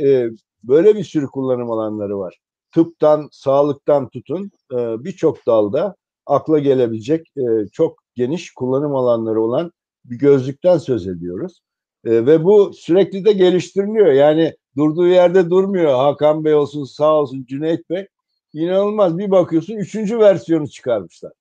[0.63, 2.39] böyle bir sürü kullanım alanları var.
[2.71, 9.71] Tıptan, sağlıktan tutun e, birçok dalda akla gelebilecek e, çok geniş kullanım alanları olan
[10.05, 11.61] bir gözlükten söz ediyoruz.
[12.05, 14.11] E, ve bu sürekli de geliştiriliyor.
[14.11, 15.91] Yani durduğu yerde durmuyor.
[15.91, 18.07] Hakan Bey olsun, sağ olsun Cüneyt Bey.
[18.53, 21.31] İnanılmaz bir bakıyorsun üçüncü versiyonu çıkarmışlar.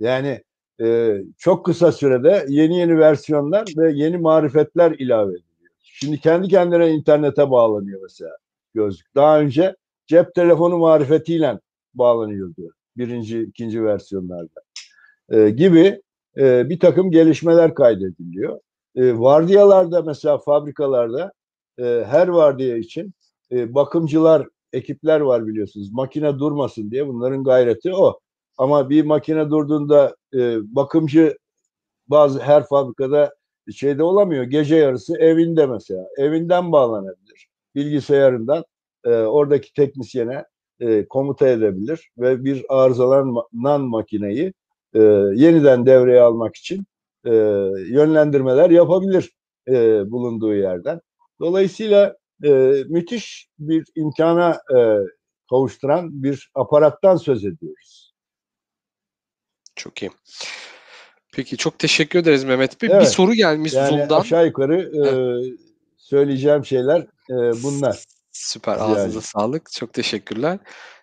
[0.00, 0.42] Yani
[1.38, 5.49] çok kısa sürede yeni yeni versiyonlar ve yeni marifetler ilave ediliyor.
[5.92, 8.36] Şimdi kendi kendine internete bağlanıyor mesela
[8.74, 9.14] gözlük.
[9.14, 9.76] Daha önce
[10.06, 11.58] cep telefonu marifetiyle
[11.94, 12.72] bağlanıyordu.
[12.96, 14.60] birinci, ikinci versiyonlarda
[15.30, 16.02] e, gibi
[16.36, 18.60] e, bir takım gelişmeler kaydediliyor.
[18.96, 21.32] E, vardiyalarda mesela fabrikalarda
[21.78, 23.14] e, her vardiya için
[23.52, 25.92] e, bakımcılar, ekipler var biliyorsunuz.
[25.92, 28.20] Makine durmasın diye bunların gayreti o.
[28.58, 31.38] Ama bir makine durduğunda e, bakımcı
[32.08, 33.34] bazı her fabrikada
[33.72, 34.44] şeyde olamıyor.
[34.44, 36.08] Gece yarısı evinde mesela.
[36.18, 37.48] Evinden bağlanabilir.
[37.74, 38.64] Bilgisayarından
[39.04, 40.44] e, oradaki teknisyene
[40.80, 44.52] e, komuta edebilir ve bir arızalanan makineyi
[44.94, 44.98] e,
[45.34, 46.84] yeniden devreye almak için
[47.24, 47.30] e,
[47.90, 49.32] yönlendirmeler yapabilir
[49.68, 51.00] e, bulunduğu yerden.
[51.40, 52.50] Dolayısıyla e,
[52.88, 54.98] müthiş bir imkana e,
[55.50, 58.14] kavuşturan bir aparattan söz ediyoruz.
[59.76, 60.10] Çok iyi.
[61.32, 62.90] Peki çok teşekkür ederiz Mehmet Bey.
[62.92, 63.02] Evet.
[63.02, 64.20] Bir soru gelmiş Yani Zoom'dan.
[64.20, 65.04] aşağı yukarı e,
[65.96, 67.00] söyleyeceğim şeyler
[67.30, 68.04] e, bunlar.
[68.32, 68.72] Süper.
[68.72, 69.22] Ağzınıza ederim.
[69.22, 69.72] sağlık.
[69.72, 70.58] Çok teşekkürler.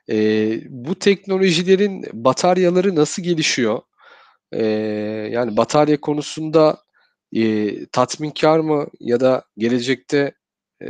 [0.09, 3.81] Ee, bu teknolojilerin bataryaları nasıl gelişiyor?
[4.51, 4.65] Ee,
[5.31, 6.77] yani batarya konusunda
[7.35, 10.33] e, tatminkar mı ya da gelecekte
[10.81, 10.87] e,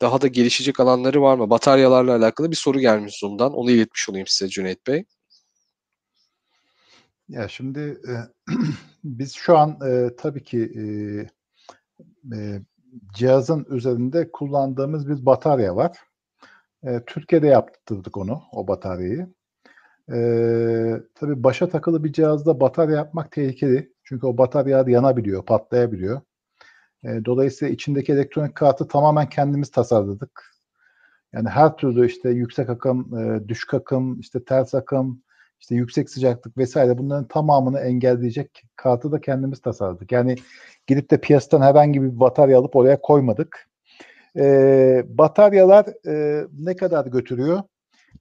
[0.00, 1.50] daha da gelişecek alanları var mı?
[1.50, 3.52] Bataryalarla alakalı bir soru gelmiş Zoom'dan.
[3.52, 5.04] Onu iletmiş olayım size Cüneyt Bey.
[7.28, 8.12] Ya şimdi e,
[9.04, 10.84] biz şu an e, tabii ki e,
[12.36, 12.60] e,
[13.14, 15.98] cihazın üzerinde kullandığımız bir batarya var.
[16.84, 19.28] E, Türkiye'de yaptırdık onu, o bataryayı.
[20.12, 20.16] E,
[21.14, 23.92] tabii başa takılı bir cihazda batarya yapmak tehlikeli.
[24.04, 26.20] Çünkü o batarya yanabiliyor, patlayabiliyor.
[27.04, 30.54] E, dolayısıyla içindeki elektronik kartı tamamen kendimiz tasarladık.
[31.32, 35.23] Yani her türlü işte yüksek akım, e, düşük akım, işte ters akım,
[35.64, 40.12] işte yüksek sıcaklık vesaire bunların tamamını engelleyecek kartı da kendimiz tasarladık.
[40.12, 40.36] Yani
[40.86, 43.68] gidip de piyasadan herhangi bir batarya alıp oraya koymadık.
[44.36, 47.62] E, bataryalar e, ne kadar götürüyor?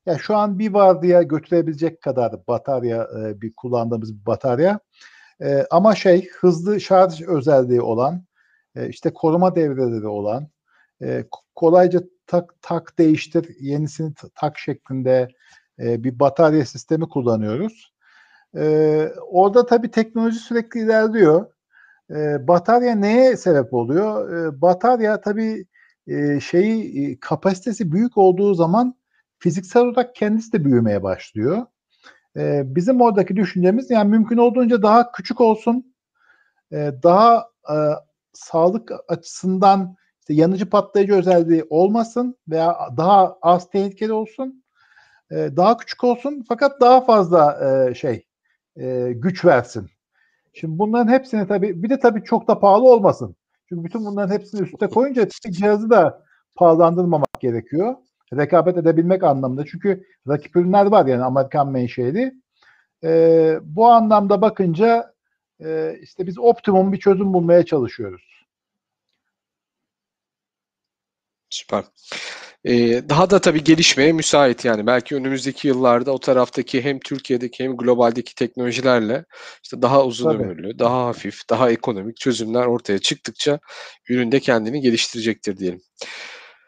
[0.05, 4.79] Ya şu an bir vardiya götürebilecek kadar batarya e, bir kullandığımız bir batarya.
[5.41, 8.25] E, ama şey hızlı şarj özelliği olan,
[8.75, 10.47] e, işte koruma devreleri olan,
[11.01, 11.25] e,
[11.55, 15.27] kolayca tak tak değiştir, yenisini tak şeklinde
[15.79, 17.93] e, bir batarya sistemi kullanıyoruz.
[18.57, 21.45] E, orada tabii teknoloji sürekli ilerliyor.
[22.09, 24.61] E, batarya neye sebep oluyor?
[24.61, 25.65] Batarya tabii
[26.07, 28.95] e, şeyi e, kapasitesi büyük olduğu zaman
[29.39, 31.65] fiziksel olarak kendisi de büyümeye başlıyor.
[32.65, 35.93] Bizim oradaki düşüncemiz yani mümkün olduğunca daha küçük olsun,
[36.71, 37.75] e, daha e,
[38.33, 44.62] sağlık açısından işte yanıcı patlayıcı özelliği olmasın veya daha az tehlikeli olsun,
[45.31, 47.59] e, daha küçük olsun fakat daha fazla
[47.89, 48.25] e, şey
[48.77, 49.89] e, güç versin.
[50.53, 53.35] Şimdi bunların hepsini tabii bir de tabii çok da pahalı olmasın.
[53.69, 56.25] Çünkü bütün bunların hepsini üste koyunca cihazı da
[56.55, 57.95] pahalandırmamak gerekiyor.
[58.33, 59.65] Rekabet edebilmek anlamında.
[59.65, 62.33] Çünkü rakip ürünler var yani Amerikan menşeli.
[63.03, 65.13] E, bu anlamda bakınca
[65.65, 68.45] e, işte biz optimum bir çözüm bulmaya çalışıyoruz.
[71.49, 71.83] Süper.
[72.65, 77.77] Ee, daha da tabii gelişmeye müsait yani belki önümüzdeki yıllarda o taraftaki hem Türkiye'deki hem
[77.77, 79.25] globaldeki teknolojilerle
[79.63, 80.43] işte daha uzun Tabii.
[80.43, 83.59] ömürlü, daha hafif, daha ekonomik çözümler ortaya çıktıkça
[84.09, 85.81] ürün de kendini geliştirecektir diyelim.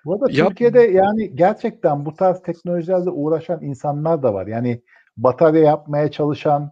[0.05, 4.47] Bu arada Ya- Türkiye'de yani gerçekten bu tarz teknolojilerle uğraşan insanlar da var.
[4.47, 4.81] Yani
[5.17, 6.72] batarya yapmaya çalışan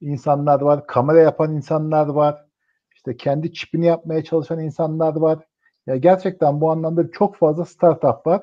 [0.00, 2.46] insanlar var, kamera yapan insanlar var.
[2.94, 5.38] İşte kendi çipini yapmaya çalışan insanlar var.
[5.86, 8.42] Ya gerçekten bu anlamda çok fazla startup var.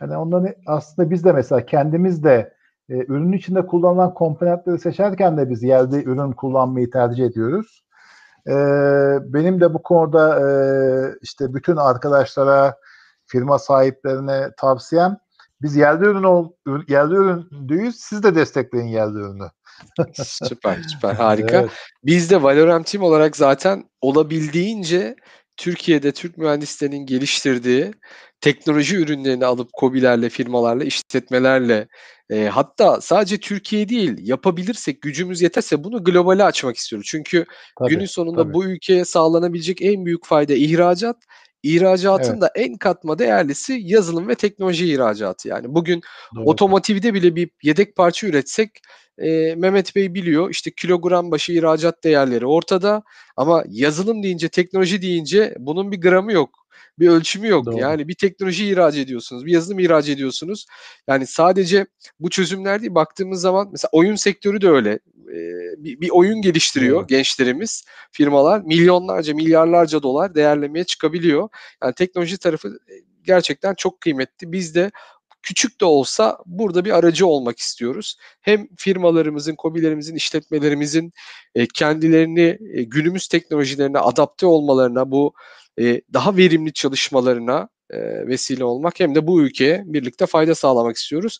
[0.00, 2.54] Yani onların aslında biz de mesela kendimiz de
[2.88, 7.84] e, ürünün içinde kullanılan komponentleri seçerken de biz yerde ürün kullanmayı tercih ediyoruz.
[8.48, 8.54] E,
[9.20, 10.46] benim de bu konuda e,
[11.22, 12.76] işte bütün arkadaşlara,
[13.26, 15.18] firma sahiplerine tavsiyem
[15.62, 16.50] biz yerli ürün ol,
[16.88, 17.96] yerli üründüyüz.
[18.00, 19.50] Siz de destekleyin yerli ürünü.
[20.14, 21.56] Süper, süper, harika.
[21.56, 21.70] Evet.
[22.04, 25.16] Biz de Valorem Team olarak zaten olabildiğince
[25.56, 27.92] Türkiye'de Türk mühendislerinin geliştirdiği
[28.42, 31.88] teknoloji ürünlerini alıp KOBİ'lerle, firmalarla, işletmelerle
[32.30, 37.08] e, hatta sadece Türkiye değil yapabilirsek, gücümüz yeterse bunu globale açmak istiyoruz.
[37.10, 37.44] Çünkü
[37.78, 38.54] Tabii, günün sonunda tabii.
[38.54, 41.16] bu ülkeye sağlanabilecek en büyük fayda ihracat.
[41.62, 42.42] İhracatın Evet.
[42.42, 45.48] da en katma değerlisi yazılım ve teknoloji ihracatı.
[45.48, 46.00] Yani bugün
[46.36, 46.44] Doğru.
[46.44, 48.70] Otomotivde bile bir yedek parça üretsek
[49.18, 53.02] e, Mehmet Bey biliyor işte kilogram başı ihracat değerleri ortada
[53.36, 56.61] ama yazılım deyince teknoloji deyince bunun bir gramı yok.
[56.98, 57.66] Bir ölçümü yok.
[57.66, 57.78] Doğru.
[57.78, 60.66] Yani bir teknoloji ihraç ediyorsunuz, bir yazılım ihraç ediyorsunuz.
[61.08, 61.86] Yani sadece
[62.20, 64.98] bu çözümler değil baktığımız zaman mesela oyun sektörü de öyle.
[65.78, 67.06] Bir, bir oyun geliştiriyor Doğru.
[67.06, 71.48] gençlerimiz, firmalar milyonlarca, milyarlarca dolar değerlemeye çıkabiliyor.
[71.82, 72.78] Yani teknoloji tarafı
[73.22, 74.52] gerçekten çok kıymetli.
[74.52, 74.90] Biz de
[75.42, 78.16] küçük de olsa burada bir aracı olmak istiyoruz.
[78.40, 81.12] Hem firmalarımızın, kobilerimizin, işletmelerimizin
[81.54, 85.34] e, kendilerini e, günümüz teknolojilerine adapte olmalarına, bu
[85.80, 91.38] e, daha verimli çalışmalarına e, vesile olmak hem de bu ülkeye birlikte fayda sağlamak istiyoruz.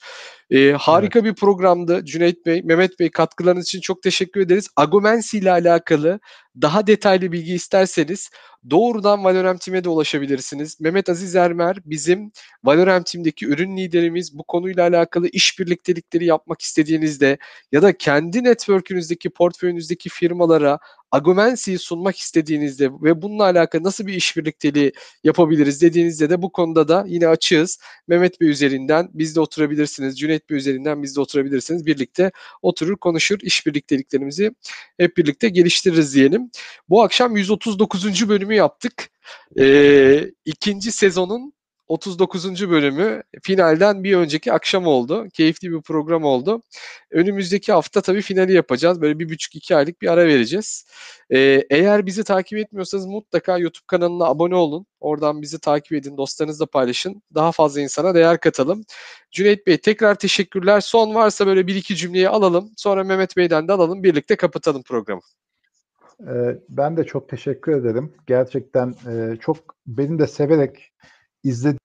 [0.51, 4.69] E, harika bir programdı Cüneyt Bey, Mehmet Bey katkılarınız için çok teşekkür ederiz.
[4.77, 6.21] Agomensi ile alakalı
[6.61, 8.31] daha detaylı bilgi isterseniz
[8.71, 10.81] doğrudan Valorem Team'e de ulaşabilirsiniz.
[10.81, 12.33] Mehmet Aziz Ermer bizim
[12.65, 14.39] Valorem Team'deki ürün liderimiz.
[14.39, 17.39] Bu konuyla alakalı iş birliktelikleri yapmak istediğinizde
[17.73, 20.79] ya da kendi network'ünüzdeki, portföyünüzdeki firmalara
[21.13, 24.93] Agomensi'yi sunmak istediğinizde ve bununla alakalı nasıl bir iş birlikteliği
[25.25, 27.79] yapabiliriz dediğinizde de bu konuda da yine açığız.
[28.09, 30.19] Mehmet Bey üzerinden biz de oturabilirsiniz.
[30.19, 31.87] Cüneyt Bey üzerinden biz de oturabilirsiniz.
[31.87, 34.51] Birlikte oturur konuşur iş birlikteliklerimizi
[34.99, 36.42] hep birlikte geliştiririz diyelim.
[36.89, 38.29] Bu akşam 139.
[38.29, 39.11] bölümü yaptık.
[39.61, 41.53] Ee, ikinci sezonun
[41.93, 42.71] 39.
[42.71, 45.29] bölümü finalden bir önceki akşam oldu.
[45.33, 46.63] Keyifli bir program oldu.
[47.11, 49.01] Önümüzdeki hafta tabii finali yapacağız.
[49.01, 50.87] Böyle bir buçuk iki aylık bir ara vereceğiz.
[51.31, 54.87] Ee, eğer bizi takip etmiyorsanız mutlaka YouTube kanalına abone olun.
[55.01, 57.23] Oradan bizi takip edin, dostlarınızla paylaşın.
[57.35, 58.85] Daha fazla insana değer katalım.
[59.31, 60.81] Cüneyt Bey tekrar teşekkürler.
[60.81, 62.73] Son varsa böyle bir iki cümleyi alalım.
[62.77, 64.03] Sonra Mehmet Bey'den de alalım.
[64.03, 65.23] Birlikte kapatalım programı.
[66.29, 68.15] Ee, Ben de çok teşekkür ederim.
[68.27, 70.93] Gerçekten e, çok benim de severek
[71.45, 71.79] izlediğim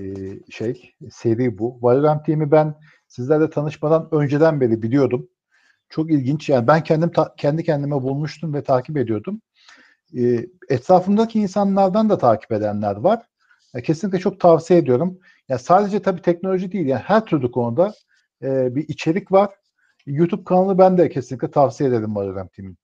[0.00, 0.04] e,
[0.50, 1.78] şey, seri bu.
[1.82, 2.74] Valorant Team'i ben
[3.08, 5.28] sizlerle tanışmadan önceden beri biliyordum.
[5.88, 6.48] Çok ilginç.
[6.48, 9.42] Yani ben kendim kendi kendime bulmuştum ve takip ediyordum.
[10.18, 13.22] E, etrafımdaki insanlardan da takip edenler var.
[13.84, 15.18] Kesinlikle çok tavsiye ediyorum.
[15.48, 17.94] Ya sadece tabii teknoloji değil yani her türlü konuda
[18.42, 19.50] bir içerik var.
[20.06, 22.78] YouTube kanalı ben de kesinlikle tavsiye ederim Valorant Team'in.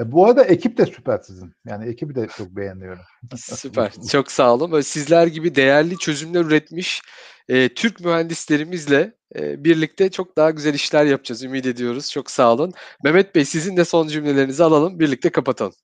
[0.00, 1.52] Ya bu arada ekip de süper sizin.
[1.66, 3.02] Yani ekibi de çok beğeniyorum.
[3.36, 3.92] Süper.
[4.10, 4.72] Çok sağ olun.
[4.72, 7.02] Böyle sizler gibi değerli çözümler üretmiş
[7.48, 11.42] e, Türk mühendislerimizle e, birlikte çok daha güzel işler yapacağız.
[11.42, 12.10] Ümit ediyoruz.
[12.10, 12.72] Çok sağ olun.
[13.04, 15.00] Mehmet Bey sizin de son cümlelerinizi alalım.
[15.00, 15.74] Birlikte kapatalım.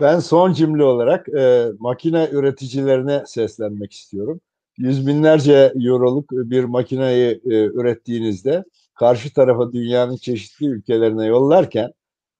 [0.00, 4.40] Ben son cümle olarak e, makine üreticilerine seslenmek istiyorum.
[4.78, 8.64] Yüz binlerce euroluk bir makineyi e, ürettiğinizde
[8.94, 11.92] karşı tarafa dünyanın çeşitli ülkelerine yollarken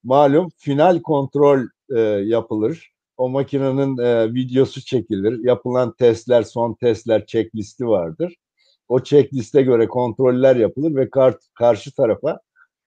[0.05, 1.61] malum final kontrol
[1.97, 2.93] e, yapılır.
[3.17, 5.45] O makinenin e, videosu çekilir.
[5.45, 8.37] Yapılan testler, son testler checklisti vardır.
[8.89, 12.41] O checkliste göre kontroller yapılır ve kar, karşı tarafa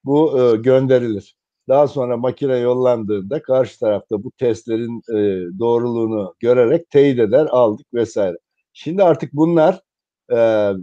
[0.03, 1.35] bu e, gönderilir.
[1.67, 8.37] Daha sonra makine yollandığında karşı tarafta bu testlerin e, doğruluğunu görerek teyit eder, aldık vesaire.
[8.73, 9.81] Şimdi artık bunlar
[10.29, 10.73] e, e,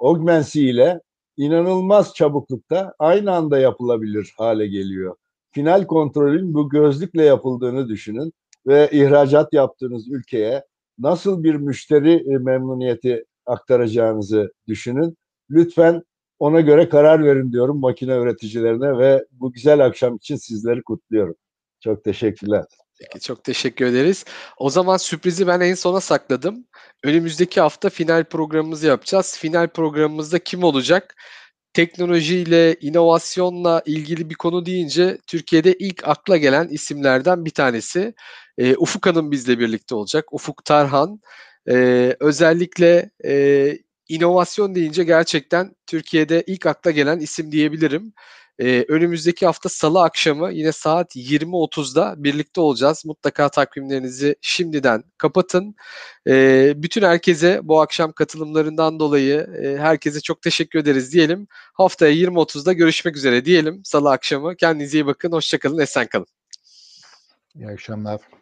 [0.00, 1.00] Augmency ile
[1.36, 5.16] inanılmaz çabuklukta aynı anda yapılabilir hale geliyor.
[5.58, 8.32] Final kontrolün bu gözlükle yapıldığını düşünün
[8.66, 10.64] ve ihracat yaptığınız ülkeye
[10.98, 15.16] nasıl bir müşteri e, memnuniyeti aktaracağınızı düşünün.
[15.50, 16.02] Lütfen
[16.38, 21.34] ona göre karar verin diyorum makine üreticilerine ve bu güzel akşam için sizleri kutluyorum.
[21.80, 22.64] Çok teşekkürler.
[23.00, 24.24] Peki, çok teşekkür ederiz.
[24.58, 26.66] O zaman sürprizi ben en sona sakladım.
[27.04, 29.36] Önümüzdeki hafta final programımızı yapacağız.
[29.38, 31.14] Final programımızda kim olacak?
[31.72, 38.14] Teknolojiyle, inovasyonla ilgili bir konu deyince Türkiye'de ilk akla gelen isimlerden bir tanesi.
[38.58, 40.32] Ee, Ufuk Hanım bizle birlikte olacak.
[40.32, 41.20] Ufuk Tarhan.
[41.70, 43.78] Ee, özellikle e,
[44.08, 48.12] inovasyon deyince gerçekten Türkiye'de ilk akla gelen isim diyebilirim.
[48.58, 53.04] Ee, önümüzdeki hafta salı akşamı yine saat 20.30'da birlikte olacağız.
[53.04, 55.74] Mutlaka takvimlerinizi şimdiden kapatın.
[56.28, 61.48] Ee, bütün herkese bu akşam katılımlarından dolayı e, herkese çok teşekkür ederiz diyelim.
[61.74, 64.56] Haftaya 20.30'da görüşmek üzere diyelim salı akşamı.
[64.56, 66.26] Kendinize iyi bakın, hoşçakalın, esen kalın.
[67.54, 68.37] İyi akşamlar.